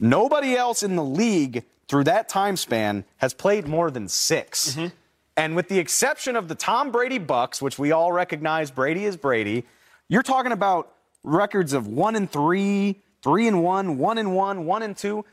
Nobody 0.00 0.54
else 0.54 0.82
in 0.82 0.96
the 0.96 1.04
league 1.04 1.64
through 1.88 2.04
that 2.04 2.28
time 2.28 2.56
span 2.56 3.04
has 3.18 3.34
played 3.34 3.66
more 3.66 3.90
than 3.90 4.08
6 4.08 4.70
mm-hmm. 4.70 4.86
And 5.36 5.54
with 5.54 5.68
the 5.68 5.78
exception 5.78 6.34
of 6.34 6.48
the 6.48 6.56
Tom 6.56 6.90
Brady 6.90 7.18
Bucks, 7.18 7.62
which 7.62 7.78
we 7.78 7.92
all 7.92 8.10
recognize 8.10 8.72
Brady 8.72 9.04
is 9.04 9.16
Brady, 9.16 9.64
you're 10.08 10.22
talking 10.22 10.52
about 10.52 10.94
records 11.22 11.72
of 11.72 11.86
1 11.86 12.16
and 12.16 12.30
3, 12.30 13.00
3 13.22 13.48
and 13.48 13.62
1, 13.62 13.98
1 13.98 14.18
and 14.18 14.34
1, 14.34 14.66
1 14.66 14.82
and 14.82 14.96
2, 14.96 15.24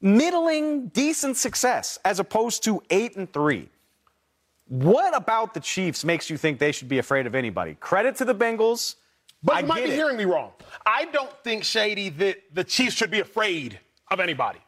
middling 0.00 0.88
decent 0.88 1.36
success 1.36 1.98
as 2.04 2.18
opposed 2.18 2.64
to 2.64 2.82
8 2.90 3.16
and 3.16 3.32
3. 3.32 3.68
What 4.68 5.14
about 5.14 5.54
the 5.54 5.60
Chiefs 5.60 6.04
makes 6.04 6.30
you 6.30 6.36
think 6.36 6.58
they 6.58 6.72
should 6.72 6.88
be 6.88 6.98
afraid 6.98 7.26
of 7.26 7.34
anybody? 7.34 7.76
Credit 7.78 8.16
to 8.16 8.24
the 8.24 8.34
Bengals. 8.34 8.96
But 9.42 9.56
I 9.56 9.60
you 9.60 9.66
might 9.66 9.84
be 9.84 9.90
it. 9.90 9.94
hearing 9.94 10.16
me 10.16 10.24
wrong. 10.24 10.52
I 10.86 11.04
don't 11.06 11.32
think, 11.42 11.64
Shady, 11.64 12.08
that 12.10 12.38
the 12.54 12.64
Chiefs 12.64 12.96
should 12.96 13.10
be 13.10 13.20
afraid 13.20 13.78
of 14.10 14.20
anybody. 14.20 14.60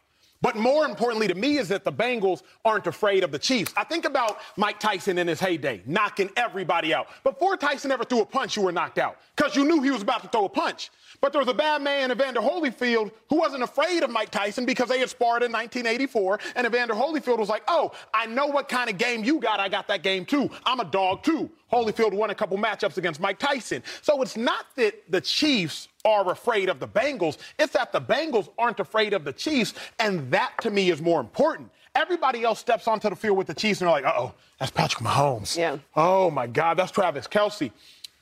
But 0.45 0.57
more 0.57 0.85
importantly 0.85 1.27
to 1.29 1.35
me 1.35 1.57
is 1.57 1.69
that 1.69 1.85
the 1.85 1.91
Bengals 1.91 2.43
aren't 2.67 2.87
afraid 2.87 3.25
of 3.25 3.33
the 3.33 3.39
Chiefs. 3.39 3.73
I 3.79 3.85
think 3.85 4.05
about 4.05 4.41
Mike 4.59 4.79
Tyson 4.79 5.17
in 5.17 5.27
his 5.27 5.41
heyday, 5.41 5.81
knocking 5.87 6.29
everybody 6.37 6.93
out. 6.93 7.07
Before 7.23 7.57
Tyson 7.57 7.91
ever 7.91 8.05
threw 8.05 8.21
a 8.21 8.27
punch, 8.27 8.55
you 8.55 8.63
were 8.63 8.71
knocked 8.71 8.99
out 8.99 9.17
because 9.35 9.57
you 9.57 9.65
knew 9.65 9.81
he 9.81 9.91
was 9.91 10.03
about 10.03 10.21
to 10.21 10.29
throw 10.29 10.45
a 10.45 10.51
punch. 10.51 10.91
But 11.23 11.33
there 11.33 11.39
was 11.39 11.49
a 11.49 11.55
bad 11.55 11.81
man, 11.81 12.13
Evander 12.13 12.43
Holyfield, 12.43 13.11
who 13.31 13.37
wasn't 13.37 13.63
afraid 13.63 14.03
of 14.03 14.11
Mike 14.11 14.29
Tyson 14.29 14.67
because 14.67 14.91
they 14.91 14.99
had 14.99 15.09
sparred 15.09 15.43
in 15.43 15.51
1984. 15.51 16.39
And 16.57 16.67
Evander 16.67 16.93
Holyfield 16.93 17.39
was 17.39 17.49
like, 17.49 17.63
oh, 17.67 17.93
I 18.13 18.27
know 18.27 18.49
what 18.49 18.69
kind 18.69 18.91
of 18.91 18.99
game 18.99 19.25
you 19.25 19.41
got. 19.41 19.61
I 19.61 19.71
got 19.71 19.89
that 19.89 20.03
game 20.03 20.27
too. 20.27 20.51
I'm 20.67 20.81
a 20.81 20.85
dog 20.85 21.23
too. 21.23 21.51
Holyfield 21.75 22.13
won 22.13 22.31
a 22.31 22.35
couple 22.35 22.57
matchups 22.57 22.97
against 22.99 23.21
Mike 23.21 23.39
Tyson. 23.39 23.83
So 24.03 24.23
it's 24.23 24.37
not 24.37 24.67
that 24.77 25.11
the 25.11 25.21
Chiefs 25.21 25.89
are 26.05 26.31
afraid 26.31 26.69
of 26.69 26.79
the 26.79 26.87
Bengals. 26.87 27.39
It's 27.59 27.73
that 27.73 27.93
the 27.93 28.01
Bengals 28.01 28.49
aren't 28.59 28.79
afraid 28.79 29.13
of 29.13 29.25
the 29.25 29.33
Chiefs. 29.33 29.75
And 29.99 30.31
that 30.31 30.53
to 30.63 30.71
me 30.71 30.91
is 30.91 31.01
more 31.03 31.21
important. 31.21 31.71
Everybody 31.95 32.45
else 32.45 32.59
steps 32.59 32.87
onto 32.87 33.09
the 33.11 33.17
field 33.17 33.37
with 33.37 33.47
the 33.47 33.55
Chiefs 33.55 33.81
and 33.81 33.89
they're 33.89 33.93
like, 33.93 34.05
uh 34.05 34.13
oh, 34.17 34.35
that's 34.59 34.71
Patrick 34.71 35.03
Mahomes. 35.03 35.57
Yeah. 35.57 35.79
Oh 35.97 36.31
my 36.31 36.47
God, 36.47 36.77
that's 36.77 36.93
Travis 36.93 37.27
Kelce. 37.27 37.71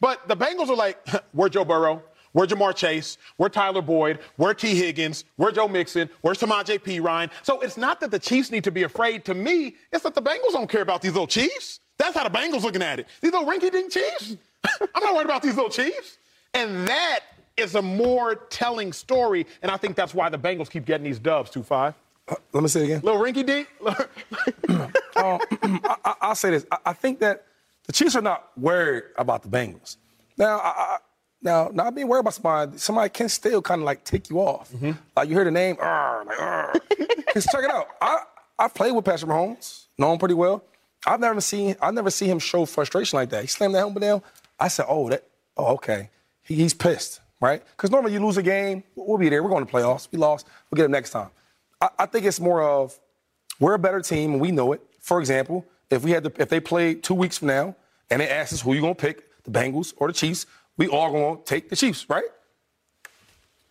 But 0.01 0.27
the 0.29 0.37
Bengals 0.37 0.69
are 0.69 0.77
like, 0.77 0.99
we're 1.35 1.49
Joe 1.49 1.65
Burrow. 1.65 2.03
Where 2.33 2.47
Ja'Marr 2.47 2.75
Chase? 2.75 3.19
Where 3.37 3.51
Tyler 3.51 3.83
Boyd? 3.83 4.19
Where 4.37 4.55
Tee 4.55 4.75
Higgins? 4.75 5.25
Where 5.37 5.53
Joe 5.53 5.69
Mixon? 5.69 6.09
Where's 6.23 6.39
Samaje 6.39 6.79
Perine? 6.79 7.31
So 7.43 7.61
it's 7.61 7.77
not 7.77 8.01
that 8.01 8.11
the 8.11 8.19
Chiefs 8.19 8.51
need 8.51 8.65
to 8.65 8.71
be 8.71 8.85
afraid. 8.85 9.27
To 9.27 9.35
me, 9.35 9.77
it's 9.93 10.03
that 10.05 10.15
the 10.15 10.23
Bengals 10.23 10.53
don't 10.53 10.69
care 10.69 10.81
about 10.81 11.03
these 11.03 11.13
little 11.13 11.27
Chiefs. 11.27 11.81
That's 12.03 12.17
how 12.17 12.29
the 12.29 12.37
Bengals 12.37 12.63
looking 12.63 12.83
at 12.83 12.99
it. 12.99 13.07
These 13.21 13.33
little 13.33 13.47
rinky-dink 13.47 13.93
Chiefs. 13.93 14.37
I'm 14.95 15.05
not 15.05 15.15
worried 15.15 15.27
about 15.27 15.41
these 15.41 15.55
little 15.55 15.71
Chiefs. 15.71 16.19
And 16.53 16.89
that 16.89 17.21
is 17.57 17.77
a 17.77 17.83
more 17.83 18.35
telling 18.35 18.93
story, 18.93 19.47
and 19.63 19.71
I 19.71 19.77
think 19.77 19.95
that's 19.95 20.13
why 20.13 20.29
the 20.29 20.39
Bengals 20.39 20.69
keep 20.69 20.85
getting 20.85 21.05
these 21.05 21.21
dubs. 21.21 21.49
Two 21.49 21.63
five. 21.63 21.95
Let 22.53 22.63
me 22.63 22.69
say 22.69 22.81
it 22.81 22.85
again. 22.85 23.01
Little 23.05 23.23
rinky-dink. 23.23 23.69
I, 25.17 26.15
I'll 26.21 26.35
say 26.35 26.51
this. 26.51 26.67
I, 26.73 26.79
I 26.87 26.93
think 26.93 27.21
that 27.21 27.47
the 27.87 27.93
Chiefs 27.93 28.17
are 28.17 28.23
not 28.23 28.51
worried 28.57 29.05
about 29.17 29.43
the 29.43 29.49
Bengals. 29.49 29.97
Now, 30.37 30.59
I, 30.59 30.69
I, 30.77 30.97
now, 31.41 31.71
not 31.73 31.95
being 31.95 32.09
worried 32.09 32.21
about 32.21 32.35
somebody, 32.35 32.79
somebody 32.79 33.11
can 33.11 33.29
still 33.29 33.63
kind 33.63 33.81
of 33.81 33.85
like 33.85 34.03
tick 34.03 34.29
you 34.29 34.41
off. 34.41 34.73
Mm-hmm. 34.73 34.93
Like 35.17 35.29
you 35.29 35.37
hear 35.37 35.45
the 35.45 35.53
name, 35.53 35.77
"Arr," 35.81 36.25
like, 36.25 36.41
"Arr." 36.41 36.73
Just 37.35 37.49
check 37.51 37.63
it 37.63 37.71
out. 37.71 37.87
I 38.01 38.19
I 38.59 38.67
played 38.67 38.93
with 38.93 39.05
Patrick 39.05 39.31
Mahomes, 39.31 39.87
know 39.99 40.13
him 40.13 40.19
pretty 40.19 40.35
well. 40.35 40.65
I've 41.07 41.21
never 41.21 41.41
seen 41.41 41.77
I've 41.81 41.95
never 41.95 42.11
seen 42.11 42.29
him 42.29 42.39
show 42.39 42.65
frustration 42.65 43.17
like 43.19 43.31
that. 43.31 43.43
He 43.43 43.47
slammed 43.49 43.75
that 43.75 43.81
helmet 43.81 44.03
down. 44.03 44.23
I 44.59 44.69
said, 44.69 44.87
oh, 44.89 45.09
that, 45.09 45.25
oh, 45.57 45.75
okay. 45.75 46.11
He, 46.43 46.55
he's 46.55 46.75
pissed, 46.75 47.21
right? 47.41 47.63
Because 47.77 47.91
normally 47.91 48.13
you 48.13 48.25
lose 48.25 48.37
a 48.37 48.43
game, 48.43 48.85
we'll 48.95 49.19
be 49.19 49.29
there. 49.29 49.43
We're 49.43 49.51
going 49.51 49.67
to 49.67 49.73
playoffs. 49.73 50.09
We 50.13 50.19
lost. 50.19 50.47
We'll 50.71 50.77
get 50.77 50.85
him 50.85 50.93
next 50.93 51.11
time. 51.11 51.31
I, 51.81 51.89
I 51.99 52.07
think 52.07 52.25
it's 52.27 52.39
more 52.41 52.63
of 52.63 52.99
we're 53.59 53.75
a 53.75 53.79
better 53.79 54.01
team 54.01 54.33
and 54.33 54.41
we 54.41 54.53
know 54.53 54.73
it. 54.73 54.81
For 55.01 55.19
example, 55.19 55.65
if 55.91 56.05
we 56.05 56.13
had 56.13 56.25
to, 56.25 56.33
if 56.41 56.49
they 56.49 56.61
played 56.61 57.03
two 57.03 57.15
weeks 57.15 57.39
from 57.39 57.49
now 57.49 57.75
and 58.11 58.21
they 58.21 58.29
asked 58.29 58.53
us 58.53 58.61
who 58.61 58.73
you 58.75 58.81
gonna 58.81 58.95
pick, 58.95 59.25
the 59.43 59.51
Bengals 59.51 59.93
or 59.97 60.07
the 60.07 60.15
Chiefs, 60.15 60.47
we 60.77 60.87
all 60.89 61.11
gonna 61.13 61.41
take 61.45 61.69
the 61.69 61.77
Chiefs, 61.77 62.09
right? 62.09 62.25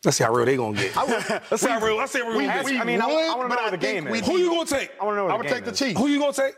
Let's 0.03 0.17
see 0.17 0.23
how 0.23 0.33
real 0.33 0.45
they 0.45 0.57
gonna 0.57 0.75
get. 0.77 0.95
let's 1.51 1.61
see 1.61 1.69
how 1.69 1.79
real. 1.79 1.95
Let's 1.95 2.11
see 2.11 2.19
how 2.19 2.27
real 2.27 2.37
We, 2.37 2.47
we 2.47 2.71
get. 2.71 2.81
I 2.81 2.83
mean, 2.83 3.01
I- 3.01 3.05
I 3.05 3.35
would, 3.35 3.49
wanna 3.49 3.55
know 3.55 3.69
the 3.69 3.77
game 3.77 4.07
is. 4.07 4.25
Who 4.25 4.37
you 4.37 4.49
gonna 4.49 4.65
take? 4.65 4.91
I 4.99 5.05
want 5.05 5.15
to 5.15 5.17
know 5.17 5.27
I 5.27 5.31
the 5.33 5.37
would 5.37 5.47
take 5.47 5.63
the. 5.63 5.71
Chiefs, 5.71 5.99
Who 5.99 6.07
you 6.07 6.19
gonna 6.19 6.33
take? 6.33 6.55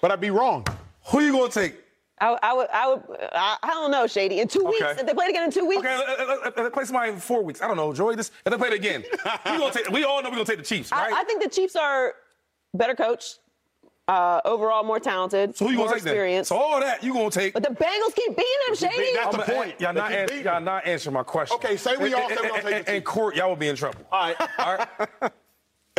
But 0.00 0.10
I'd 0.10 0.20
be 0.20 0.30
wrong. 0.30 0.66
Who 1.06 1.20
you 1.20 1.32
gonna 1.32 1.50
take? 1.50 1.74
I, 2.22 2.36
I 2.42 2.52
would, 2.52 2.68
I 2.70 2.88
would, 2.88 3.02
I, 3.32 3.56
I 3.62 3.68
don't 3.68 3.90
know, 3.90 4.06
Shady. 4.06 4.40
In 4.40 4.48
two 4.48 4.62
weeks, 4.64 4.82
if 4.82 5.06
they 5.06 5.14
played 5.14 5.30
again 5.30 5.44
in 5.44 5.50
two 5.50 5.64
weeks, 5.64 5.80
Okay, 5.80 5.96
let- 5.96 6.18
let- 6.28 6.28
let- 6.44 6.58
let- 6.58 6.72
play 6.72 6.84
somebody 6.84 7.12
in 7.12 7.18
four 7.18 7.42
weeks. 7.42 7.62
I 7.62 7.66
don't 7.66 7.78
know, 7.78 7.94
Joy. 7.94 8.14
This 8.14 8.30
if 8.44 8.50
they 8.52 8.58
play 8.58 8.68
it 8.68 8.74
again, 8.74 9.02
we 9.46 9.58
gonna 9.58 9.72
take. 9.72 9.88
We 9.88 10.04
all 10.04 10.22
know 10.22 10.28
we're 10.28 10.36
gonna 10.36 10.44
take 10.44 10.58
the 10.58 10.64
Chiefs, 10.64 10.92
right? 10.92 11.12
I, 11.12 11.20
I 11.20 11.24
think 11.24 11.42
the 11.42 11.48
Chiefs 11.48 11.76
are 11.76 12.14
better 12.74 12.94
coached, 12.94 13.38
uh, 14.06 14.42
overall 14.44 14.84
more 14.84 15.00
talented, 15.00 15.56
so 15.56 15.64
who 15.64 15.70
you 15.72 15.78
more 15.78 15.86
gonna 15.86 15.96
take 15.96 16.04
then? 16.04 16.12
experience. 16.12 16.48
So 16.48 16.56
all 16.56 16.78
that 16.80 17.02
you 17.02 17.14
gonna 17.14 17.30
take. 17.30 17.54
but 17.54 17.62
the 17.62 17.70
Bengals 17.70 18.14
keep 18.14 18.36
beating 18.36 18.52
them, 18.66 18.76
Shady. 18.76 19.12
That's 19.14 19.34
the 19.36 19.42
I'ma- 19.42 19.54
point. 19.54 19.80
Y'all 19.80 19.94
not, 19.94 20.10
keep 20.28 20.44
y'all 20.44 20.60
not 20.60 20.86
answering 20.86 21.14
my 21.14 21.22
question. 21.22 21.54
Okay, 21.56 21.78
say 21.78 21.96
we 21.96 22.12
all 22.12 22.28
say 22.28 22.36
we 22.42 22.48
gonna 22.48 22.52
take 22.52 22.62
the 22.62 22.66
And- 22.66 22.66
and- 22.66 22.76
Chiefs. 22.76 22.88
And 22.90 23.04
court, 23.06 23.34
y'all 23.36 23.48
will 23.48 23.56
be 23.56 23.68
in 23.68 23.76
trouble. 23.76 24.00
All 24.12 24.20
right. 24.28 24.36
All 24.58 24.76
right. 24.76 25.32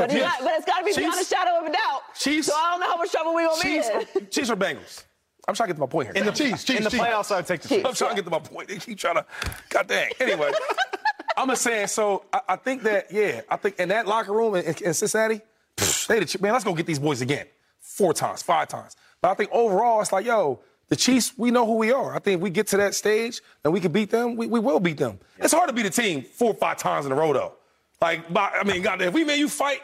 but, 0.02 0.12
it's 0.12 0.14
Chiefs- 0.14 0.26
not, 0.26 0.44
but 0.44 0.54
it's 0.58 0.66
got 0.66 0.80
to 0.80 0.86
be 0.86 0.94
beyond 0.96 1.22
a 1.22 1.24
shadow 1.26 1.60
of 1.60 1.66
a 1.68 1.72
doubt. 1.72 2.02
Chiefs- 2.18 2.48
so 2.48 2.54
I 2.56 2.72
don't 2.72 2.80
know 2.82 2.88
how 2.90 2.98
much 2.98 3.12
trouble 3.12 3.34
we're 3.34 3.48
gonna 3.48 3.64
be 3.64 3.78
in. 3.78 4.28
Chiefs 4.30 4.50
or 4.50 4.56
Bengals? 4.56 5.04
I'm 5.48 5.56
trying 5.56 5.68
to 5.68 5.74
get 5.74 5.76
to 5.78 5.82
my 5.82 5.88
point 5.88 6.08
here. 6.10 6.16
In 6.16 6.26
the 6.26 6.32
Chiefs, 6.32 6.64
Chiefs, 6.64 6.78
In 6.78 6.84
the 6.84 6.90
Chiefs. 6.92 7.04
playoffs, 7.04 7.32
I 7.32 7.38
would 7.38 7.48
take 7.48 7.62
the 7.62 7.68
Chiefs. 7.68 7.82
Chiefs. 7.84 7.90
I'm 7.90 7.96
trying 8.08 8.10
to 8.12 8.16
get 8.16 8.26
to 8.26 8.32
my 8.32 8.40
point. 8.40 8.68
They 8.70 8.78
keep 8.78 8.98
trying 8.98 9.16
to. 9.16 9.26
God 9.70 9.88
dang. 9.88 10.12
Anyway, 10.20 10.52
I'm 11.38 11.48
just 11.50 11.64
saying. 11.64 11.88
So 11.88 12.26
I, 12.32 12.42
I 12.50 12.56
think 12.58 12.84
that 12.84 13.12
yeah, 13.12 13.42
I 13.50 13.56
think 13.58 13.80
in 13.80 13.90
that 13.90 14.08
locker 14.08 14.34
room 14.34 14.56
in, 14.56 14.66
in 14.66 14.94
Cincinnati, 14.94 15.42
pff, 15.78 16.08
they 16.08 16.20
the 16.20 16.38
man. 16.42 16.54
Let's 16.54 16.64
go 16.64 16.74
get 16.76 16.86
these 16.86 17.00
boys 17.00 17.22
again, 17.22 17.48
four 17.80 18.14
times, 18.14 18.44
five 18.44 18.68
times. 18.68 18.96
But 19.22 19.32
I 19.32 19.34
think 19.34 19.50
overall, 19.52 20.02
it's 20.02 20.12
like 20.12 20.26
yo, 20.26 20.60
the 20.90 20.96
Chiefs. 20.96 21.34
We 21.38 21.50
know 21.52 21.66
who 21.66 21.76
we 21.76 21.92
are. 21.92 22.16
I 22.16 22.20
think 22.20 22.36
if 22.38 22.42
we 22.42 22.50
get 22.52 22.68
to 22.68 22.78
that 22.78 22.94
stage 22.94 23.42
and 23.64 23.74
we 23.74 23.80
can 23.80 23.92
beat 23.92 24.12
them, 24.12 24.36
we, 24.36 24.46
we 24.48 24.60
will 24.60 24.80
beat 24.80 24.98
them. 24.98 25.20
It's 25.40 25.54
hard 25.54 25.70
to 25.70 25.74
beat 25.74 25.86
a 25.88 25.90
team 25.90 26.22
four 26.22 26.52
or 26.52 26.54
five 26.56 26.78
times 26.78 27.06
in 27.08 27.12
a 27.12 27.16
row 27.16 27.34
though. 27.34 27.54
Like, 28.00 28.32
by, 28.34 28.50
I 28.50 28.64
mean, 28.64 28.82
God, 28.82 29.00
if 29.02 29.14
we 29.14 29.24
made 29.24 29.38
you 29.38 29.48
fight, 29.48 29.80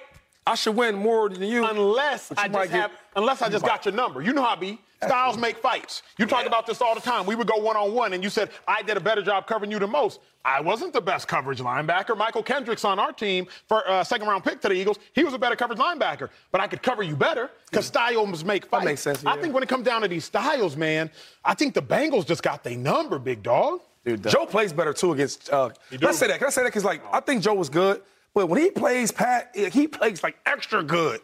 I 0.47 0.55
should 0.55 0.75
win 0.75 0.95
more 0.95 1.29
than 1.29 1.43
you. 1.43 1.65
Unless 1.65 2.31
you 2.31 2.35
I 2.37 2.47
just 2.47 2.71
get- 2.71 2.81
have, 2.81 2.91
unless 3.15 3.41
I 3.41 3.49
just 3.49 3.65
got 3.65 3.85
your 3.85 3.93
number. 3.93 4.21
You 4.21 4.33
know 4.33 4.41
how 4.41 4.53
I 4.53 4.55
be. 4.55 4.79
Styles 5.03 5.37
make 5.37 5.57
fights. 5.57 6.01
You 6.17 6.25
talk 6.25 6.47
about 6.47 6.65
this 6.65 6.81
all 6.81 6.95
the 6.95 7.01
time. 7.01 7.27
We 7.27 7.35
would 7.35 7.45
go 7.45 7.57
one 7.57 7.75
on 7.75 7.93
one, 7.93 8.13
and 8.13 8.23
you 8.23 8.31
said 8.31 8.49
I 8.67 8.81
did 8.81 8.97
a 8.97 8.99
better 8.99 9.21
job 9.21 9.45
covering 9.45 9.69
you 9.69 9.77
than 9.77 9.91
most. 9.91 10.19
I 10.43 10.59
wasn't 10.61 10.93
the 10.93 11.01
best 11.01 11.27
coverage 11.27 11.59
linebacker. 11.59 12.17
Mychal 12.17 12.43
Kendricks 12.43 12.83
on 12.83 12.97
our 12.97 13.11
team 13.11 13.45
for 13.67 13.87
uh, 13.87 14.03
second 14.03 14.27
round 14.27 14.43
pick 14.43 14.59
to 14.61 14.69
the 14.69 14.73
Eagles. 14.73 14.97
He 15.13 15.23
was 15.23 15.35
a 15.35 15.37
better 15.37 15.55
coverage 15.55 15.77
linebacker, 15.77 16.29
but 16.51 16.61
I 16.61 16.67
could 16.67 16.81
cover 16.81 17.03
you 17.03 17.15
better 17.15 17.51
because 17.69 17.85
styles 17.85 18.43
make 18.43 18.65
fights. 18.65 18.85
makes 18.85 19.01
sense, 19.01 19.23
I 19.25 19.37
think 19.39 19.53
when 19.53 19.61
it 19.61 19.69
comes 19.69 19.85
down 19.85 20.01
to 20.01 20.07
these 20.07 20.25
styles, 20.25 20.75
man, 20.75 21.11
I 21.45 21.53
think 21.53 21.75
the 21.75 21.81
Bengals 21.81 22.25
just 22.25 22.41
got 22.41 22.63
their 22.63 22.77
number, 22.77 23.19
big 23.19 23.43
dog. 23.43 23.81
Dude, 24.03 24.27
Joe 24.27 24.45
plays 24.45 24.71
better 24.73 24.93
too 24.93 25.11
against. 25.11 25.51
Uh, 25.51 25.69
do. 25.91 25.97
can 25.99 26.07
I 26.07 26.11
say 26.13 26.27
that? 26.27 26.39
Can 26.39 26.47
I 26.47 26.49
say 26.49 26.63
that? 26.63 26.69
Because 26.69 26.85
like 26.85 27.01
I 27.11 27.19
think 27.19 27.43
Joe 27.43 27.53
was 27.53 27.69
good, 27.69 28.01
but 28.37 28.49
when 28.49 28.61
he 28.61 28.69
plays 28.69 29.11
Pat, 29.11 29.49
he 29.55 29.87
plays 29.87 30.21
like 30.21 30.37
extra 30.45 30.83
good, 30.83 31.21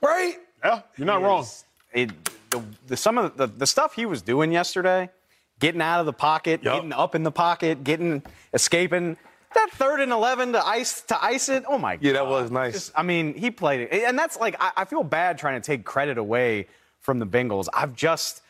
right? 0.00 0.36
Yeah, 0.64 0.82
you're 0.96 1.04
not 1.04 1.20
wrong. 1.20 1.44
it, 1.92 2.10
the, 2.50 2.62
the, 2.86 2.96
some 2.96 3.18
of 3.18 3.36
the, 3.36 3.48
the 3.48 3.66
stuff 3.66 3.94
he 3.94 4.06
was 4.06 4.22
doing 4.22 4.52
yesterday, 4.52 5.10
getting 5.58 5.80
out 5.82 5.98
of 5.98 6.06
the 6.06 6.12
pocket, 6.12 6.62
Yup. 6.62 6.76
getting 6.76 6.92
up 6.92 7.16
in 7.16 7.24
the 7.24 7.32
pocket, 7.32 7.82
getting 7.82 8.22
escaping. 8.54 9.16
That 9.56 9.70
third 9.72 9.98
and 9.98 10.12
eleven 10.12 10.52
to 10.52 10.64
ice 10.64 11.00
to 11.08 11.20
ice 11.20 11.48
it. 11.48 11.64
Oh 11.66 11.76
my 11.76 11.96
god! 11.96 12.04
Yeah, 12.04 12.12
that 12.12 12.28
was 12.28 12.52
nice. 12.52 12.74
Just- 12.74 12.92
I 12.94 13.02
mean, 13.02 13.34
he 13.34 13.50
played 13.50 13.80
it, 13.80 14.04
and 14.04 14.16
that's 14.16 14.36
like 14.38 14.54
I, 14.60 14.70
I 14.76 14.84
feel 14.84 15.02
bad 15.02 15.38
trying 15.38 15.60
to 15.60 15.66
take 15.66 15.84
credit 15.84 16.18
away 16.18 16.68
from 17.00 17.18
the 17.18 17.26
Bengals. 17.26 17.66
I've 17.74 17.96
just. 17.96 18.42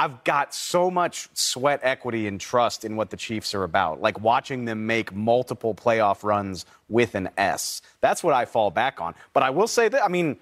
I've 0.00 0.24
got 0.24 0.54
so 0.54 0.90
much 0.90 1.28
sweat 1.34 1.80
equity 1.82 2.26
and 2.26 2.40
trust 2.40 2.86
in 2.86 2.96
what 2.96 3.10
the 3.10 3.18
Chiefs 3.18 3.54
are 3.54 3.64
about. 3.64 4.00
Like 4.00 4.18
watching 4.20 4.64
them 4.64 4.86
make 4.86 5.14
multiple 5.14 5.74
playoff 5.74 6.24
runs 6.24 6.64
with 6.88 7.14
an 7.14 7.28
S. 7.36 7.82
That's 8.00 8.24
what 8.24 8.32
I 8.32 8.46
fall 8.46 8.70
back 8.70 9.00
on. 9.00 9.14
But 9.34 9.42
I 9.42 9.50
will 9.50 9.68
say 9.68 9.88
that, 9.88 10.02
I 10.02 10.08
mean, 10.08 10.38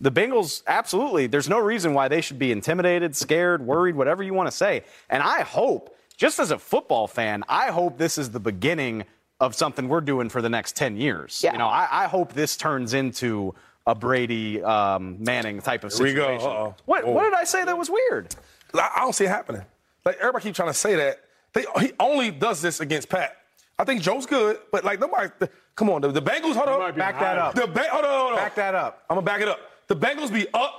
the 0.00 0.10
Bengals, 0.10 0.62
absolutely, 0.66 1.26
there's 1.26 1.48
no 1.48 1.58
reason 1.58 1.92
why 1.92 2.08
they 2.08 2.22
should 2.22 2.38
be 2.38 2.50
intimidated, 2.52 3.14
scared, 3.14 3.60
worried, 3.66 3.96
whatever 3.96 4.22
you 4.22 4.32
want 4.32 4.50
to 4.50 4.56
say. 4.56 4.82
And 5.10 5.22
I 5.22 5.42
hope, 5.42 5.94
just 6.16 6.38
as 6.38 6.50
a 6.50 6.58
football 6.58 7.06
fan, 7.06 7.44
I 7.50 7.66
hope 7.70 7.98
this 7.98 8.16
is 8.16 8.30
the 8.30 8.40
beginning 8.40 9.04
of 9.40 9.54
something 9.54 9.88
we're 9.88 10.00
doing 10.00 10.30
for 10.30 10.40
the 10.40 10.48
next 10.48 10.74
10 10.76 10.96
years. 10.96 11.42
Yeah. 11.44 11.52
You 11.52 11.58
know, 11.58 11.68
I, 11.68 12.04
I 12.04 12.06
hope 12.06 12.32
this 12.32 12.56
turns 12.56 12.94
into 12.94 13.54
a 13.86 13.94
Brady 13.94 14.62
um, 14.62 15.16
Manning 15.20 15.60
type 15.60 15.84
of 15.84 15.92
Here 15.92 16.04
we 16.06 16.10
situation. 16.12 16.40
go. 16.40 16.50
Uh-oh. 16.50 16.74
What, 16.86 17.04
Oh. 17.04 17.10
what 17.10 17.24
did 17.24 17.34
I 17.34 17.44
say 17.44 17.64
that 17.64 17.76
was 17.76 17.90
weird? 17.90 18.34
I, 18.74 18.90
I 18.96 19.00
don't 19.00 19.14
see 19.14 19.24
it 19.24 19.28
happening. 19.28 19.62
Like 20.04 20.16
everybody 20.18 20.44
keep 20.44 20.54
trying 20.54 20.68
to 20.70 20.74
say 20.74 20.96
that. 20.96 21.20
They, 21.52 21.64
he 21.80 21.92
only 22.00 22.30
does 22.30 22.62
this 22.62 22.80
against 22.80 23.08
Pat. 23.08 23.36
I 23.78 23.84
think 23.84 24.00
Joe's 24.02 24.26
good, 24.26 24.58
but 24.70 24.84
like 24.84 25.00
nobody. 25.00 25.30
The, 25.38 25.50
come 25.74 25.90
on, 25.90 26.00
the, 26.00 26.10
the 26.12 26.22
Bengals. 26.22 26.54
Hold 26.54 26.68
on. 26.68 26.94
Back 26.94 27.18
that 27.20 27.38
up. 27.38 27.54
The 27.54 27.66
ba- 27.66 27.88
hold 27.90 28.04
on, 28.04 28.10
hold 28.20 28.32
on. 28.32 28.36
Back 28.38 28.54
that 28.56 28.74
up. 28.74 29.04
I'm 29.08 29.16
gonna 29.16 29.24
back 29.24 29.40
it 29.40 29.48
up. 29.48 29.60
The 29.88 29.96
Bengals 29.96 30.32
be 30.32 30.46
up 30.54 30.72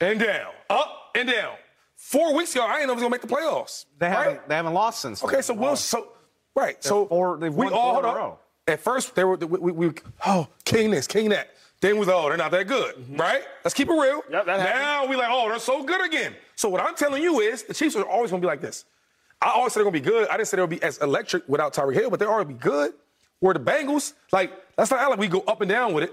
and 0.00 0.18
down, 0.18 0.52
up 0.70 1.10
and 1.14 1.28
down. 1.28 1.54
Four 1.96 2.34
weeks 2.34 2.54
ago, 2.54 2.64
I 2.64 2.74
didn't 2.74 2.86
know 2.86 2.92
it 2.92 2.96
was 2.96 3.02
gonna 3.02 3.12
make 3.12 3.22
the 3.22 3.26
playoffs. 3.28 3.86
They 3.98 4.08
haven't, 4.08 4.48
they 4.48 4.54
haven't 4.54 4.74
lost 4.74 5.00
since. 5.02 5.22
Okay, 5.22 5.42
so 5.42 5.52
we'll 5.54 5.76
so 5.76 6.12
right. 6.54 6.82
So 6.82 7.06
four- 7.06 7.36
they've 7.38 7.54
we 7.54 7.66
all 7.66 7.94
four 7.94 8.02
hold 8.02 8.16
in 8.16 8.22
on. 8.22 8.36
At 8.68 8.80
first, 8.80 9.14
they 9.14 9.24
were 9.24 9.36
we, 9.36 9.58
we, 9.58 9.72
we 9.88 9.92
oh 10.26 10.46
king 10.64 10.90
this, 10.90 11.06
king 11.06 11.30
that. 11.30 11.50
Then 11.80 11.94
we 11.94 12.00
was 12.00 12.08
oh 12.08 12.28
they're 12.28 12.36
not 12.36 12.50
that 12.50 12.66
good, 12.66 12.94
right? 13.18 13.42
Let's 13.64 13.74
keep 13.74 13.88
it 13.88 13.92
real. 13.92 14.20
Mm-hmm. 14.22 14.32
Yep, 14.32 14.46
that 14.46 14.60
happened. 14.60 14.80
now 14.80 15.06
we 15.06 15.16
like 15.16 15.28
oh 15.30 15.48
they're 15.48 15.58
so 15.60 15.84
good 15.84 16.04
again. 16.04 16.34
So 16.56 16.68
what 16.68 16.80
I'm 16.80 16.94
telling 16.96 17.22
you 17.22 17.40
is 17.40 17.62
the 17.62 17.74
Chiefs 17.74 17.94
are 17.96 18.02
always 18.04 18.30
gonna 18.30 18.40
be 18.40 18.46
like 18.48 18.60
this. 18.60 18.84
I 19.40 19.50
always 19.50 19.72
said 19.72 19.80
they're 19.80 19.84
gonna 19.84 19.92
be 20.02 20.10
good. 20.10 20.28
I 20.28 20.36
didn't 20.36 20.48
say 20.48 20.56
they'll 20.56 20.66
be 20.66 20.82
as 20.82 20.98
electric 20.98 21.48
without 21.48 21.72
Tyreek 21.74 21.94
Hill, 21.94 22.10
but 22.10 22.18
they're 22.18 22.30
already 22.30 22.54
be 22.54 22.58
good. 22.58 22.92
Where 23.40 23.54
the 23.54 23.60
Bengals, 23.60 24.14
like 24.32 24.52
that's 24.76 24.90
not 24.90 25.08
like 25.08 25.18
we 25.20 25.28
go 25.28 25.40
up 25.46 25.60
and 25.60 25.68
down 25.68 25.94
with 25.94 26.04
it. 26.04 26.12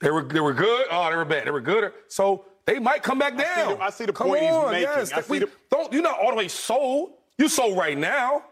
They 0.00 0.10
were 0.12 0.22
they 0.22 0.38
were 0.40 0.52
good. 0.54 0.86
Oh, 0.90 1.10
they 1.10 1.16
were 1.16 1.24
bad. 1.24 1.46
They 1.46 1.50
were 1.50 1.60
good. 1.60 1.92
So 2.06 2.44
they 2.64 2.78
might 2.78 3.02
come 3.02 3.18
back 3.18 3.32
see 3.32 3.42
down. 3.44 3.78
the- 3.78 3.82
I 3.82 3.90
see 3.90 4.04
the 4.06 4.12
come 4.12 4.28
point 4.28 4.42
he's 4.44 4.52
making. 4.66 4.82
Yes, 4.82 5.12
I 5.12 5.22
see 5.22 5.30
we, 5.32 5.38
the- 5.40 5.50
don't 5.70 5.92
you're 5.92 6.02
not 6.02 6.20
all 6.20 6.30
the 6.30 6.36
way 6.36 6.46
sold. 6.46 7.14
You 7.36 7.48
sold 7.48 7.76
right 7.76 7.98
now. 7.98 8.44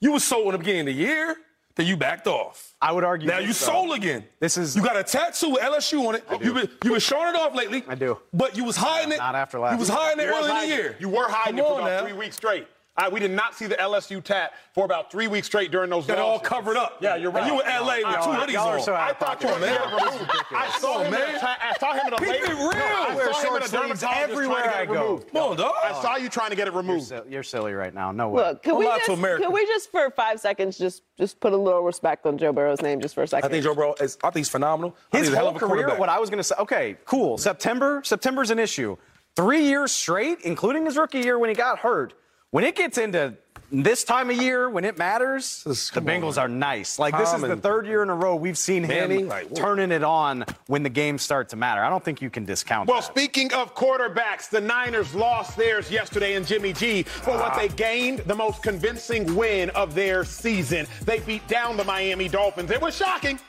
You 0.00 0.12
were 0.12 0.20
sold 0.20 0.46
in 0.46 0.52
the 0.52 0.58
beginning 0.58 0.80
of 0.80 0.86
the 0.86 0.92
year. 0.94 1.36
Then 1.76 1.86
you 1.86 1.96
backed 1.96 2.26
off. 2.28 2.72
I 2.80 2.92
would 2.92 3.02
argue 3.02 3.26
Now 3.26 3.38
you 3.38 3.48
though. 3.48 3.52
sold 3.52 3.92
again. 3.96 4.24
This 4.38 4.56
is- 4.56 4.76
you 4.76 4.82
got 4.82 4.96
a 4.96 5.02
tattoo 5.02 5.50
with 5.50 5.60
LSU 5.62 6.06
on 6.06 6.14
it. 6.14 6.24
You've 6.40 6.54
been 6.54 6.68
you've 6.84 6.92
been 6.92 7.00
showing 7.00 7.28
it 7.28 7.36
off 7.36 7.54
lately. 7.54 7.82
I 7.88 7.94
do. 7.96 8.18
But 8.32 8.56
you 8.56 8.64
was 8.64 8.76
hiding 8.76 9.12
it. 9.12 9.18
Not 9.18 9.34
after 9.34 9.58
last 9.58 9.72
You 9.72 9.78
was 9.78 9.88
hiding 9.88 10.20
it 10.20 10.28
You 10.28 10.34
early 10.36 10.50
in 10.50 10.56
the 10.60 10.66
year. 10.76 10.96
You 11.00 11.08
were 11.08 11.28
hiding 11.28 11.56
Come 11.56 11.66
it 11.66 11.68
for 11.68 11.80
about 11.80 11.86
now. 11.90 12.02
three 12.04 12.12
weeks 12.12 12.36
straight. 12.36 12.68
Uh, 12.96 13.10
we 13.12 13.18
did 13.18 13.32
not 13.32 13.56
see 13.56 13.66
the 13.66 13.74
LSU 13.74 14.22
tat 14.22 14.52
for 14.72 14.84
about 14.84 15.10
three 15.10 15.26
weeks 15.26 15.48
straight 15.48 15.72
during 15.72 15.90
those. 15.90 16.06
Got 16.06 16.18
it 16.18 16.20
all 16.20 16.38
covered 16.38 16.76
up. 16.76 16.98
Yeah, 17.00 17.16
you're 17.16 17.32
right. 17.32 17.42
And 17.42 17.52
you 17.52 17.60
in 17.60 17.66
LA 17.66 17.96
with 17.96 18.24
two 18.24 18.30
hoodies 18.54 18.60
on. 18.64 18.80
so 18.82 18.94
I 18.94 19.12
thought 19.14 19.42
you 19.42 19.48
were 19.48 19.58
man. 19.58 19.76
I 19.80 20.76
saw 20.78 21.00
him. 21.02 21.10
man. 21.10 21.28
In 21.30 21.34
a 21.34 21.38
I 21.40 21.72
saw 21.80 21.92
him 21.92 22.06
in 22.06 22.12
a 22.12 22.16
Keep 22.18 22.28
late. 22.28 22.40
it 22.42 22.48
real. 22.50 22.70
No, 22.70 22.70
I 22.70 23.06
I 23.10 23.14
wear 23.16 23.32
saw 23.32 23.40
him 23.40 23.56
in 23.56 23.62
a 23.62 23.66
short 23.68 23.70
sleeves 23.70 23.72
dermatologist 24.00 24.04
everywhere 24.30 24.62
trying 24.62 24.64
to 24.64 24.68
get 24.70 24.76
I 24.78 24.82
it 24.82 24.86
go. 24.86 25.02
removed. 25.06 25.32
Come 25.32 25.42
on, 25.42 25.56
dog. 25.56 25.72
I 25.82 26.02
saw 26.02 26.16
you 26.16 26.28
trying 26.28 26.50
to 26.50 26.56
get 26.56 26.68
it 26.68 26.72
removed. 26.74 27.06
Sil- 27.10 27.26
You're 27.28 27.42
silly 27.42 27.72
right 27.72 27.92
now. 27.92 28.12
No 28.12 28.28
way. 28.28 28.42
Look, 28.44 28.62
can 28.62 28.74
Don't 28.74 28.78
we 28.78 28.86
just 28.86 29.06
can 29.42 29.52
we 29.52 29.66
just 29.66 29.90
for 29.90 30.10
five 30.10 30.38
seconds 30.38 30.78
just 30.78 31.02
just 31.18 31.40
put 31.40 31.52
a 31.52 31.56
little 31.56 31.80
respect 31.82 32.26
on 32.26 32.38
Joe 32.38 32.52
Burrow's 32.52 32.80
name 32.80 33.00
just 33.00 33.16
for 33.16 33.24
a 33.24 33.26
second? 33.26 33.48
I 33.48 33.50
think 33.50 33.64
Joe 33.64 33.74
Burrow 33.74 33.94
is. 34.00 34.18
I 34.22 34.28
think 34.28 34.36
he's 34.36 34.48
phenomenal. 34.48 34.94
His 35.10 35.22
he's 35.26 35.32
a 35.32 35.36
hell 35.36 35.46
whole 35.46 35.56
of 35.56 35.62
a 35.62 35.66
career, 35.66 35.96
what 35.98 36.08
I 36.08 36.20
was 36.20 36.30
going 36.30 36.38
to 36.38 36.44
say, 36.44 36.54
okay, 36.60 36.96
cool. 37.06 37.38
September, 37.38 38.02
September's 38.04 38.52
an 38.52 38.60
issue. 38.60 38.96
Three 39.34 39.64
years 39.64 39.90
straight, 39.90 40.42
including 40.42 40.84
his 40.84 40.96
rookie 40.96 41.18
year 41.18 41.40
when 41.40 41.50
he 41.50 41.56
got 41.56 41.80
hurt. 41.80 42.14
When 42.54 42.62
it 42.62 42.76
gets 42.76 42.98
into 42.98 43.34
this 43.72 44.04
time 44.04 44.30
of 44.30 44.36
year 44.36 44.70
when 44.70 44.84
it 44.84 44.96
matters, 44.96 45.64
This- 45.66 45.90
the 45.90 45.94
come 45.94 46.08
on, 46.08 46.22
Bengals 46.22 46.40
are 46.40 46.46
nice. 46.46 47.00
Like 47.00 47.18
this 47.18 47.32
is 47.34 47.40
the 47.40 47.56
third 47.56 47.84
year 47.84 48.00
in 48.04 48.10
a 48.10 48.14
row 48.14 48.36
we've 48.36 48.56
seen 48.56 48.84
him 48.84 48.90
Manning, 48.90 49.26
like, 49.26 49.52
turning 49.56 49.90
it 49.90 50.04
on 50.04 50.44
when 50.68 50.84
the 50.84 50.88
games 50.88 51.22
start 51.22 51.48
to 51.48 51.56
matter. 51.56 51.82
I 51.82 51.90
don't 51.90 52.04
think 52.04 52.22
you 52.22 52.30
can 52.30 52.44
discount 52.44 52.88
Well, 52.88 53.00
that. 53.00 53.06
speaking 53.10 53.52
of 53.54 53.74
quarterbacks, 53.74 54.48
the 54.48 54.60
Niners 54.60 55.16
lost 55.16 55.56
theirs 55.56 55.90
yesterday 55.90 56.34
in 56.34 56.44
Jimmy 56.44 56.72
G 56.72 57.02
for 57.02 57.32
what 57.32 57.54
ah. 57.54 57.58
they 57.58 57.66
gained 57.66 58.20
the 58.20 58.36
most 58.36 58.62
convincing 58.62 59.34
win 59.34 59.70
of 59.70 59.96
their 59.96 60.24
season. 60.24 60.86
They 61.04 61.18
beat 61.18 61.48
down 61.48 61.76
the 61.76 61.82
Miami 61.82 62.28
Dolphins. 62.28 62.70
It 62.70 62.80
was 62.80 62.94
shocking, 62.94 63.40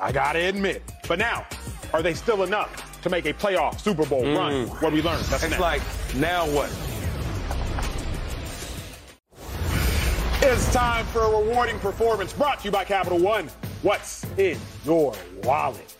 I 0.00 0.12
gotta 0.12 0.38
admit. 0.38 0.82
But 1.08 1.18
now, 1.18 1.44
are 1.92 2.00
they 2.00 2.14
still 2.14 2.44
enough 2.44 3.02
to 3.02 3.10
make 3.10 3.26
a 3.26 3.32
playoff 3.32 3.80
Super 3.80 4.06
Bowl 4.06 4.22
mm. 4.22 4.36
run? 4.36 4.66
What 4.68 4.92
we 4.92 5.02
learned. 5.02 5.24
That's 5.24 5.42
It's 5.42 5.50
next. 5.50 5.60
like, 5.60 5.82
now 6.14 6.46
what? 6.50 6.70
It's 10.48 10.72
time 10.72 11.04
for 11.06 11.22
a 11.22 11.28
rewarding 11.28 11.76
performance 11.80 12.32
brought 12.32 12.60
to 12.60 12.66
you 12.66 12.70
by 12.70 12.84
Capital 12.84 13.18
One. 13.18 13.48
What's 13.82 14.24
in 14.38 14.56
your 14.84 15.12
wallet? 15.42 15.96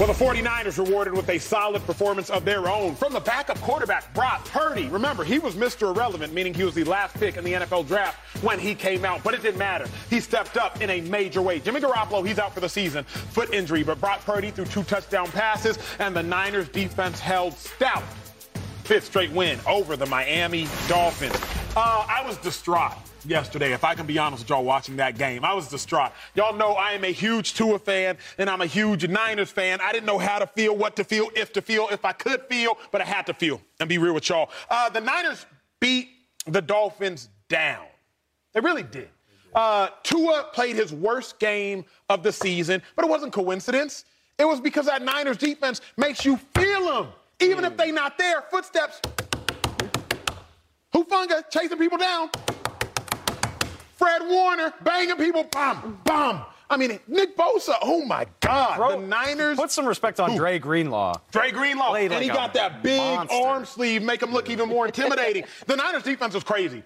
Well, 0.00 0.08
the 0.08 0.14
49ers 0.14 0.84
rewarded 0.84 1.14
with 1.14 1.28
a 1.28 1.38
solid 1.38 1.82
performance 1.86 2.28
of 2.28 2.44
their 2.44 2.68
own 2.68 2.96
from 2.96 3.12
the 3.12 3.20
backup 3.20 3.56
quarterback, 3.60 4.12
Brock 4.14 4.44
Purdy. 4.46 4.88
Remember, 4.88 5.22
he 5.22 5.38
was 5.38 5.54
Mr. 5.54 5.94
Irrelevant, 5.94 6.34
meaning 6.34 6.54
he 6.54 6.64
was 6.64 6.74
the 6.74 6.82
last 6.82 7.14
pick 7.20 7.36
in 7.36 7.44
the 7.44 7.52
NFL 7.52 7.86
draft 7.86 8.18
when 8.42 8.58
he 8.58 8.74
came 8.74 9.04
out, 9.04 9.22
but 9.22 9.32
it 9.32 9.42
didn't 9.42 9.60
matter. 9.60 9.86
He 10.10 10.18
stepped 10.18 10.56
up 10.56 10.82
in 10.82 10.90
a 10.90 11.00
major 11.02 11.40
way. 11.40 11.60
Jimmy 11.60 11.80
Garoppolo, 11.80 12.26
he's 12.26 12.40
out 12.40 12.52
for 12.52 12.60
the 12.60 12.68
season, 12.68 13.04
foot 13.04 13.54
injury, 13.54 13.84
but 13.84 14.00
Brock 14.00 14.24
Purdy 14.24 14.50
threw 14.50 14.64
two 14.64 14.82
touchdown 14.82 15.28
passes, 15.28 15.78
and 16.00 16.16
the 16.16 16.22
Niners 16.24 16.68
defense 16.68 17.20
held 17.20 17.56
stout 17.56 18.02
fifth 18.82 19.04
straight 19.04 19.30
win 19.30 19.56
over 19.68 19.96
the 19.96 20.06
Miami 20.06 20.66
Dolphins. 20.88 21.36
Uh, 21.76 22.04
I 22.08 22.24
was 22.26 22.38
distraught 22.38 23.07
yesterday, 23.28 23.72
if 23.72 23.84
I 23.84 23.94
can 23.94 24.06
be 24.06 24.18
honest 24.18 24.44
with 24.44 24.50
y'all 24.50 24.64
watching 24.64 24.96
that 24.96 25.18
game. 25.18 25.44
I 25.44 25.52
was 25.52 25.68
distraught. 25.68 26.12
Y'all 26.34 26.56
know 26.56 26.72
I 26.72 26.92
am 26.92 27.04
a 27.04 27.12
huge 27.12 27.54
Tua 27.54 27.78
fan 27.78 28.16
and 28.38 28.48
I'm 28.48 28.60
a 28.60 28.66
huge 28.66 29.06
Niners 29.06 29.50
fan. 29.50 29.80
I 29.80 29.92
didn't 29.92 30.06
know 30.06 30.18
how 30.18 30.38
to 30.38 30.46
feel, 30.46 30.76
what 30.76 30.96
to 30.96 31.04
feel, 31.04 31.30
if 31.36 31.52
to 31.52 31.62
feel, 31.62 31.88
if 31.90 32.04
I 32.04 32.12
could 32.12 32.42
feel, 32.48 32.78
but 32.90 33.00
I 33.00 33.04
had 33.04 33.26
to 33.26 33.34
feel 33.34 33.60
and 33.80 33.88
be 33.88 33.98
real 33.98 34.14
with 34.14 34.28
y'all. 34.28 34.50
Uh, 34.70 34.88
the 34.88 35.00
Niners 35.00 35.46
beat 35.80 36.08
the 36.46 36.62
Dolphins 36.62 37.28
down. 37.48 37.84
They 38.52 38.60
really 38.60 38.82
did. 38.82 39.08
Uh, 39.54 39.88
Tua 40.02 40.50
played 40.52 40.76
his 40.76 40.92
worst 40.92 41.38
game 41.38 41.84
of 42.08 42.22
the 42.22 42.32
season, 42.32 42.82
but 42.96 43.04
it 43.04 43.08
wasn't 43.08 43.32
coincidence. 43.32 44.04
It 44.38 44.44
was 44.46 44.60
because 44.60 44.86
that 44.86 45.02
Niners 45.02 45.36
defense 45.36 45.80
makes 45.96 46.24
you 46.24 46.36
feel 46.54 46.84
them. 46.86 47.08
Even 47.40 47.64
if 47.64 47.76
they 47.76 47.90
not 47.90 48.18
there, 48.18 48.42
footsteps. 48.50 49.00
Hufanga 50.94 51.48
chasing 51.50 51.78
people 51.78 51.98
down. 51.98 52.30
Fred 53.98 54.22
Warner 54.26 54.72
banging 54.82 55.16
people, 55.16 55.44
bam, 55.44 55.98
bam. 56.04 56.42
I 56.70 56.76
mean, 56.76 57.00
Nick 57.08 57.36
Bosa, 57.36 57.74
oh 57.82 58.04
my 58.04 58.26
God. 58.40 58.76
Bro, 58.76 59.00
the 59.00 59.06
Niners. 59.06 59.56
Put 59.58 59.70
some 59.70 59.86
respect 59.86 60.20
on 60.20 60.32
Who? 60.32 60.36
Dre 60.36 60.58
Greenlaw. 60.58 61.14
Dre 61.32 61.50
Greenlaw, 61.50 61.90
Played 61.90 62.12
and 62.12 62.22
he 62.22 62.28
like 62.28 62.38
a 62.38 62.40
got 62.40 62.54
that 62.54 62.82
big 62.82 63.00
monster. 63.00 63.34
arm 63.36 63.64
sleeve, 63.64 64.02
make 64.02 64.22
him 64.22 64.32
look 64.32 64.50
even 64.50 64.68
more 64.68 64.86
intimidating. 64.86 65.44
the 65.66 65.76
Niners 65.76 66.02
defense 66.02 66.34
was 66.34 66.44
crazy. 66.44 66.82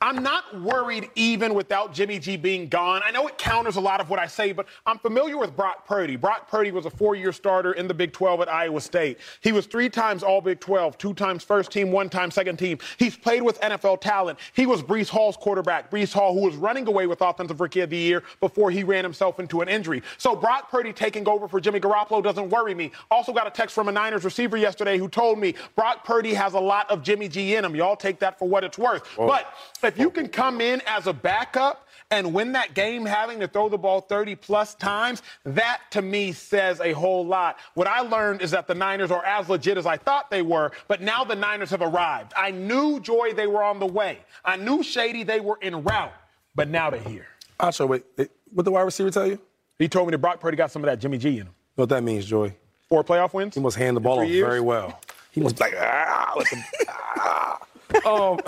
I'm 0.00 0.22
not 0.22 0.60
worried 0.60 1.08
even 1.14 1.54
without 1.54 1.94
Jimmy 1.94 2.18
G 2.18 2.36
being 2.36 2.68
gone. 2.68 3.00
I 3.04 3.10
know 3.10 3.26
it 3.26 3.38
counters 3.38 3.76
a 3.76 3.80
lot 3.80 4.00
of 4.00 4.10
what 4.10 4.18
I 4.18 4.26
say, 4.26 4.52
but 4.52 4.66
I'm 4.84 4.98
familiar 4.98 5.38
with 5.38 5.56
Brock 5.56 5.86
Purdy. 5.86 6.16
Brock 6.16 6.46
Purdy 6.46 6.72
was 6.72 6.84
a 6.84 6.90
four-year 6.90 7.32
starter 7.32 7.72
in 7.72 7.88
the 7.88 7.94
Big 7.94 8.12
12 8.12 8.42
at 8.42 8.52
Iowa 8.52 8.82
State. 8.82 9.18
He 9.40 9.50
was 9.52 9.64
three 9.64 9.88
times 9.88 10.22
All 10.22 10.42
Big 10.42 10.60
12, 10.60 10.98
two 10.98 11.14
times 11.14 11.42
first 11.42 11.70
team, 11.72 11.90
one 11.90 12.10
time 12.10 12.30
second 12.30 12.58
team. 12.58 12.78
He's 12.98 13.16
played 13.16 13.42
with 13.42 13.58
NFL 13.60 14.02
talent. 14.02 14.38
He 14.52 14.66
was 14.66 14.82
Breece 14.82 15.08
Hall's 15.08 15.38
quarterback. 15.38 15.90
Breece 15.90 16.12
Hall, 16.12 16.34
who 16.34 16.40
was 16.40 16.56
running 16.56 16.86
away 16.86 17.06
with 17.06 17.22
Offensive 17.22 17.60
Rookie 17.60 17.80
of 17.80 17.88
the 17.88 17.96
Year 17.96 18.22
before 18.40 18.70
he 18.70 18.84
ran 18.84 19.04
himself 19.04 19.40
into 19.40 19.62
an 19.62 19.68
injury. 19.70 20.02
So 20.18 20.36
Brock 20.36 20.70
Purdy 20.70 20.92
taking 20.92 21.26
over 21.26 21.48
for 21.48 21.60
Jimmy 21.60 21.80
Garoppolo 21.80 22.22
doesn't 22.22 22.50
worry 22.50 22.74
me. 22.74 22.92
Also 23.10 23.32
got 23.32 23.46
a 23.46 23.50
text 23.50 23.74
from 23.74 23.88
a 23.88 23.92
Niners 23.92 24.24
receiver 24.24 24.58
yesterday 24.58 24.98
who 24.98 25.08
told 25.08 25.38
me 25.38 25.54
Brock 25.76 26.04
Purdy 26.04 26.34
has 26.34 26.52
a 26.52 26.60
lot 26.60 26.90
of 26.90 27.02
Jimmy 27.02 27.28
G 27.28 27.54
in 27.54 27.64
him. 27.64 27.74
Y'all 27.74 27.96
take 27.96 28.18
that 28.18 28.38
for 28.38 28.46
what 28.46 28.64
it's 28.64 28.76
worth. 28.76 29.08
But 29.16 29.54
if 29.86 29.98
you 29.98 30.10
can 30.10 30.28
come 30.28 30.60
in 30.60 30.82
as 30.86 31.06
a 31.06 31.12
backup 31.12 31.88
and 32.10 32.32
win 32.34 32.52
that 32.52 32.74
game 32.74 33.04
having 33.04 33.40
to 33.40 33.48
throw 33.48 33.68
the 33.68 33.78
ball 33.78 34.00
30 34.00 34.36
plus 34.36 34.74
times, 34.74 35.22
that 35.44 35.80
to 35.90 36.02
me 36.02 36.32
says 36.32 36.80
a 36.80 36.92
whole 36.92 37.26
lot. 37.26 37.56
What 37.74 37.86
I 37.86 38.00
learned 38.00 38.42
is 38.42 38.50
that 38.52 38.66
the 38.66 38.74
Niners 38.74 39.10
are 39.10 39.24
as 39.24 39.48
legit 39.48 39.78
as 39.78 39.86
I 39.86 39.96
thought 39.96 40.30
they 40.30 40.42
were, 40.42 40.72
but 40.88 41.00
now 41.00 41.24
the 41.24 41.34
Niners 41.34 41.70
have 41.70 41.82
arrived. 41.82 42.32
I 42.36 42.50
knew 42.50 43.00
Joy 43.00 43.32
they 43.34 43.46
were 43.46 43.62
on 43.62 43.78
the 43.78 43.86
way. 43.86 44.18
I 44.44 44.56
knew 44.56 44.82
Shady 44.82 45.22
they 45.22 45.40
were 45.40 45.58
en 45.62 45.82
route, 45.82 46.12
but 46.54 46.68
now 46.68 46.90
they're 46.90 47.00
here. 47.00 47.26
Acho, 47.60 47.88
wait, 47.88 48.04
what 48.52 48.64
the 48.64 48.70
wide 48.70 48.82
receiver 48.82 49.10
tell 49.10 49.26
you? 49.26 49.40
He 49.78 49.88
told 49.88 50.06
me 50.06 50.12
that 50.12 50.18
Brock 50.18 50.40
Purdy 50.40 50.56
got 50.56 50.70
some 50.70 50.82
of 50.84 50.86
that 50.86 51.00
Jimmy 51.00 51.18
G 51.18 51.28
in 51.30 51.34
him. 51.34 51.46
You 51.46 51.52
know 51.78 51.82
what 51.82 51.88
that 51.88 52.02
means, 52.02 52.26
Joy? 52.26 52.54
Four 52.88 53.02
playoff 53.02 53.32
wins? 53.32 53.54
He 53.54 53.60
must 53.60 53.76
hand 53.76 53.96
the 53.96 54.00
ball 54.00 54.20
off 54.20 54.28
years? 54.28 54.46
very 54.46 54.60
well. 54.60 55.00
He 55.32 55.40
must 55.40 55.56
be 55.56 55.64
like, 55.64 55.74
ah, 55.78 56.32
with 56.36 56.50
the, 56.50 56.86
ah. 56.88 57.58
Um, 58.06 58.38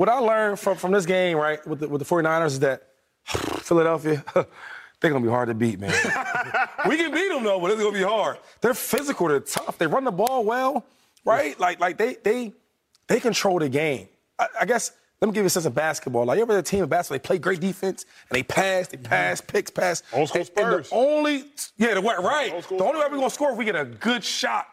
what 0.00 0.08
I 0.08 0.16
learned 0.16 0.58
from, 0.58 0.78
from 0.78 0.92
this 0.92 1.04
game, 1.04 1.36
right, 1.36 1.64
with 1.66 1.80
the, 1.80 1.88
with 1.90 1.98
the 1.98 2.06
49ers 2.06 2.46
is 2.46 2.60
that 2.60 2.84
Philadelphia, 3.26 4.24
they're 4.34 5.10
going 5.10 5.22
to 5.22 5.28
be 5.28 5.30
hard 5.30 5.48
to 5.48 5.54
beat, 5.54 5.78
man. 5.78 5.90
we 6.88 6.96
can 6.96 7.12
beat 7.12 7.28
them, 7.28 7.44
though, 7.44 7.60
but 7.60 7.70
it's 7.70 7.82
going 7.82 7.92
to 7.92 7.98
be 7.98 8.02
hard. 8.06 8.38
They're 8.62 8.72
physical, 8.72 9.28
they're 9.28 9.40
tough, 9.40 9.76
they 9.76 9.86
run 9.86 10.04
the 10.04 10.10
ball 10.10 10.42
well, 10.46 10.86
right? 11.26 11.60
Like, 11.60 11.80
like 11.80 11.98
they, 11.98 12.14
they, 12.14 12.54
they 13.08 13.20
control 13.20 13.58
the 13.58 13.68
game. 13.68 14.08
I, 14.38 14.46
I 14.62 14.64
guess, 14.64 14.92
let 15.20 15.28
me 15.28 15.34
give 15.34 15.42
you 15.42 15.48
a 15.48 15.50
sense 15.50 15.66
of 15.66 15.74
basketball. 15.74 16.24
Like, 16.24 16.38
you 16.38 16.44
ever 16.44 16.54
had 16.54 16.64
a 16.64 16.66
team 16.66 16.82
of 16.82 16.88
basketball, 16.88 17.18
they 17.18 17.26
play 17.26 17.38
great 17.38 17.60
defense, 17.60 18.06
and 18.30 18.38
they 18.38 18.42
pass, 18.42 18.88
they 18.88 18.96
mm-hmm. 18.96 19.04
pass, 19.04 19.42
picks, 19.42 19.70
pass. 19.70 20.02
Old 20.14 20.30
school 20.30 20.46
And- 20.56 20.66
and 20.66 20.84
the 20.86 20.94
only, 20.94 21.44
yeah, 21.76 21.92
the, 21.92 22.00
right. 22.00 22.66
The 22.70 22.82
only 22.82 23.00
way 23.00 23.04
we're 23.04 23.18
going 23.18 23.28
to 23.28 23.30
score 23.30 23.52
if 23.52 23.58
we 23.58 23.66
get 23.66 23.76
a 23.76 23.84
good 23.84 24.24
shot. 24.24 24.66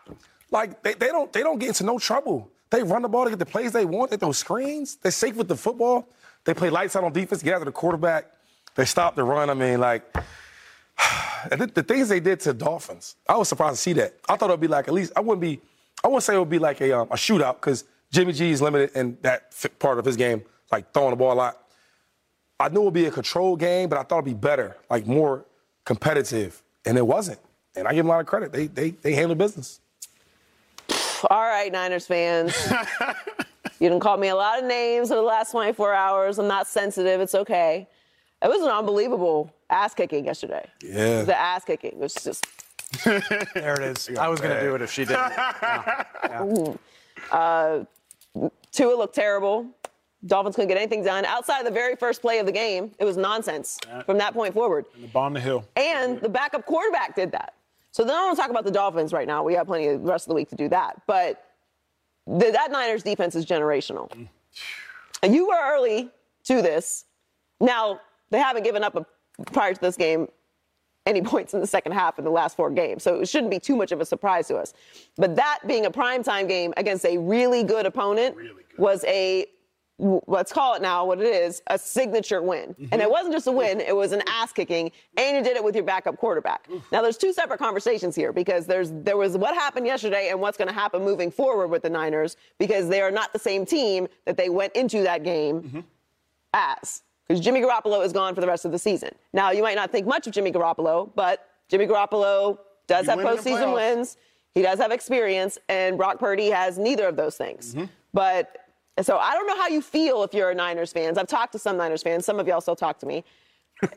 Like 0.51 0.81
they, 0.83 0.93
they 0.93 1.07
don't 1.07 1.33
they 1.33 1.43
don't 1.43 1.59
get 1.59 1.67
into 1.67 1.83
no 1.83 1.99
trouble. 1.99 2.49
They 2.69 2.83
run 2.83 3.01
the 3.01 3.07
ball 3.07 3.23
to 3.23 3.29
get 3.29 3.39
the 3.39 3.45
plays 3.45 3.71
they 3.71 3.85
want. 3.85 4.11
They 4.11 4.17
throw 4.17 4.31
screens. 4.31 4.97
They're 4.97 5.11
safe 5.11 5.35
with 5.35 5.47
the 5.47 5.55
football. 5.55 6.07
They 6.43 6.53
play 6.53 6.69
lights 6.69 6.95
out 6.95 7.03
on 7.03 7.13
defense. 7.13 7.41
Get 7.43 7.53
after 7.53 7.65
the 7.65 7.71
quarterback. 7.71 8.31
They 8.75 8.85
stop 8.85 9.15
the 9.15 9.23
run. 9.23 9.49
I 9.49 9.53
mean, 9.53 9.79
like 9.79 10.03
and 11.51 11.61
the, 11.61 11.67
the 11.67 11.83
things 11.83 12.09
they 12.09 12.19
did 12.19 12.39
to 12.41 12.53
Dolphins. 12.53 13.15
I 13.27 13.37
was 13.37 13.49
surprised 13.49 13.75
to 13.75 13.81
see 13.81 13.93
that. 13.93 14.15
I 14.27 14.35
thought 14.35 14.49
it'd 14.49 14.59
be 14.59 14.67
like 14.67 14.87
at 14.87 14.93
least 14.93 15.13
I 15.15 15.21
wouldn't 15.21 15.41
be. 15.41 15.59
I 16.03 16.07
wouldn't 16.07 16.23
say 16.23 16.35
it 16.35 16.39
would 16.39 16.49
be 16.49 16.59
like 16.59 16.81
a 16.81 16.99
um, 16.99 17.07
a 17.09 17.15
shootout 17.15 17.55
because 17.55 17.85
Jimmy 18.11 18.33
G 18.33 18.51
is 18.51 18.61
limited 18.61 18.91
in 18.95 19.17
that 19.21 19.53
part 19.79 19.99
of 19.99 20.05
his 20.05 20.15
game, 20.15 20.43
like 20.71 20.93
throwing 20.93 21.11
the 21.11 21.15
ball 21.15 21.33
a 21.33 21.35
lot. 21.35 21.63
I 22.59 22.69
knew 22.69 22.81
it 22.81 22.85
would 22.85 22.93
be 22.93 23.05
a 23.05 23.11
control 23.11 23.55
game, 23.55 23.89
but 23.89 23.99
I 23.99 24.03
thought 24.03 24.17
it'd 24.17 24.25
be 24.25 24.33
better, 24.33 24.77
like 24.89 25.05
more 25.05 25.45
competitive, 25.85 26.61
and 26.85 26.97
it 26.97 27.05
wasn't. 27.05 27.39
And 27.75 27.87
I 27.87 27.91
give 27.91 27.99
them 27.99 28.07
a 28.07 28.13
lot 28.13 28.21
of 28.21 28.25
credit. 28.25 28.51
They 28.51 28.67
they 28.67 28.91
they 28.91 29.13
handled 29.13 29.37
business. 29.37 29.79
All 31.29 31.41
right, 31.41 31.71
Niners 31.71 32.05
fans. 32.05 32.55
you 33.79 33.89
didn't 33.89 34.01
call 34.01 34.17
me 34.17 34.27
a 34.29 34.35
lot 34.35 34.59
of 34.59 34.65
names 34.65 35.09
in 35.09 35.17
the 35.17 35.23
last 35.23 35.51
24 35.51 35.93
hours. 35.93 36.39
I'm 36.39 36.47
not 36.47 36.67
sensitive. 36.67 37.21
It's 37.21 37.35
okay. 37.35 37.87
It 38.41 38.47
was 38.47 38.61
an 38.61 38.69
unbelievable 38.69 39.51
ass 39.69 39.93
kicking 39.93 40.25
yesterday. 40.25 40.69
Yeah. 40.83 41.23
The 41.23 41.37
ass 41.37 41.65
kicking 41.65 41.91
It 41.91 41.97
was 41.97 42.13
just 42.13 42.45
There 43.03 43.81
it 43.81 43.97
is. 43.97 44.09
I 44.17 44.27
was 44.27 44.39
going 44.39 44.55
to 44.55 44.61
do 44.61 44.75
it 44.75 44.81
if 44.81 44.91
she 44.91 45.05
didn't. 45.05 45.31
uh 47.31 47.83
Tua 48.71 48.95
looked 48.95 49.15
terrible. 49.15 49.67
Dolphins 50.25 50.55
couldn't 50.55 50.69
get 50.69 50.77
anything 50.77 51.03
done. 51.03 51.25
Outside 51.25 51.59
of 51.59 51.65
the 51.65 51.71
very 51.71 51.95
first 51.95 52.21
play 52.21 52.39
of 52.39 52.45
the 52.45 52.51
game, 52.51 52.91
it 52.99 53.05
was 53.05 53.17
nonsense 53.17 53.79
from 54.05 54.17
that 54.19 54.33
point 54.33 54.53
forward. 54.53 54.85
Bomb 55.13 55.33
the 55.33 55.39
hill. 55.39 55.65
And 55.75 56.19
the 56.21 56.29
backup 56.29 56.65
quarterback 56.65 57.15
did 57.15 57.31
that. 57.31 57.53
So 57.97 58.03
then 58.03 58.15
I 58.15 58.25
want 58.25 58.35
to 58.35 58.41
talk 58.43 58.51
about 58.51 58.63
the 58.63 58.69
Dolphins 58.69 59.11
right 59.11 59.25
now. 59.25 59.41
We 59.41 59.55
have 59.55 59.65
plenty 59.65 59.87
of 59.87 60.03
the 60.03 60.11
rest 60.11 60.27
of 60.27 60.29
the 60.29 60.35
week 60.35 60.49
to 60.49 60.55
do 60.55 60.69
that. 60.69 61.01
But 61.07 61.43
the, 62.27 62.51
that 62.51 62.69
Niners 62.69 63.01
defense 63.01 63.33
is 63.33 63.43
generational. 63.43 64.11
And 65.23 65.33
you 65.33 65.47
were 65.47 65.57
early 65.59 66.11
to 66.43 66.61
this. 66.61 67.05
Now, 67.59 67.99
they 68.29 68.37
haven't 68.37 68.61
given 68.61 68.83
up 68.83 68.95
a, 68.95 69.05
prior 69.45 69.73
to 69.73 69.81
this 69.81 69.97
game 69.97 70.27
any 71.07 71.21
points 71.23 71.55
in 71.55 71.59
the 71.59 71.65
second 71.65 71.93
half 71.93 72.19
in 72.19 72.23
the 72.23 72.29
last 72.29 72.55
four 72.55 72.69
games. 72.69 73.01
So 73.01 73.21
it 73.21 73.29
shouldn't 73.29 73.49
be 73.49 73.59
too 73.59 73.75
much 73.75 73.91
of 73.91 73.99
a 73.99 74.05
surprise 74.05 74.47
to 74.49 74.57
us. 74.57 74.75
But 75.15 75.35
that 75.35 75.61
being 75.65 75.87
a 75.87 75.91
primetime 75.91 76.47
game 76.47 76.75
against 76.77 77.03
a 77.03 77.17
really 77.17 77.63
good 77.63 77.87
opponent 77.87 78.35
was 78.77 79.03
a 79.05 79.47
let's 79.99 80.53
call 80.53 80.75
it 80.75 80.81
now 80.81 81.05
what 81.05 81.19
it 81.19 81.25
is 81.25 81.61
a 81.67 81.77
signature 81.77 82.41
win. 82.41 82.75
And 82.91 83.01
it 83.01 83.09
wasn't 83.09 83.33
just 83.33 83.47
a 83.47 83.51
win, 83.51 83.81
it 83.81 83.95
was 83.95 84.11
an 84.11 84.21
ass 84.27 84.51
kicking, 84.51 84.91
and 85.17 85.37
you 85.37 85.43
did 85.43 85.57
it 85.57 85.63
with 85.63 85.75
your 85.75 85.83
backup 85.83 86.17
quarterback. 86.17 86.67
Now 86.91 87.01
there's 87.01 87.17
two 87.17 87.33
separate 87.33 87.59
conversations 87.59 88.15
here 88.15 88.31
because 88.31 88.67
there's 88.67 88.91
there 88.91 89.17
was 89.17 89.37
what 89.37 89.55
happened 89.55 89.87
yesterday 89.87 90.29
and 90.29 90.39
what's 90.39 90.57
going 90.57 90.67
to 90.67 90.73
happen 90.73 91.03
moving 91.03 91.31
forward 91.31 91.67
with 91.67 91.81
the 91.81 91.89
Niners 91.89 92.37
because 92.59 92.89
they 92.89 93.01
are 93.01 93.11
not 93.11 93.33
the 93.33 93.39
same 93.39 93.65
team 93.65 94.07
that 94.25 94.37
they 94.37 94.49
went 94.49 94.73
into 94.73 95.01
that 95.03 95.23
game 95.23 95.83
as. 96.53 97.03
Because 97.27 97.43
Jimmy 97.43 97.61
Garoppolo 97.61 98.05
is 98.05 98.13
gone 98.13 98.33
for 98.35 98.41
the 98.41 98.47
rest 98.47 98.63
of 98.63 98.71
the 98.71 98.79
season. 98.79 99.09
Now, 99.33 99.51
you 99.51 99.61
might 99.61 99.75
not 99.75 99.91
think 99.91 100.07
much 100.07 100.27
of 100.27 100.33
Jimmy 100.33 100.51
Garoppolo, 100.51 101.11
but 101.13 101.49
Jimmy 101.67 101.85
Garoppolo 101.85 102.57
does 102.87 103.05
You 103.05 103.09
have 103.09 103.17
win 103.17 103.27
postseason 103.27 103.73
wins. 103.73 104.15
He 104.53 104.61
does 104.61 104.79
have 104.79 104.91
experience, 104.91 105.57
and 105.67 105.97
Brock 105.97 106.19
Purdy 106.19 106.49
has 106.49 106.77
neither 106.77 107.05
of 107.05 107.17
those 107.17 107.35
things. 107.35 107.75
Mm-hmm. 107.75 107.85
But 108.13 108.66
And 108.97 109.05
so 109.05 109.17
I 109.17 109.33
don't 109.33 109.47
know 109.47 109.55
how 109.57 109.67
you 109.67 109.81
feel 109.81 110.23
if 110.23 110.33
you're 110.33 110.49
a 110.49 110.55
Niners 110.55 110.91
fans. 110.91 111.17
I've 111.17 111.27
talked 111.27 111.51
to 111.53 111.59
some 111.59 111.77
Niners 111.77 112.01
fans. 112.03 112.25
Some 112.25 112.39
of 112.39 112.47
y'all 112.47 112.61
still 112.61 112.75
talk 112.75 112.97
to 112.99 113.05
me. 113.05 113.23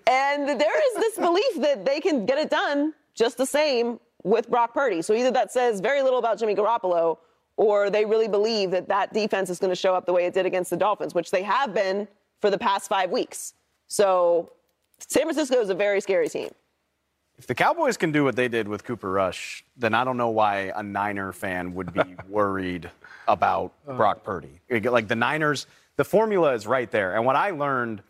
and 0.07 0.46
there 0.46 0.88
is 0.88 0.94
this 0.96 1.16
belief 1.16 1.61
that 1.62 1.86
they 1.86 2.01
can 2.01 2.26
get 2.26 2.38
it 2.38 2.51
done 2.51 2.92
just 3.14 3.38
the 3.38 3.46
same 3.46 3.98
with 4.22 4.51
Brock 4.51 4.74
Purdy. 4.74 5.01
So 5.01 5.14
either 5.14 5.30
that 5.30 5.51
says 5.51 5.80
very 5.80 6.03
little 6.03 6.18
about 6.18 6.38
Jimmy 6.38 6.55
Garoppolo, 6.55 7.16
or 7.57 7.90
they 7.90 8.05
really 8.05 8.28
believe 8.28 8.70
that 8.70 8.88
that 8.88 9.12
defense 9.12 9.51
is 9.51 9.59
going 9.59 9.70
to 9.70 9.76
show 9.76 9.94
up 9.94 10.07
the 10.07 10.12
way 10.12 10.26
it 10.26 10.34
did 10.34 10.46
against 10.46 10.70
the 10.70 10.76
Dolphins, 10.76 11.14
which 11.14 11.30
they 11.30 11.42
have 11.42 11.74
been 11.74 12.07
for 12.40 12.51
the 12.51 12.59
past 12.59 12.88
five 12.88 13.11
weeks. 13.11 13.55
So 13.86 14.53
San 14.98 15.22
Francisco 15.22 15.61
is 15.61 15.70
a 15.70 15.74
very 15.74 16.01
scary 16.01 16.28
team. 16.28 16.51
If 17.41 17.47
the 17.47 17.55
Cowboys 17.55 17.97
can 17.97 18.12
do 18.12 18.22
what 18.22 18.36
they 18.36 18.49
did 18.49 18.68
with 18.68 18.84
Cooper 18.84 19.11
Rush, 19.11 19.64
then 19.74 19.95
I 19.95 20.05
don't 20.05 20.18
know 20.18 20.28
why 20.28 20.72
a 20.76 20.82
Niner 20.82 21.32
fan 21.32 21.72
would 21.72 21.91
be 21.95 22.03
worried 22.28 22.91
about 23.26 23.72
uh. 23.88 23.95
Brock 23.95 24.24
Purdy. 24.24 24.61
Like 24.70 25.09
the 25.09 25.16
Niners, 25.16 25.66
the 25.97 26.05
formula 26.05 26.53
is 26.53 26.66
right 26.66 26.91
there. 26.91 27.16
And 27.16 27.24
what 27.24 27.36
I 27.36 27.49
learned, 27.53 28.03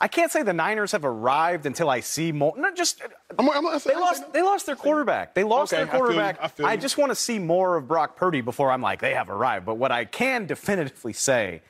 I 0.00 0.06
can't 0.06 0.30
say 0.30 0.44
the 0.44 0.52
Niners 0.52 0.92
have 0.92 1.04
arrived 1.04 1.66
until 1.66 1.90
I 1.90 1.98
see 1.98 2.30
more. 2.30 2.54
Not 2.56 2.76
just 2.76 3.02
I'm- 3.36 3.50
I'm- 3.50 3.80
they 3.84 3.96
lost. 3.96 4.32
They 4.32 4.42
lost 4.42 4.66
their 4.66 4.76
quarterback. 4.76 5.34
They 5.34 5.42
lost 5.42 5.72
Okay, 5.72 5.82
their 5.82 5.90
feel 5.90 5.98
you, 5.98 6.04
quarterback. 6.04 6.38
I 6.40 6.46
feel 6.46 6.70
you. 6.70 6.76
just 6.76 6.98
want 6.98 7.10
to 7.10 7.16
see 7.16 7.40
more 7.40 7.74
of 7.74 7.88
Brock 7.88 8.14
Purdy 8.14 8.42
before 8.42 8.70
I'm 8.70 8.80
like 8.80 9.00
they 9.00 9.14
have 9.14 9.28
arrived. 9.28 9.66
But 9.66 9.74
what 9.74 9.90
I 9.90 10.04
can 10.04 10.46
definitively 10.46 11.14
say 11.14 11.62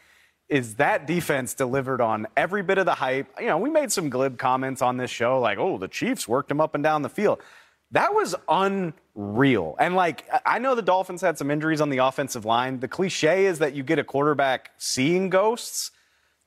is 0.49 0.76
that 0.76 1.07
defense 1.07 1.55
delivered 1.55 2.01
on 2.01 2.26
every 2.36 2.62
bit 2.62 2.78
of 2.78 2.86
the 2.86 2.94
hype. 2.94 3.26
You 3.38 3.46
know, 3.46 3.59
we 3.59 3.70
made 3.70 3.92
some 3.92 4.09
glib 4.09 4.38
comments 4.38 4.80
on 4.82 4.96
this 4.96 5.11
show, 5.11 5.38
like, 5.40 5.59
"Oh, 5.59 5.76
the 5.78 5.88
Chiefs 5.88 6.26
worked 6.26 6.51
him 6.51 6.61
up 6.61 6.74
and 6.74 6.82
down 6.82 7.03
the 7.03 7.09
field." 7.09 7.40
That 7.90 8.14
was 8.14 8.34
unreal. 8.49 9.76
And 9.78 9.94
like, 9.96 10.24
I- 10.32 10.57
I 10.57 10.59
know 10.59 10.74
the 10.74 10.82
Dolphins 10.82 11.20
had 11.22 11.38
some 11.38 11.51
injuries 11.51 11.80
on 11.80 11.90
the 11.90 11.99
offensive 11.99 12.44
line. 12.44 12.80
The 12.80 12.88
cliche 12.88 13.46
is 13.46 13.59
that 13.61 13.74
you 13.74 13.82
get 13.82 13.99
a 13.99 14.05
quarterback 14.05 14.70
seeing 14.78 15.30
ghosts. 15.30 15.90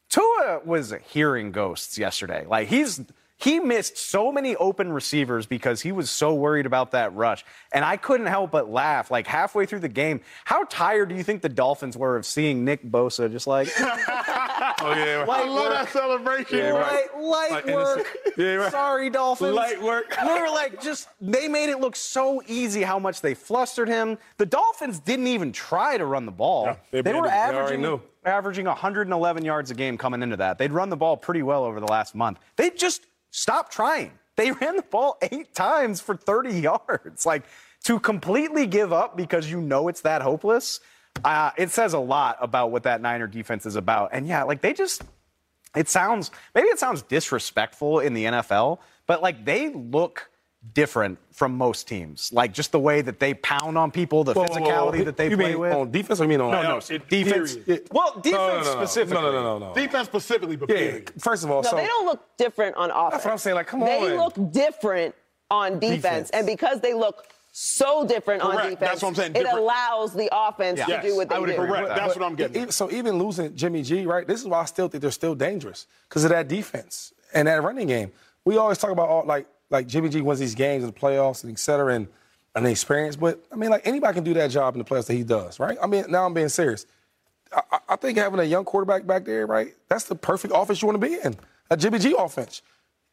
Tua 0.09 0.61
was 0.65 0.93
hearing 1.09 1.51
ghosts 1.51 1.97
yesterday. 1.97 2.45
Like 2.47 2.67
he's 2.67 3.01
he 3.41 3.59
missed 3.59 3.97
so 3.97 4.31
many 4.31 4.55
open 4.55 4.91
receivers 4.93 5.45
because 5.45 5.81
he 5.81 5.91
was 5.91 6.09
so 6.09 6.33
worried 6.33 6.65
about 6.65 6.91
that 6.91 7.13
rush. 7.15 7.43
And 7.71 7.83
I 7.83 7.97
couldn't 7.97 8.27
help 8.27 8.51
but 8.51 8.69
laugh. 8.69 9.09
Like 9.09 9.25
halfway 9.25 9.65
through 9.65 9.79
the 9.79 9.89
game, 9.89 10.21
how 10.45 10.65
tired 10.65 11.09
do 11.09 11.15
you 11.15 11.23
think 11.23 11.41
the 11.41 11.49
Dolphins 11.49 11.97
were 11.97 12.15
of 12.15 12.25
seeing 12.25 12.63
Nick 12.63 12.83
Bosa 12.83 13.31
just 13.31 13.47
like 13.47 13.67
Oh 14.83 14.93
yeah. 14.95 15.25
I 15.27 15.47
love 15.47 15.71
that 15.71 15.89
celebration. 15.89 16.57
Yeah, 16.57 16.69
right. 16.69 17.07
light, 17.15 17.21
light 17.21 17.65
Like 17.65 17.75
work? 17.75 18.17
Yeah, 18.37 18.53
right. 18.53 18.71
Sorry, 18.71 19.09
Dolphins. 19.09 19.53
Light 19.53 19.81
work. 19.81 20.15
we 20.21 20.39
were 20.39 20.49
like, 20.49 20.81
just 20.81 21.09
they 21.19 21.47
made 21.47 21.69
it 21.69 21.79
look 21.79 21.95
so 21.95 22.41
easy 22.47 22.81
how 22.81 22.97
much 22.97 23.21
they 23.21 23.33
flustered 23.33 23.89
him. 23.89 24.17
The 24.37 24.45
Dolphins 24.45 24.99
didn't 24.99 25.27
even 25.27 25.51
try 25.51 25.97
to 25.97 26.05
run 26.05 26.25
the 26.25 26.31
ball. 26.31 26.65
Yeah, 26.65 26.75
they 26.91 27.01
they, 27.01 27.13
were. 27.13 27.23
They 27.23 27.29
averaging 27.29 27.81
knew. 27.81 28.01
averaging 28.23 28.65
111 28.65 29.43
yards 29.45 29.71
a 29.71 29.73
game 29.73 29.97
coming 29.97 30.23
into 30.23 30.37
that. 30.37 30.57
They'd 30.57 30.71
run 30.71 30.89
the 30.89 30.97
ball 30.97 31.17
pretty 31.17 31.43
well 31.43 31.63
over 31.65 31.79
the 31.79 31.87
last 31.87 32.15
month. 32.15 32.39
They 32.55 32.69
just 32.69 33.05
stopped 33.32 33.73
trying. 33.73 34.11
They 34.36 34.51
ran 34.61 34.75
the 34.75 34.84
ball 34.84 35.17
eight 35.21 35.53
times 35.55 36.01
for 36.01 36.15
30 36.15 36.59
yards. 36.59 37.25
Like 37.25 37.43
to 37.84 37.99
completely 37.99 38.67
give 38.67 38.93
up 38.93 39.17
because 39.17 39.49
you 39.49 39.61
know 39.61 39.88
it's 39.88 40.01
that 40.01 40.21
hopeless. 40.21 40.79
Uh, 41.23 41.51
it 41.57 41.71
says 41.71 41.93
a 41.93 41.99
lot 41.99 42.38
about 42.39 42.71
what 42.71 42.84
that 42.84 43.01
Niner 43.01 43.27
defense 43.27 43.65
is 43.65 43.75
about. 43.75 44.09
And 44.13 44.27
yeah, 44.27 44.43
like 44.43 44.61
they 44.61 44.73
just 44.73 45.03
it 45.75 45.89
sounds 45.89 46.32
maybe 46.53 46.67
it 46.67 46.79
sounds 46.79 47.01
disrespectful 47.01 47.99
in 47.99 48.13
the 48.13 48.25
NFL, 48.25 48.79
but 49.07 49.21
like 49.21 49.45
they 49.45 49.69
look 49.69 50.29
different 50.74 51.18
from 51.32 51.57
most 51.57 51.88
teams. 51.88 52.32
Like 52.32 52.53
just 52.53 52.72
the 52.72 52.80
way 52.80 53.01
that 53.01 53.20
they 53.20 53.34
pound 53.34 53.78
on 53.78 53.89
people, 53.91 54.24
the 54.24 54.34
Whoa, 54.34 54.43
whoa, 54.43 54.47
physicality 54.55 54.97
whoa. 54.99 55.03
that 55.05 55.18
they 55.18 55.30
you 55.30 55.36
play 55.38 55.49
mean 55.51 55.59
with. 55.59 55.74
on 55.74 55.91
defense 55.91 56.20
or 56.20 56.24
you 56.26 56.30
mean 56.30 56.41
on 56.41 56.51
no, 56.51 56.62
no, 56.62 56.70
No, 56.70 56.78
it- 56.78 57.09
defense. 57.09 57.55
period. 57.55 57.88
Well, 57.91 58.14
defense 58.22 58.34
no, 58.34 58.47
no, 58.57 58.64
no. 58.64 58.72
specifically. 58.86 59.22
No, 59.24 59.32
no, 59.32 59.43
no, 59.43 59.59
no, 59.59 59.68
no. 59.70 59.74
Defense 59.74 60.07
specifically, 60.07 60.55
but 60.55 60.70
Yeah. 60.70 60.76
period. 60.78 61.12
First 61.20 61.43
of 61.43 61.51
all, 61.51 61.64
No, 61.64 61.70
so 61.70 61.76
they 61.78 61.88
don't 61.88 62.05
look 62.05 62.24
different 62.38 62.76
on 62.78 62.91
offense. 62.91 63.12
That's 63.14 63.26
what 63.26 63.32
I'm 63.32 63.38
saying, 63.39 63.55
like, 63.55 63.68
come 63.68 63.80
They 63.80 63.97
on. 63.97 64.09
They 64.09 64.18
look 64.18 64.51
different 64.51 65.16
on 65.49 65.80
defense, 65.80 66.01
Defense. 66.03 66.30
and 66.32 66.45
because 66.45 66.80
they 66.80 66.93
look 66.93 67.26
so 67.53 68.05
different 68.05 68.41
on 68.43 68.55
defense, 68.55 68.80
That's 68.80 69.01
what 69.01 69.09
I'm 69.09 69.16
saying, 69.16 69.36
it 69.36 69.45
allows 69.47 70.14
the 70.14 70.30
offense 70.32 70.80
to 70.80 70.86
Yes, 70.88 71.03
do 71.03 71.16
what 71.18 71.28
they 71.28 71.36
I 71.36 71.39
would 71.39 71.47
do. 71.49 71.55
Correct. 71.57 71.88
That's 71.89 72.14
But 72.14 72.20
what 72.22 72.26
I'm 72.28 72.36
getting. 72.36 72.55
even- 72.55 72.72
so 72.72 72.89
even 72.91 73.18
losing 73.18 73.53
Jimmy 73.55 73.82
G, 73.84 74.05
right? 74.05 74.26
This 74.26 74.39
is 74.39 74.47
why 74.47 74.62
I 74.62 74.66
still 74.66 74.88
think 74.88 75.01
they're 75.01 75.12
still 75.12 75.36
dangerous 75.36 75.88
because 76.07 76.24
of 76.24 76.30
that 76.30 76.47
defense 76.47 77.12
and 77.34 77.47
that 77.49 77.62
running 77.64 77.88
game. 77.88 78.12
We 78.45 78.55
always 78.57 78.78
talk 78.78 78.91
about 78.91 79.09
all, 79.09 79.26
like 79.26 79.47
like 79.72 79.88
Jimmy 79.88 80.09
G 80.09 80.22
wins 80.22 80.39
these 80.39 80.55
games 80.55 80.84
in 80.84 80.89
the 80.89 80.95
playoffs 80.95 81.43
and 81.43 81.51
et 81.51 81.59
cetera 81.59 81.93
and 81.95 82.07
an 82.55 82.65
experience. 82.65 83.15
But 83.15 83.43
I 83.51 83.55
mean, 83.55 83.69
like 83.69 83.88
anybody 83.88 84.13
can 84.13 84.24
do 84.24 84.34
that 84.36 84.47
job 84.51 84.76
in 84.76 84.80
the 84.80 84.86
playoffs 84.86 85.07
that 85.07 85.13
he 85.13 85.24
does, 85.24 85.59
right? 85.59 85.78
I 85.82 85.88
mean, 85.88 86.05
now 86.09 86.26
I'm 86.26 86.34
being 86.34 86.49
serious. 86.49 86.86
I, 87.55 87.80
I- 87.89 87.95
think 87.95 88.17
having 88.17 88.39
a 88.39 88.43
young 88.43 88.63
quarterback 88.65 89.05
back 89.05 89.26
there, 89.26 89.45
right? 89.45 89.74
That's 89.88 90.05
the 90.05 90.15
perfect 90.15 90.53
offense 90.55 90.82
you 90.82 90.88
want 90.88 91.01
to 91.01 91.07
be 91.07 91.15
in. 91.24 91.36
A 91.69 91.78
Jimmy 91.78 91.99
G 91.99 92.15
offense. 92.17 92.61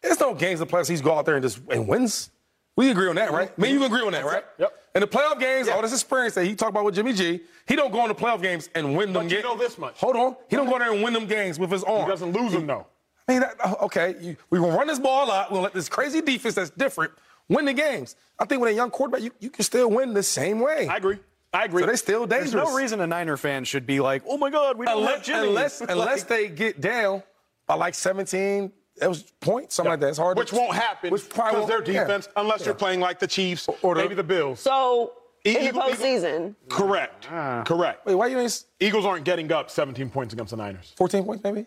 There's 0.03 0.21
no 0.21 0.35
games 0.35 0.61
in 0.61 0.67
the 0.69 0.73
playoffs 0.73 0.89
he's 0.89 1.01
go 1.01 1.15
out 1.19 1.27
there 1.27 1.35
and 1.37 1.43
just 1.43 1.61
and 1.71 1.87
wins. 1.89 2.31
We 2.77 2.91
agree 2.91 3.09
on 3.09 3.17
that, 3.17 3.33
right? 3.33 3.57
Me, 3.59 3.73
you 3.73 3.85
agree 3.85 4.03
on 4.03 4.13
that, 4.13 4.25
right? 4.25 4.45
Yep. 4.59 4.73
In 4.95 5.01
the 5.01 5.07
playoff 5.09 5.41
games, 5.41 5.69
all 5.69 5.83
this 5.83 5.93
experience 5.93 6.35
that 6.37 6.45
he 6.45 6.55
talked 6.55 6.71
about 6.71 6.85
with 6.85 6.95
Jimmy 6.95 7.13
G, 7.13 7.41
he 7.67 7.75
don't 7.77 7.93
go 7.93 8.03
in 8.03 8.09
the 8.09 8.15
playoff 8.15 8.41
games 8.41 8.69
and 8.77 8.97
win 8.97 9.13
them 9.13 9.25
But 9.25 9.31
you 9.31 9.43
games. 9.43 9.45
know 9.45 9.57
this 9.57 9.77
much. 9.79 9.99
Hold 9.99 10.17
on, 10.17 10.37
he 10.49 10.55
don't 10.57 10.67
go 10.67 10.75
in 10.77 10.81
there 10.83 10.93
and 10.93 11.03
win 11.03 11.13
them 11.13 11.27
games 11.27 11.59
with 11.59 11.71
his 11.73 11.83
arm. 11.85 12.03
He 12.05 12.09
doesn't 12.11 12.33
lose 12.33 12.53
them 12.53 12.67
though. 12.69 12.87
I 13.29 13.33
mean, 13.33 13.41
that, 13.41 13.57
uh, 13.63 13.75
okay, 13.83 14.15
you, 14.21 14.37
we 14.51 14.59
gonna 14.59 14.77
run 14.77 14.87
this 14.87 14.99
ball 14.99 15.31
out. 15.31 15.53
We'll 15.53 15.61
let 15.63 15.75
this 15.75 15.89
crazy 15.89 16.21
defense 16.23 16.55
that's 16.55 16.71
different 16.71 17.13
win 17.49 17.67
the 17.67 17.75
games. 17.75 18.17
I 18.39 18.45
think 18.47 18.61
with 18.63 18.71
a 18.73 18.75
young 18.75 18.91
quarterback, 18.91 19.23
you, 19.23 19.31
you 19.41 19.51
can 19.51 19.65
still 19.65 19.91
win 19.91 20.15
the 20.15 20.23
same 20.23 20.61
way. 20.61 20.89
I 20.89 20.97
agree. 20.97 21.19
I 21.53 21.65
agree. 21.65 21.83
So 21.83 21.87
they 21.87 21.97
still 21.97 22.27
dangerous. 22.27 22.53
There's 22.53 22.69
no 22.69 22.77
reason 22.77 23.01
a 23.01 23.07
Niner 23.07 23.37
fan 23.37 23.65
should 23.65 23.87
be 23.87 24.01
like, 24.01 24.23
"Oh 24.27 24.37
my 24.37 24.51
God, 24.51 24.77
we 24.79 24.87
don't 24.87 25.03
have 25.03 25.09
unless 25.09 25.27
Jimmy." 25.27 25.49
unless, 25.49 25.81
unless 25.89 26.25
they 26.25 26.49
get 26.49 26.81
down 26.81 27.23
by 27.67 27.75
like 27.75 27.95
17, 27.95 28.73
it 29.01 29.09
was 29.09 29.23
points, 29.41 29.75
something 29.75 29.91
like 29.91 30.01
that. 30.01 30.09
It's 30.09 30.19
hard. 30.19 30.37
Which 30.37 30.51
to, 30.51 30.57
won't 30.57 30.75
happen 30.75 31.11
Which 31.11 31.29
probably 31.29 31.61
because 31.61 31.69
their 31.69 31.79
won't- 31.79 31.89
yeah. 31.89 32.05
defense, 32.05 32.29
unless 32.37 32.65
you're 32.65 32.75
playing 32.75 33.01
like 33.01 33.19
the 33.19 33.27
Chiefs 33.27 33.69
Or 33.83 33.95
maybe 33.95 34.15
the 34.15 34.25
Bills. 34.25 34.61
So 34.61 35.13
in 35.45 35.55
the 35.55 35.69
Eagle- 35.69 35.83
Eagle- 35.83 35.95
postseason, 35.95 36.55
Correct. 36.69 37.29
Correct. 37.67 38.05
Wait, 38.07 38.15
why 38.15 38.27
you 38.27 38.39
ain't 38.39 38.65
Eagles 38.81 39.05
aren't 39.07 39.25
getting 39.25 39.51
up 39.53 39.71
17 39.71 40.11
points 40.11 40.33
against 40.35 40.51
the 40.51 40.57
Niners. 40.57 40.93
14 40.97 41.25
points 41.25 41.45
maybe? 41.45 41.67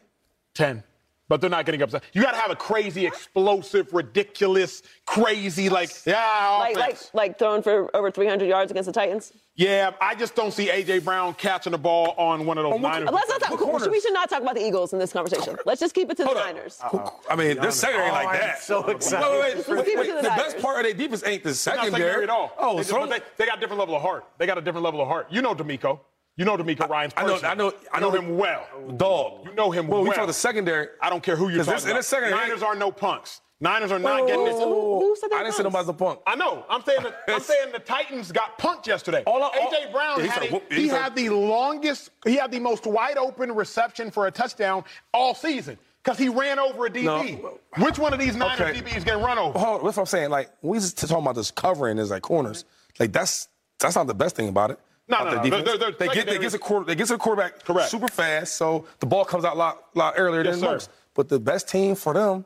10. 0.55 0.83
But 1.31 1.39
they're 1.39 1.49
not 1.49 1.65
getting 1.65 1.81
upset. 1.81 2.03
You 2.11 2.21
got 2.21 2.31
to 2.31 2.37
have 2.37 2.51
a 2.51 2.57
crazy, 2.57 3.05
explosive, 3.05 3.93
ridiculous, 3.93 4.83
crazy, 5.05 5.69
like, 5.69 5.89
yeah, 6.05 6.57
like 6.59 6.75
like 6.75 6.85
offense. 6.95 7.09
like 7.13 7.39
throwing 7.39 7.61
for 7.63 7.89
over 7.95 8.11
300 8.11 8.49
yards 8.49 8.69
against 8.69 8.87
the 8.87 8.91
Titans. 8.91 9.31
yeah, 9.55 9.91
I 10.01 10.13
just 10.13 10.35
don't 10.35 10.51
see 10.51 10.69
A.J. 10.69 10.99
Brown 10.99 11.33
catching 11.35 11.71
the 11.71 11.77
ball 11.77 12.15
on 12.17 12.45
one 12.45 12.57
of 12.57 12.65
those 12.65 12.73
On 12.73 12.81
what- 12.81 12.89
Niners. 12.91 13.09
Let's 13.13 13.29
not 13.29 13.41
talk. 13.43 13.57
Corners? 13.59 13.87
We 13.87 14.01
should 14.01 14.11
not 14.11 14.29
talk 14.29 14.41
about 14.41 14.55
the 14.55 14.67
Eagles 14.67 14.91
in 14.91 14.99
this 14.99 15.13
conversation. 15.13 15.55
Let's 15.65 15.79
just 15.79 15.95
keep 15.95 16.11
it 16.11 16.17
to 16.17 16.23
the 16.23 16.27
Hold 16.27 16.37
up. 16.37 16.47
Niners. 16.53 16.81
Uh-uh. 16.83 17.09
I 17.29 17.37
mean, 17.37 17.61
this 17.61 17.79
secondary 17.79 18.09
ain't 18.09 18.17
Oh, 18.17 18.25
like 18.25 18.27
I'm 18.35 18.41
that. 18.41 18.61
so 18.61 18.85
excited. 18.89 19.25
Wait, 19.25 19.31
wait, 19.31 19.39
wait. 19.39 19.55
Let's 19.55 19.69
wait, 19.97 20.07
the 20.07 20.15
the 20.15 20.21
best 20.21 20.59
part 20.59 20.79
of 20.79 20.83
their 20.83 20.93
defense 20.93 21.23
ain't 21.25 21.43
the 21.43 21.51
They're 21.51 21.75
not 21.77 21.85
secondary. 21.85 21.91
secondary 21.91 22.23
at 22.23 22.29
all. 22.29 22.51
Oh, 22.59 22.75
they, 22.75 22.83
so 22.83 23.05
just, 23.07 23.09
they, 23.09 23.19
they 23.37 23.45
got 23.45 23.57
a 23.57 23.61
different 23.61 23.79
level 23.79 23.95
of 23.95 24.01
heart. 24.01 24.25
They 24.37 24.45
got 24.47 24.57
a 24.57 24.61
different 24.61 24.83
level 24.83 24.99
of 25.01 25.07
heart. 25.07 25.27
You 25.31 25.41
know 25.41 25.55
DeMeco. 25.55 25.97
You 26.37 26.45
know 26.45 26.57
DeMeco 26.57 26.87
Ryans 26.89 27.13
I 27.17 27.25
know. 27.25 27.39
I 27.43 27.53
know, 27.55 27.73
I 27.91 27.97
You 27.97 28.01
know 28.01 28.11
him 28.11 28.37
well. 28.37 28.65
Oh, 28.73 28.91
Dog. 28.91 29.45
You 29.45 29.53
know 29.53 29.69
him 29.71 29.87
well. 29.87 30.01
well. 30.01 30.09
we 30.09 30.15
talk 30.15 30.27
the 30.27 30.33
secondary. 30.33 30.87
I 31.01 31.09
don't 31.09 31.21
care 31.21 31.35
who 31.35 31.49
you're 31.49 31.57
'Cause 31.59 31.65
talking 31.67 31.75
this- 31.75 31.83
in 31.85 31.91
about. 31.91 31.97
the 31.99 32.03
secondary- 32.03 32.41
Niners 32.47 32.63
are 32.63 32.75
no 32.75 32.91
punks. 32.91 33.41
Niners 33.59 33.91
are 33.91 33.99
Whoa, 33.99 34.17
not 34.17 34.27
getting 34.27 34.45
this. 34.45 34.55
whoa, 34.55 34.67
whoa, 34.69 34.89
whoa. 34.95 34.99
Who 35.01 35.15
said 35.17 35.29
they 35.29 35.35
I 35.35 35.39
didn't 35.43 35.53
say 35.53 35.63
punks? 35.63 35.73
nobody's 35.75 35.89
a 35.89 35.93
punk. 35.93 36.19
I 36.25 36.35
know. 36.35 36.65
I'm 36.67 36.83
saying 36.83 37.03
that, 37.03 37.19
I'm 37.27 37.39
saying 37.41 37.71
the 37.73 37.79
Titans 37.79 38.31
got 38.31 38.57
punked 38.57 38.87
yesterday. 38.87 39.23
All 39.27 39.43
all- 39.43 39.51
AJ 39.51 39.91
Brown 39.91 40.19
Yeah, 40.23 40.31
had 40.31 40.43
a, 40.43 40.47
whoop- 40.53 40.71
he 40.71 40.83
he 40.83 40.87
started- 40.87 41.03
had 41.03 41.15
the 41.15 41.29
longest, 41.29 42.09
he 42.25 42.37
had 42.37 42.49
the 42.51 42.59
most 42.59 42.87
wide 42.87 43.17
open 43.17 43.51
reception 43.53 44.09
for 44.09 44.25
a 44.25 44.31
touchdown 44.31 44.83
all 45.13 45.35
season 45.35 45.77
because 46.03 46.17
he 46.17 46.27
ran 46.29 46.57
over 46.57 46.87
a 46.87 46.89
DB. 46.89 47.03
No. 47.43 47.59
Which 47.85 47.99
one 47.99 48.13
of 48.13 48.19
these 48.19 48.35
Niners 48.35 48.61
Okay. 48.61 48.79
DBs 48.81 49.05
getting 49.05 49.21
run 49.21 49.37
over? 49.37 49.59
Hold 49.59 49.81
on, 49.81 49.85
that's 49.85 49.97
what 49.97 50.03
I'm 50.03 50.05
saying. 50.07 50.29
Like 50.31 50.49
we 50.63 50.79
just 50.79 50.97
talking 50.97 51.17
about 51.17 51.35
this 51.35 51.51
covering 51.51 51.99
is 51.99 52.09
like 52.09 52.23
corners. 52.23 52.65
Like 52.99 53.11
that's 53.11 53.47
that's 53.79 53.95
not 53.95 54.07
the 54.07 54.15
best 54.15 54.35
thing 54.35 54.47
about 54.49 54.71
it. 54.71 54.79
No, 55.11 55.23
no, 55.25 55.35
no. 55.35 55.43
defense. 55.43 55.65
They're- 55.65 55.77
they're 55.77 55.91
they 55.91 56.07
get 56.07 56.25
they 56.27 56.45
a 56.47 56.57
quarter 56.57 56.85
they 56.85 56.95
get 56.95 57.07
to 57.07 57.13
the 57.13 57.19
quarterback 57.19 57.63
Correct. 57.63 57.89
super 57.89 58.07
fast, 58.07 58.55
so 58.55 58.85
the 58.99 59.05
ball 59.05 59.25
comes 59.25 59.45
out 59.45 59.55
a 59.55 59.59
lot 59.59 59.83
lot 59.93 60.13
earlier 60.17 60.43
Yes, 60.43 60.55
than 60.55 60.59
sir. 60.61 60.71
most. 60.73 60.89
But 61.13 61.29
the 61.29 61.39
best 61.39 61.67
team 61.69 61.95
for 61.95 62.13
them 62.13 62.45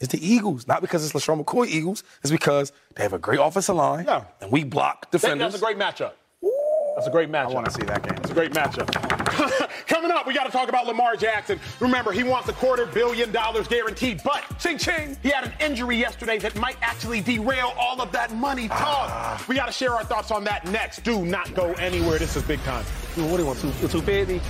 is 0.00 0.08
the 0.08 0.24
Eagles. 0.26 0.66
Not 0.68 0.80
because 0.80 1.04
it's 1.04 1.12
LeSean 1.12 1.44
McCoy 1.44 1.66
Eagles, 1.66 2.04
it's 2.22 2.30
because 2.30 2.72
they 2.94 3.02
have 3.02 3.12
a 3.12 3.18
great 3.18 3.40
offensive 3.40 3.74
line. 3.76 4.04
Yeah. 4.06 4.24
And 4.40 4.52
we 4.52 4.62
block 4.64 5.10
That- 5.10 5.20
defenders. 5.20 5.52
that's 5.52 5.62
a 5.62 5.64
great 5.66 5.78
matchup. 5.78 6.12
That's 6.94 7.06
a 7.08 7.10
great 7.10 7.30
matchup. 7.30 7.50
I 7.50 7.54
want 7.54 7.66
to 7.66 7.72
see 7.72 7.82
that 7.86 8.02
game. 8.02 8.16
It's 8.18 8.30
a 8.30 8.34
great 8.34 8.52
matchup. 8.52 8.88
Coming 9.86 10.10
up, 10.10 10.26
we 10.26 10.34
got 10.34 10.44
to 10.44 10.52
talk 10.52 10.68
about 10.68 10.86
Lamar 10.86 11.16
Jackson. 11.16 11.60
Remember, 11.80 12.12
he 12.12 12.22
wants 12.22 12.48
a 12.48 12.52
quarter 12.52 12.86
billion 12.86 13.30
dollars 13.32 13.68
guaranteed, 13.68 14.22
but 14.24 14.42
ching 14.58 14.78
ching, 14.78 15.16
he 15.22 15.30
had 15.30 15.44
an 15.44 15.52
injury 15.60 15.96
yesterday 15.96 16.38
that 16.38 16.56
might 16.56 16.76
actually 16.82 17.20
derail 17.20 17.74
all 17.78 18.00
of 18.00 18.12
that 18.12 18.34
money 18.34 18.68
talk. 18.68 18.78
Ah. 19.10 19.44
We 19.48 19.54
got 19.54 19.66
to 19.66 19.72
share 19.72 19.94
our 19.94 20.04
thoughts 20.04 20.30
on 20.30 20.44
that 20.44 20.66
next. 20.68 21.04
Do 21.04 21.24
not 21.24 21.52
go 21.54 21.72
anywhere. 21.74 22.18
This 22.18 22.36
is 22.36 22.42
big 22.42 22.60
time. 22.62 22.84
What 22.84 23.36
do 23.36 23.42
you 23.42 23.46
want? 23.46 23.60
Two, 23.60 23.72
two 23.88 24.02
fifty? 24.02 24.40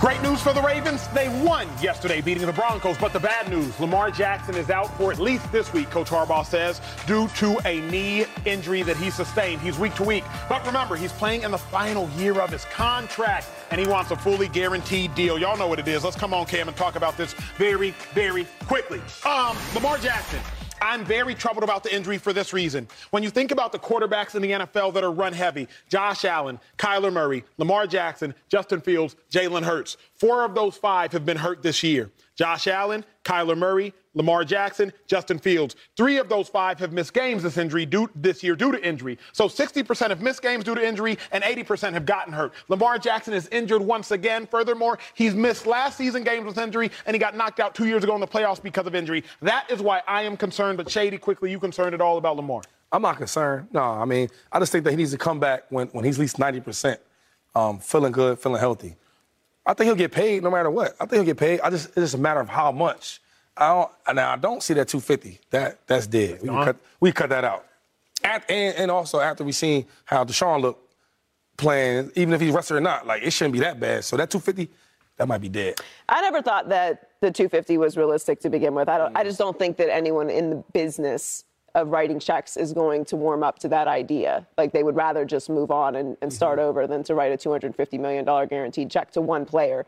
Great 0.00 0.22
news 0.22 0.40
for 0.40 0.54
the 0.54 0.62
Ravens. 0.62 1.06
They 1.08 1.28
won 1.44 1.68
yesterday, 1.82 2.22
beating 2.22 2.46
the 2.46 2.54
Broncos. 2.54 2.96
But 2.96 3.12
the 3.12 3.20
bad 3.20 3.50
news 3.50 3.78
Lamar 3.78 4.10
Jackson 4.10 4.54
is 4.54 4.70
out 4.70 4.86
for 4.96 5.12
at 5.12 5.18
least 5.18 5.52
this 5.52 5.74
week, 5.74 5.90
Coach 5.90 6.08
Harbaugh 6.08 6.46
says, 6.46 6.80
due 7.06 7.28
to 7.36 7.60
a 7.66 7.82
knee 7.82 8.24
injury 8.46 8.82
that 8.82 8.96
he 8.96 9.10
sustained. 9.10 9.60
He's 9.60 9.78
week 9.78 9.94
to 9.96 10.02
week. 10.02 10.24
But 10.48 10.64
remember, 10.64 10.96
he's 10.96 11.12
playing 11.12 11.42
in 11.42 11.50
the 11.50 11.58
final 11.58 12.08
year 12.16 12.40
of 12.40 12.48
his 12.48 12.64
contract, 12.64 13.48
and 13.70 13.78
he 13.78 13.86
wants 13.86 14.10
a 14.10 14.16
fully 14.16 14.48
guaranteed 14.48 15.14
deal. 15.14 15.38
Y'all 15.38 15.58
know 15.58 15.68
what 15.68 15.78
it 15.78 15.86
is. 15.86 16.02
Let's 16.02 16.16
come 16.16 16.32
on, 16.32 16.46
Cam, 16.46 16.68
and 16.68 16.76
talk 16.78 16.96
about 16.96 17.18
this 17.18 17.34
very, 17.58 17.90
very 18.14 18.46
quickly. 18.66 19.02
Um, 19.26 19.54
Lamar 19.74 19.98
Jackson. 19.98 20.40
I'm 20.82 21.04
very 21.04 21.34
troubled 21.34 21.62
about 21.62 21.82
the 21.82 21.94
injury 21.94 22.18
for 22.18 22.32
this 22.32 22.52
reason. 22.52 22.88
When 23.10 23.22
you 23.22 23.30
think 23.30 23.50
about 23.50 23.72
the 23.72 23.78
quarterbacks 23.78 24.34
in 24.34 24.42
the 24.42 24.50
NFL 24.50 24.94
that 24.94 25.04
are 25.04 25.12
run 25.12 25.32
heavy, 25.32 25.68
Josh 25.88 26.24
Allen, 26.24 26.58
Kyler 26.78 27.12
Murray, 27.12 27.44
Lamar 27.58 27.86
Jackson, 27.86 28.34
Justin 28.48 28.80
Fields, 28.80 29.14
Jalen 29.30 29.62
Hurts, 29.62 29.98
four 30.14 30.44
of 30.44 30.54
those 30.54 30.76
five 30.76 31.12
have 31.12 31.26
been 31.26 31.36
hurt 31.36 31.62
this 31.62 31.82
year. 31.82 32.10
Josh 32.34 32.66
Allen, 32.66 33.04
Kyler 33.24 33.56
Murray, 33.56 33.92
Lamar 34.14 34.44
Jackson, 34.44 34.92
Justin 35.06 35.38
Fields. 35.38 35.76
Three 35.96 36.18
of 36.18 36.28
those 36.28 36.48
five 36.48 36.78
have 36.80 36.92
missed 36.92 37.14
games 37.14 37.42
this 37.42 37.56
injury 37.56 37.86
due, 37.86 38.10
this 38.14 38.42
year 38.42 38.56
due 38.56 38.72
to 38.72 38.84
injury. 38.86 39.18
So 39.32 39.48
60% 39.48 40.08
have 40.08 40.20
missed 40.20 40.42
games 40.42 40.64
due 40.64 40.74
to 40.74 40.86
injury, 40.86 41.16
and 41.32 41.44
80% 41.44 41.92
have 41.92 42.06
gotten 42.06 42.32
hurt. 42.32 42.52
Lamar 42.68 42.98
Jackson 42.98 43.34
is 43.34 43.48
injured 43.48 43.82
once 43.82 44.10
again. 44.10 44.46
Furthermore, 44.46 44.98
he's 45.14 45.34
missed 45.34 45.66
last 45.66 45.96
season 45.96 46.24
games 46.24 46.44
with 46.44 46.58
injury, 46.58 46.90
and 47.06 47.14
he 47.14 47.18
got 47.18 47.36
knocked 47.36 47.60
out 47.60 47.74
two 47.74 47.86
years 47.86 48.02
ago 48.02 48.14
in 48.14 48.20
the 48.20 48.26
playoffs 48.26 48.62
because 48.62 48.86
of 48.86 48.94
injury. 48.94 49.22
That 49.42 49.70
is 49.70 49.80
why 49.80 50.02
I 50.08 50.22
am 50.22 50.36
concerned. 50.36 50.76
But 50.78 50.90
Shady, 50.90 51.18
quickly, 51.18 51.50
you 51.50 51.60
concerned 51.60 51.94
at 51.94 52.00
all 52.00 52.18
about 52.18 52.36
Lamar? 52.36 52.62
I'm 52.92 53.02
not 53.02 53.18
concerned. 53.18 53.68
No, 53.72 53.82
I 53.82 54.04
mean, 54.04 54.28
I 54.50 54.58
just 54.58 54.72
think 54.72 54.84
that 54.84 54.90
he 54.90 54.96
needs 54.96 55.12
to 55.12 55.18
come 55.18 55.38
back 55.38 55.64
when, 55.70 55.86
when 55.88 56.04
he's 56.04 56.18
at 56.18 56.22
least 56.22 56.38
90%, 56.38 56.98
um, 57.54 57.78
feeling 57.78 58.10
good, 58.10 58.40
feeling 58.40 58.58
healthy. 58.58 58.96
I 59.64 59.74
think 59.74 59.86
he'll 59.86 59.94
get 59.94 60.10
paid 60.10 60.42
no 60.42 60.50
matter 60.50 60.70
what. 60.70 60.96
I 60.98 61.06
think 61.06 61.12
he'll 61.12 61.24
get 61.24 61.36
paid. 61.36 61.60
I 61.60 61.70
just 61.70 61.88
it's 61.88 61.96
just 61.96 62.14
a 62.14 62.18
matter 62.18 62.40
of 62.40 62.48
how 62.48 62.72
much. 62.72 63.20
I 63.56 63.68
don't 63.68 64.16
now 64.16 64.32
I 64.32 64.36
don't 64.36 64.62
see 64.62 64.74
that 64.74 64.88
250. 64.88 65.40
That 65.50 65.86
that's 65.86 66.06
dead. 66.06 66.40
We 66.42 66.48
can 66.48 66.64
cut 66.64 66.76
we 67.00 67.12
cut 67.12 67.30
that 67.30 67.44
out. 67.44 67.66
At, 68.22 68.50
and, 68.50 68.76
and 68.76 68.90
also 68.90 69.20
after 69.20 69.44
we 69.44 69.52
seen 69.52 69.86
how 70.04 70.24
Deshaun 70.24 70.60
looked 70.60 70.90
playing, 71.56 72.10
even 72.16 72.34
if 72.34 72.40
he's 72.40 72.52
rested 72.52 72.76
or 72.76 72.80
not, 72.80 73.06
like 73.06 73.22
it 73.22 73.32
shouldn't 73.32 73.52
be 73.52 73.60
that 73.60 73.78
bad. 73.78 74.04
So 74.04 74.16
that 74.16 74.30
250, 74.30 74.70
that 75.16 75.28
might 75.28 75.40
be 75.40 75.48
dead. 75.48 75.80
I 76.08 76.20
never 76.22 76.42
thought 76.42 76.68
that 76.70 77.10
the 77.20 77.30
250 77.30 77.78
was 77.78 77.96
realistic 77.96 78.40
to 78.40 78.50
begin 78.50 78.74
with. 78.74 78.88
I 78.88 78.98
don't. 78.98 79.16
I 79.16 79.24
just 79.24 79.38
don't 79.38 79.58
think 79.58 79.76
that 79.76 79.92
anyone 79.92 80.30
in 80.30 80.50
the 80.50 80.56
business 80.72 81.44
of 81.74 81.88
writing 81.88 82.18
checks 82.18 82.56
is 82.56 82.72
going 82.72 83.04
to 83.04 83.16
warm 83.16 83.42
up 83.42 83.58
to 83.60 83.68
that 83.68 83.86
idea. 83.86 84.46
Like 84.58 84.72
they 84.72 84.82
would 84.82 84.96
rather 84.96 85.24
just 85.24 85.48
move 85.48 85.70
on 85.70 85.94
and, 85.96 86.16
and 86.20 86.32
start 86.32 86.58
mm-hmm. 86.58 86.68
over 86.68 86.86
than 86.86 87.04
to 87.04 87.14
write 87.14 87.32
a 87.32 87.36
250 87.36 87.98
million 87.98 88.24
dollar 88.24 88.46
guaranteed 88.46 88.90
check 88.90 89.12
to 89.12 89.20
one 89.20 89.44
player. 89.44 89.86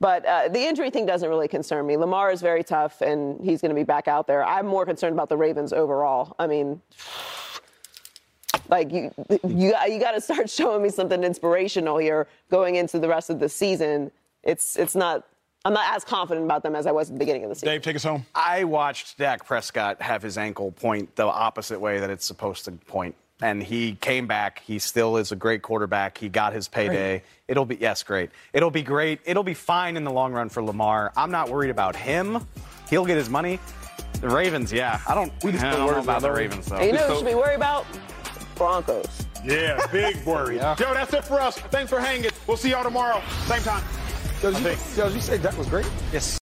But 0.00 0.26
uh, 0.26 0.48
the 0.48 0.60
injury 0.60 0.90
thing 0.90 1.06
doesn't 1.06 1.28
really 1.28 1.48
concern 1.48 1.86
me. 1.86 1.96
Lamar 1.96 2.30
is 2.30 2.42
very 2.42 2.64
tough, 2.64 3.00
and 3.00 3.42
he's 3.42 3.60
going 3.60 3.70
to 3.70 3.74
be 3.74 3.84
back 3.84 4.08
out 4.08 4.26
there. 4.26 4.44
I'm 4.44 4.66
more 4.66 4.84
concerned 4.84 5.12
about 5.12 5.28
the 5.28 5.36
Ravens 5.36 5.72
overall. 5.72 6.34
I 6.38 6.46
mean, 6.46 6.80
like 8.68 8.92
you, 8.92 9.10
you, 9.44 9.74
you 9.88 10.00
got 10.00 10.12
to 10.12 10.20
start 10.20 10.50
showing 10.60 10.82
me 10.82 10.88
something 10.88 11.22
inspirational 11.22 11.98
here 11.98 12.26
going 12.50 12.76
into 12.76 12.98
the 12.98 13.08
rest 13.08 13.30
of 13.30 13.38
the 13.38 13.48
season. 13.48 14.10
It's, 14.42 14.76
it's 14.76 14.94
not. 14.94 15.26
I'm 15.66 15.72
not 15.72 15.96
as 15.96 16.04
confident 16.04 16.44
about 16.44 16.62
them 16.62 16.76
as 16.76 16.86
I 16.86 16.92
was 16.92 17.08
at 17.08 17.14
the 17.14 17.18
beginning 17.18 17.44
of 17.44 17.48
the 17.48 17.54
season. 17.54 17.70
Dave, 17.70 17.80
take 17.80 17.96
us 17.96 18.04
home. 18.04 18.26
I 18.34 18.64
watched 18.64 19.16
Dak 19.16 19.46
Prescott 19.46 20.02
have 20.02 20.20
his 20.22 20.36
ankle 20.36 20.72
point 20.72 21.16
the 21.16 21.24
opposite 21.24 21.80
way 21.80 22.00
that 22.00 22.10
it's 22.10 22.26
supposed 22.26 22.66
to 22.66 22.72
point. 22.72 23.14
And 23.44 23.62
he 23.62 23.92
came 23.96 24.26
back. 24.26 24.62
He 24.66 24.78
still 24.78 25.18
is 25.18 25.30
a 25.30 25.36
great 25.36 25.60
quarterback. 25.60 26.16
He 26.16 26.30
got 26.30 26.54
his 26.54 26.66
payday. 26.66 27.22
It'll 27.46 27.66
be, 27.66 27.76
yes, 27.76 28.02
great. 28.02 28.30
It'll 28.54 28.70
be 28.70 28.82
great. 28.82 29.20
It'll 29.26 29.42
be 29.42 29.52
fine 29.52 29.98
in 29.98 30.04
the 30.04 30.10
long 30.10 30.32
run 30.32 30.48
for 30.48 30.62
Lamar. 30.62 31.12
I'm 31.14 31.30
not 31.30 31.50
worried 31.50 31.68
about 31.68 31.94
him. 31.94 32.40
He'll 32.88 33.04
get 33.04 33.18
his 33.18 33.28
money. 33.28 33.60
The 34.22 34.30
Ravens, 34.30 34.72
yeah. 34.72 34.98
I 35.06 35.14
don't, 35.14 35.30
We 35.44 35.52
just 35.52 35.62
I 35.62 35.76
don't 35.76 35.92
know 35.92 36.00
about 36.00 36.22
the. 36.22 36.32
Ravens, 36.32 36.64
though. 36.64 36.76
And 36.76 36.86
you 36.86 36.92
know 36.94 37.06
who 37.06 37.16
should 37.16 37.26
be 37.26 37.34
worried 37.34 37.56
about? 37.56 37.84
Broncos. 38.54 39.26
Yeah, 39.44 39.86
big 39.92 40.24
worry. 40.24 40.56
Joe, 40.78 40.94
that's 40.94 41.12
it 41.12 41.24
for 41.24 41.38
us. 41.38 41.58
Thanks 41.58 41.90
for 41.90 42.00
hanging. 42.00 42.30
We'll 42.46 42.56
see 42.56 42.70
y'all 42.70 42.82
tomorrow. 42.82 43.20
Same 43.44 43.60
time. 43.60 43.84
Yo, 44.42 44.52
did 44.52 44.62
you, 44.62 44.70
yo, 44.96 45.08
did 45.08 45.14
you 45.16 45.20
say 45.20 45.36
that 45.36 45.54
was 45.58 45.66
great? 45.68 45.86
Yes. 46.14 46.24